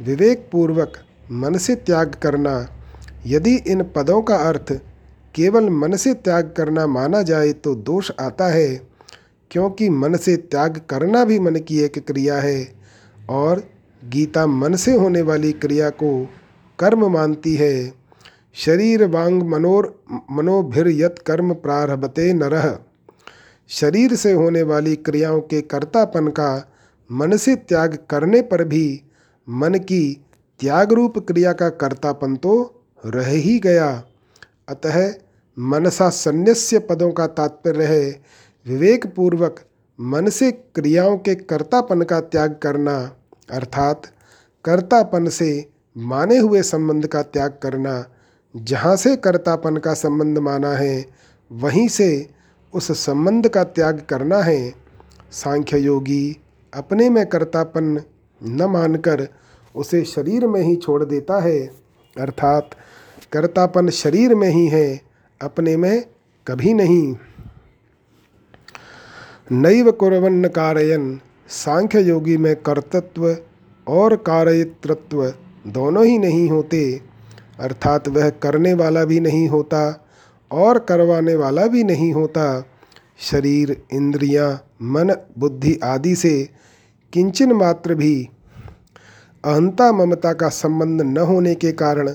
विवेक 0.00 0.48
पूर्वक 0.52 0.92
मन 1.32 1.58
से 1.58 1.74
त्याग 1.74 2.14
करना 2.22 2.54
यदि 3.26 3.54
इन 3.56 3.82
पदों 3.96 4.20
का 4.22 4.36
अर्थ 4.48 4.72
केवल 5.34 5.68
मन 5.70 5.96
से 5.96 6.14
त्याग 6.14 6.54
करना 6.56 6.86
माना 6.86 7.22
जाए 7.22 7.52
तो 7.54 7.74
दोष 7.74 8.10
आता 8.20 8.48
है। 8.52 8.91
क्योंकि 9.52 9.88
मन 9.90 10.16
से 10.16 10.36
त्याग 10.36 10.80
करना 10.90 11.24
भी 11.24 11.38
मन 11.38 11.56
की 11.56 11.80
एक 11.80 11.98
क्रिया 12.06 12.36
है 12.36 12.74
और 13.30 13.64
गीता 14.04 14.46
मन 14.46 14.74
से 14.74 14.96
होने 14.96 15.22
वाली 15.22 15.52
क्रिया 15.52 15.90
को 15.90 16.28
कर्म 16.78 17.12
मानती 17.12 17.54
है। 17.54 17.92
शरीर 18.54 19.04
वांग 19.06 19.42
मनोर 19.42 20.04
मनोभिर 20.30 20.88
यत 20.88 21.24
कर्म 21.26 21.54
प्रारभते 21.54 22.32
नरह 22.32 22.78
शरीर 23.68 24.14
से 24.14 24.32
होने 24.32 24.62
वाली 24.62 24.96
क्रियाओं 24.96 25.40
के 25.40 25.60
कर्तापन 25.60 26.28
का 26.28 26.72
मन 27.12 27.36
से 27.36 27.56
त्याग 27.56 27.98
करने 28.10 28.42
पर 28.42 28.64
भी 28.64 29.02
मन 29.48 29.74
की 29.74 30.24
त्याग 30.60 30.92
रूप 30.92 31.18
क्रिया 31.18 31.52
का 31.52 31.68
कर्तापन 31.68 32.36
तो 32.36 32.84
रह 33.06 33.28
ही 33.28 33.58
गया। 33.58 34.04
अतः 34.68 35.14
मनसा 35.58 36.08
संन्यास्य 36.08 36.78
पदों 36.78 37.10
का 37.12 37.26
तात्पर्य 37.26 37.84
है 37.84 38.22
विवेक 38.66 39.06
पूर्वक 39.06 39.60
मन 39.98 40.28
से 40.28 40.50
क्रियाओं 40.52 41.16
के 41.18 41.34
कर्तापन 41.34 42.02
का 42.02 42.20
त्याग 42.20 42.58
करना, 42.62 43.16
अर्थात 43.50 44.06
कर्तापन 44.64 45.28
से 45.28 45.68
माने 45.96 46.38
हुए 46.38 46.62
संबंध 46.62 47.06
का 47.06 47.22
त्याग 47.22 47.58
करना, 47.62 48.04
जहाँ 48.56 48.96
से 48.96 49.16
कर्तापन 49.16 49.76
का 49.76 49.94
संबंध 49.94 50.38
माना 50.38 50.72
है, 50.72 51.04
वहीं 51.50 51.88
से 51.88 52.28
उस 52.74 52.90
संबंध 52.92 53.48
का 53.48 53.64
त्याग 53.64 54.00
करना 54.10 54.38
है। 54.38 54.74
सांख्य 55.32 55.78
योगी 55.78 56.36
अपने 56.72 57.08
में 57.10 57.26
कर्तापन 57.26 58.00
न 58.42 58.62
मानकर 58.62 59.28
उसे 59.74 60.04
शरीर 60.04 60.46
में 60.46 60.60
ही 60.60 60.76
छोड़ 60.76 61.04
देता 61.04 61.40
है, 61.40 61.60
अर्थात 62.16 62.70
कर्तापन 63.32 63.88
शरीर 63.90 64.34
में 64.34 64.48
ही 64.48 64.66
है, 64.66 65.00
अपने 65.40 65.76
में 65.76 66.04
कभी 66.46 66.74
नहीं। 66.74 67.14
नैव 69.52 69.90
कुरवन्न 69.90 70.48
कारयन 70.48 71.20
सांख्य 71.48 72.00
योगी 72.00 72.36
में 72.36 72.56
कर्तत्व 72.56 73.36
और 73.86 74.16
कार्यतृत्व 74.16 75.24
दोनों 75.66 76.04
ही 76.06 76.18
नहीं 76.18 76.48
होते 76.50 77.00
अर्थात 77.60 78.08
वह 78.08 78.30
करने 78.30 78.74
वाला 78.74 79.04
भी 79.04 79.20
नहीं 79.20 79.48
होता 79.48 80.06
और 80.50 80.78
करवाने 80.78 81.34
वाला 81.34 81.66
भी 81.66 81.84
नहीं 81.84 82.12
होता। 82.12 82.64
शरीर 83.18 83.76
इंद्रियाँ, 83.92 84.64
मन 84.82 85.16
बुद्धि 85.38 85.78
आदि 85.84 86.14
से 86.16 86.48
किंचन 87.12 87.52
मात्र 87.52 87.94
भी 87.94 88.28
अहंता 89.44 89.92
ममता 89.92 90.32
का 90.32 90.48
संबंध 90.48 91.02
न 91.02 91.18
होने 91.18 91.54
के 91.54 91.72
कारण 91.72 92.14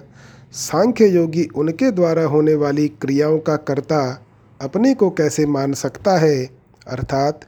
सांख्य 0.51 1.07
योगी 1.07 1.47
उनके 1.55 1.91
द्वारा 1.91 2.23
होने 2.23 2.55
वाली 2.55 2.88
क्रियाओं 2.88 3.39
का 3.39 3.55
कर्ता 3.55 4.23
अपने 4.61 4.93
को 4.93 5.09
कैसे 5.09 5.45
मान 5.45 5.73
सकता 5.73 6.17
है? 6.17 6.56
अर्थात 6.89 7.45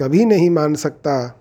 कभी 0.00 0.24
नहीं 0.24 0.50
मान 0.50 0.74
सकता। 0.74 1.36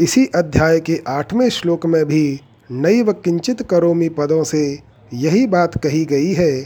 इसी 0.00 0.26
अध्याय 0.26 0.80
के 0.80 1.00
आठवें 1.08 1.48
श्लोक 1.48 1.86
में 1.86 2.04
भी 2.04 2.40
नई 2.70 3.02
व 3.02 3.12
किंचित 3.12 3.62
करोमी 3.62 4.08
पदों 4.08 4.44
से 4.44 4.78
यही 5.14 5.46
बात 5.46 5.82
कही 5.82 6.04
गई 6.04 6.32
है। 6.32 6.62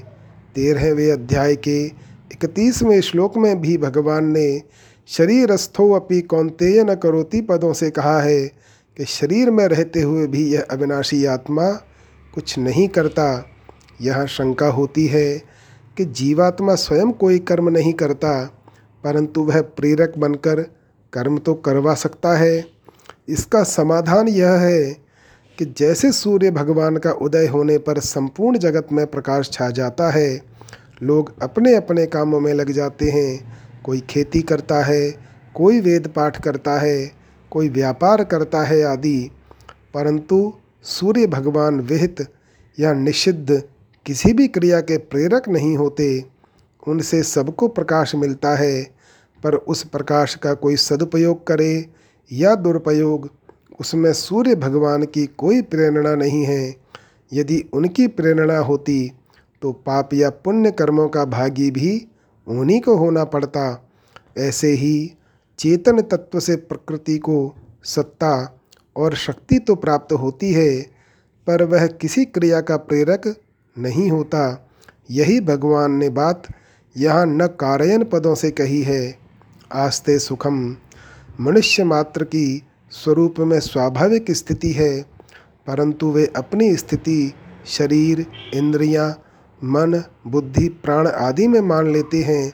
तेरहवें 0.54 1.12
अध्याय 1.12 1.56
के 1.56 1.84
इकतीसवें 2.32 3.00
श्लोक 3.00 3.36
में 3.36 3.60
भी 3.60 3.78
भगवान 3.78 4.24
ने 4.24 4.62
शरीरस्थो 5.06 5.92
अपि 5.92 6.20
कौंतेय 6.20 6.84
न 6.84 6.94
करोति 6.94 7.40
पदों 7.40 7.72
से 7.72 7.90
कहा 7.90 8.20
है 8.20 8.40
कि 8.96 9.04
शरीर 9.04 9.50
में 9.50 9.66
रहते 9.66 10.00
हुए 10.00 10.26
भी 10.26 10.44
यह 10.52 10.66
अविनाशी 10.70 11.24
आत्मा 11.24 11.70
कुछ 12.34 12.58
नहीं 12.58 12.88
करता। 12.88 13.46
यह 14.00 14.26
शंका 14.26 14.66
होती 14.66 15.06
है 15.06 15.42
कि 15.96 16.04
जीवात्मा 16.04 16.74
स्वयं 16.74 17.12
कोई 17.12 17.38
कर्म 17.38 17.68
नहीं 17.68 17.92
करता। 17.92 18.61
परंतु 19.04 19.42
वह 19.42 19.60
प्रेरक 19.60 20.12
बनकर 20.18 20.60
कर्म 21.12 21.38
तो 21.38 21.54
करवा 21.54 21.94
सकता 21.94 22.36
है। 22.36 22.66
इसका 23.28 23.62
समाधान 23.62 24.28
यह 24.28 24.50
है 24.50 24.96
कि 25.58 25.74
जैसे 25.78 26.12
सूर्य 26.12 26.50
भगवान 26.50 26.96
का 26.96 27.12
उदय 27.12 27.46
होने 27.46 27.78
पर 27.78 27.98
संपूर्ण 27.98 28.58
जगत 28.58 28.86
में 28.92 29.06
प्रकाश 29.06 29.50
छा 29.52 29.70
जाता 29.70 30.10
है, 30.10 30.42
लोग 31.02 31.42
अपने 31.42 31.74
अपने 31.74 32.06
कामों 32.06 32.40
में 32.40 32.54
लग 32.54 32.70
जाते 32.70 33.10
हैं। 33.10 33.58
कोई 33.84 34.00
खेती 34.00 34.42
करता 34.42 34.82
है, 34.82 35.14
कोई 35.54 35.80
वेद 35.80 36.08
पाठ 36.08 36.42
करता 36.42 36.78
है, 36.78 37.12
कोई 37.50 37.68
व्यापार 37.68 38.24
करता 38.24 38.62
है 38.62 38.82
आदि। 38.82 39.30
परंतु 39.94 40.52
सूर्य 40.82 41.26
भगवान 41.26 41.80
विहित 41.80 42.26
या 42.80 42.92
निषिद्ध 42.92 43.62
किसी 44.06 44.32
भी 44.32 44.48
क्रिया 44.48 44.80
के 44.80 44.98
प्रेरक 44.98 45.48
नहीं 45.48 45.76
होते। 45.76 46.24
उनसे 46.88 47.22
सबको 47.22 47.68
प्रकाश 47.68 48.14
मिलता 48.14 48.54
है। 48.54 48.91
पर 49.42 49.54
उस 49.54 49.82
प्रकाश 49.84 50.34
का 50.34 50.54
कोई 50.54 50.76
सदुपयोग 50.76 51.46
करे 51.46 51.88
या 52.30 52.54
दुरुपयोग, 52.54 53.30
उसमें 53.80 54.12
सूर्य 54.12 54.54
भगवान 54.56 55.04
की 55.04 55.26
कोई 55.26 55.62
प्रेरणा 55.62 56.14
नहीं 56.14 56.44
है। 56.44 56.74
यदि 57.32 57.64
उनकी 57.72 58.06
प्रेरणा 58.06 58.58
होती 58.58 59.12
तो 59.62 59.72
पाप 59.72 60.14
या 60.14 60.30
पुण्य 60.30 60.70
कर्मों 60.70 61.08
का 61.08 61.24
भागी 61.24 61.70
भी 61.70 62.06
उन्हीं 62.46 62.80
को 62.80 62.96
होना 62.96 63.24
पड़ता। 63.24 63.88
ऐसे 64.38 64.70
ही 64.72 65.12
चेतन 65.58 66.00
तत्व 66.00 66.40
से 66.40 66.56
प्रकृति 66.56 67.18
को 67.18 67.54
सत्ता 67.84 68.60
और 68.96 69.14
शक्ति 69.14 69.58
तो 69.58 69.74
प्राप्त 69.74 70.12
होती 70.12 70.52
है, 70.52 70.80
पर 71.46 71.62
वह 71.62 71.86
किसी 71.86 72.24
क्रिया 72.24 72.60
का 72.60 72.76
प्रेरक 72.76 73.34
नहीं 73.76 74.10
होता। 74.10 74.68
यही 75.10 75.40
भगवान 75.40 75.92
ने 75.92 76.08
बात 76.08 76.42
यहाँ 76.96 77.26
न 77.26 77.46
कारयन 77.60 78.04
पदों 78.04 78.34
से 78.34 78.50
कही 78.50 78.82
है। 78.82 79.21
आस्ते 79.74 80.18
सुखम। 80.18 80.76
मनुष्य 81.40 81.84
मात्र 81.84 82.24
की 82.24 82.62
स्वरूप 82.90 83.34
में 83.38 83.60
स्वाभाविक 83.60 84.30
स्थिति 84.30 84.72
है 84.72 85.02
परंतु 85.66 86.10
वे 86.10 86.32
अपनी 86.36 86.76
स्थिति 86.76 87.32
शरीर 87.66 88.26
इंद्रियाँ, 88.54 89.22
मन 89.64 90.02
बुद्धि 90.26 90.68
प्राण 90.68 91.08
आदि 91.08 91.48
में 91.48 91.60
मान 91.60 91.92
लेते 91.92 92.22
हैं 92.22 92.52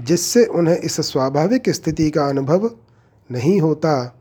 जिससे 0.00 0.44
उन्हें 0.44 0.76
इस 0.76 1.00
स्वाभाविक 1.00 1.68
स्थिति 1.68 2.10
का 2.10 2.26
अनुभव 2.26 2.70
नहीं 3.30 3.60
होता। 3.60 4.16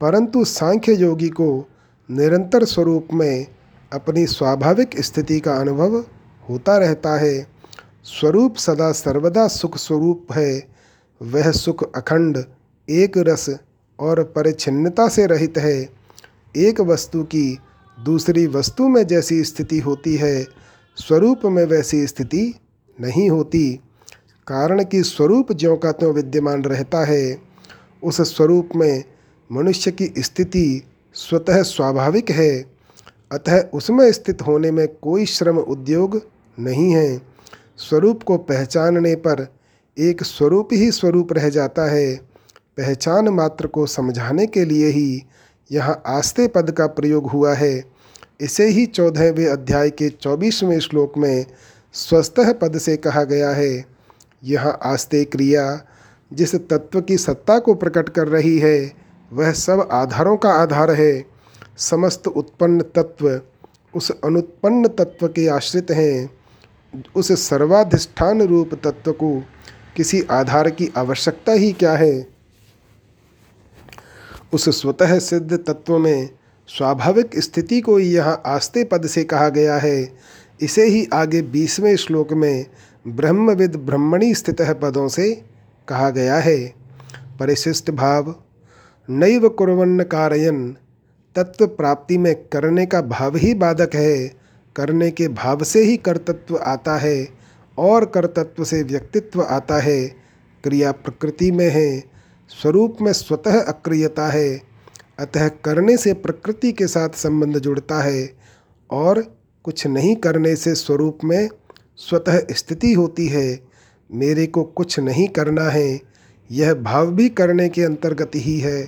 परंतु 0.00 0.44
सांख्य 0.44 0.92
योगी 0.92 1.28
को 1.28 1.68
निरंतर 2.10 2.64
स्वरूप 2.64 3.08
में 3.12 3.46
अपनी 3.92 4.26
स्वाभाविक 4.26 5.00
स्थिति 5.00 5.40
का 5.40 5.54
अनुभव 5.56 5.96
होता 6.50 6.78
रहता 6.78 7.18
है। 7.18 7.46
स्वरूप 8.04 8.56
सदा 8.56 8.92
सर्वदा 8.92 9.48
सुख 9.48 9.76
स्वरूप 9.76 10.26
है। 10.32 10.77
वह 11.22 11.50
सुख 11.50 11.96
अखंड, 11.96 12.44
एक 12.90 13.18
रस 13.18 13.56
और 14.00 14.24
परिच्छिन्नता 14.24 15.08
से 15.08 15.26
रहित 15.26 15.58
है। 15.58 15.88
एक 16.56 16.80
वस्तु 16.80 17.22
की 17.22 17.58
दूसरी 18.04 18.46
वस्तु 18.46 18.88
में 18.88 19.06
जैसी 19.06 19.44
स्थिति 19.44 19.78
होती 19.78 20.16
है, 20.16 20.46
स्वरूप 20.96 21.40
में 21.44 21.64
वैसी 21.64 22.06
स्थिति 22.06 22.54
नहीं 23.00 23.30
होती। 23.30 23.80
कारण 24.46 24.84
कि 24.84 25.02
स्वरूप 25.02 25.52
ज्यों 25.52 25.76
का 25.76 25.92
त्यों 25.92 26.14
विद्यमान 26.14 26.64
रहता 26.64 27.04
है, 27.04 27.38
उस 28.04 28.20
स्वरूप 28.20 28.68
में 28.76 29.04
मनुष्य 29.52 29.90
की 29.90 30.12
स्थिति 30.18 30.82
स्वतः 31.14 31.62
स्वाभाविक 31.62 32.30
है। 32.30 32.64
अतः 33.32 33.62
उसमें 33.62 34.12
स्थित 34.12 34.42
होने 34.42 34.70
में 34.70 34.88
कोई 34.88 35.26
श्रम 35.26 35.58
उद्योग 35.58 36.22
नहीं 36.60 36.92
है। 36.92 37.22
स्वरूप 37.76 38.22
को 38.22 38.36
पहचानने 38.36 39.14
पर 39.14 39.57
एक 39.98 40.22
स्वरूप 40.22 40.68
ही 40.72 40.90
स्वरूप 40.92 41.32
रह 41.32 41.48
जाता 41.48 41.90
है। 41.90 42.14
पहचान 42.76 43.28
मात्र 43.28 43.66
को 43.66 43.86
समझाने 43.86 44.46
के 44.46 44.64
लिए 44.64 44.86
ही 44.86 45.22
यहाँ 45.70 46.02
आस्ते 46.06 46.46
पद 46.48 46.70
का 46.70 46.86
प्रयोग 46.86 47.30
हुआ 47.30 47.54
है। 47.54 47.84
इसे 48.40 48.66
ही 48.68 48.86
चौदहवें 48.86 49.46
अध्याय 49.46 49.90
के 49.90 50.08
चौबीसवें 50.08 50.78
श्लोक 50.80 51.18
में 51.18 51.46
स्वस्थ 51.92 52.34
पद 52.60 52.78
से 52.78 52.96
कहा 52.96 53.24
गया 53.24 53.50
है। 53.50 53.84
यह 54.44 54.68
आस्ते 54.68 55.24
क्रिया 55.24 55.84
जिस 56.32 56.54
तत्व 56.54 57.00
की 57.00 57.16
सत्ता 57.16 57.58
को 57.58 57.74
प्रकट 57.74 58.08
कर 58.08 58.28
रही 58.28 58.58
है, 58.58 58.92
वह 59.32 59.52
सब 59.52 59.88
आधारों 59.92 60.36
का 60.36 60.50
आधार 60.52 60.90
है। 60.90 61.24
समस्त 61.78 62.26
उत्पन्न 62.26 62.80
तत्व 62.80 63.40
उस 63.94 64.10
अनुत्पन्न 64.24 64.88
तत्व 64.88 65.28
के 65.28 65.48
आश्रित 65.48 65.90
हैं। 65.90 66.30
उस 67.16 67.32
सर्वाधिष्ठान 67.48 68.42
रूप 68.42 68.74
तत्व 68.74 69.12
को 69.12 69.42
किसी 69.98 70.22
आधार 70.30 70.70
की 70.70 70.92
आवश्यकता 70.96 71.52
ही 71.52 71.72
क्या 71.72 71.92
है? 71.92 72.26
उस 74.52 74.80
स्वतः 74.80 75.18
सिद्ध 75.18 75.56
तत्व 75.56 75.98
में 75.98 76.30
स्वाभाविक 76.68 77.38
स्थिति 77.38 77.80
को 77.80 77.98
यहाँ 77.98 78.42
आस्ते 78.46 78.84
पद 78.84 79.06
से 79.06 79.24
कहा 79.24 79.48
गया 79.48 79.76
है। 79.76 80.16
इसे 80.60 80.86
ही 80.86 81.08
आगे 81.12 81.42
बीसवें 81.42 81.96
श्लोक 81.96 82.32
में 82.32 82.66
ब्रह्मविद 83.08 83.76
ब्रह्मणी 83.76 84.34
स्थित 84.34 84.62
पदों 84.62 85.08
से 85.08 85.44
कहा 85.88 86.10
गया 86.10 86.36
है। 86.36 86.74
परिशिष्ट 87.40 87.90
भाव, 87.90 88.42
नैव 89.10 89.48
कुरन्न 89.48 90.02
कारयन, 90.02 90.76
तत्व 91.36 91.66
प्राप्ति 91.66 92.18
में 92.18 92.34
करने 92.34 92.86
का 92.86 93.00
भाव 93.00 93.36
ही 93.36 93.54
बाधक 93.54 93.90
है। 93.94 94.28
करने 94.76 95.10
के 95.10 95.28
भाव 95.28 95.64
से 95.64 95.84
ही 95.84 95.96
कर्तत्व 95.96 96.56
आता 96.56 96.96
है। 96.96 97.37
और 97.78 98.04
कर्तत्व 98.04 98.64
से 98.64 98.82
व्यक्तित्व 98.82 99.42
आता 99.42 99.78
है, 99.78 100.06
क्रिया 100.64 100.92
प्रकृति 100.92 101.50
में 101.50 101.68
है, 101.70 102.04
स्वरूप 102.50 102.96
में 103.02 103.12
स्वतः 103.12 103.60
अक्रियता 103.60 104.26
है, 104.26 104.60
अतः 105.18 105.48
करने 105.48 105.96
से 105.96 106.12
प्रकृति 106.12 106.72
के 106.72 106.86
साथ 106.86 107.08
संबंध 107.08 107.58
जुड़ता 107.58 108.02
है 108.02 108.30
और 108.90 109.22
कुछ 109.64 109.86
नहीं 109.86 110.14
करने 110.16 110.56
से 110.56 110.74
स्वरूप 110.74 111.18
में 111.24 111.48
स्वतः 111.96 112.40
स्थिति 112.50 112.92
होती 112.92 113.26
है। 113.26 113.60
मेरे 114.10 114.46
को 114.46 114.62
कुछ 114.62 114.98
नहीं 115.00 115.28
करना 115.28 115.62
है, 115.62 116.00
यह 116.50 116.74
भाव 116.74 117.10
भी 117.10 117.28
करने 117.28 117.68
के 117.68 117.82
अंतर्गत 117.82 118.30
ही 118.34 118.58
है, 118.60 118.82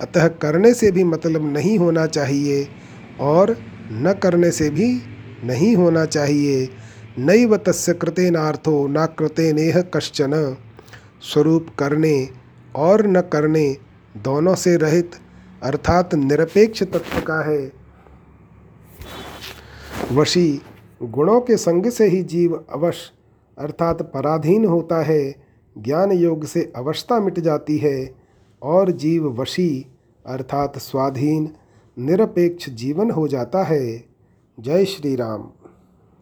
अतः 0.00 0.28
करने 0.28 0.74
से 0.74 0.90
भी 0.90 1.04
मतलब 1.04 1.52
नहीं 1.52 1.78
होना 1.78 2.06
चाहिए 2.06 2.68
और 3.20 3.56
न 3.92 4.14
करने 4.22 4.50
से 4.50 4.70
भी 4.70 4.88
नहीं 5.44 5.74
होना 5.76 6.04
चाहिए। 6.04 6.68
नैव 7.18 7.56
तस्य 7.56 7.92
कृते 7.94 8.30
नार्थो 8.30 8.86
न 8.86 9.06
कृते 9.06 9.52
नेह 9.52 9.80
कश्चन। 9.80 10.56
स्वरूप 11.22 11.66
करने 11.78 12.28
और 12.76 13.06
न 13.06 13.20
करने 13.20 13.76
दोनों 14.16 14.54
से 14.54 14.76
रहित 14.76 15.10
अर्थात 15.62 16.14
निरपेक्ष 16.14 16.82
तत्व 16.82 17.20
का 17.20 17.42
है। 17.50 17.72
वशी 20.12 20.60
गुणों 21.02 21.40
के 21.40 21.56
संग 21.56 21.90
से 21.90 22.08
ही 22.08 22.22
जीव 22.22 22.64
अवश 22.72 23.12
अर्थात 23.58 24.02
पराधीन 24.02 24.64
होता 24.64 25.02
है, 25.02 25.34
ज्ञान 25.78 26.12
योग 26.12 26.44
से 26.44 26.72
अवस्था 26.76 27.20
मिट 27.20 27.40
जाती 27.40 27.78
है 27.78 28.14
और 28.62 28.90
जीव 28.90 29.28
वशी 29.40 29.86
अर्थात 30.26 30.78
स्वाधीन, 30.78 31.48
निरपेक्ष 31.98 32.68
जीवन 32.70 33.10
हो 33.10 33.28
जाता 33.28 33.62
है। 33.62 34.04
जय 34.60 34.84
श्री 34.84 35.14
राम। 35.16 35.50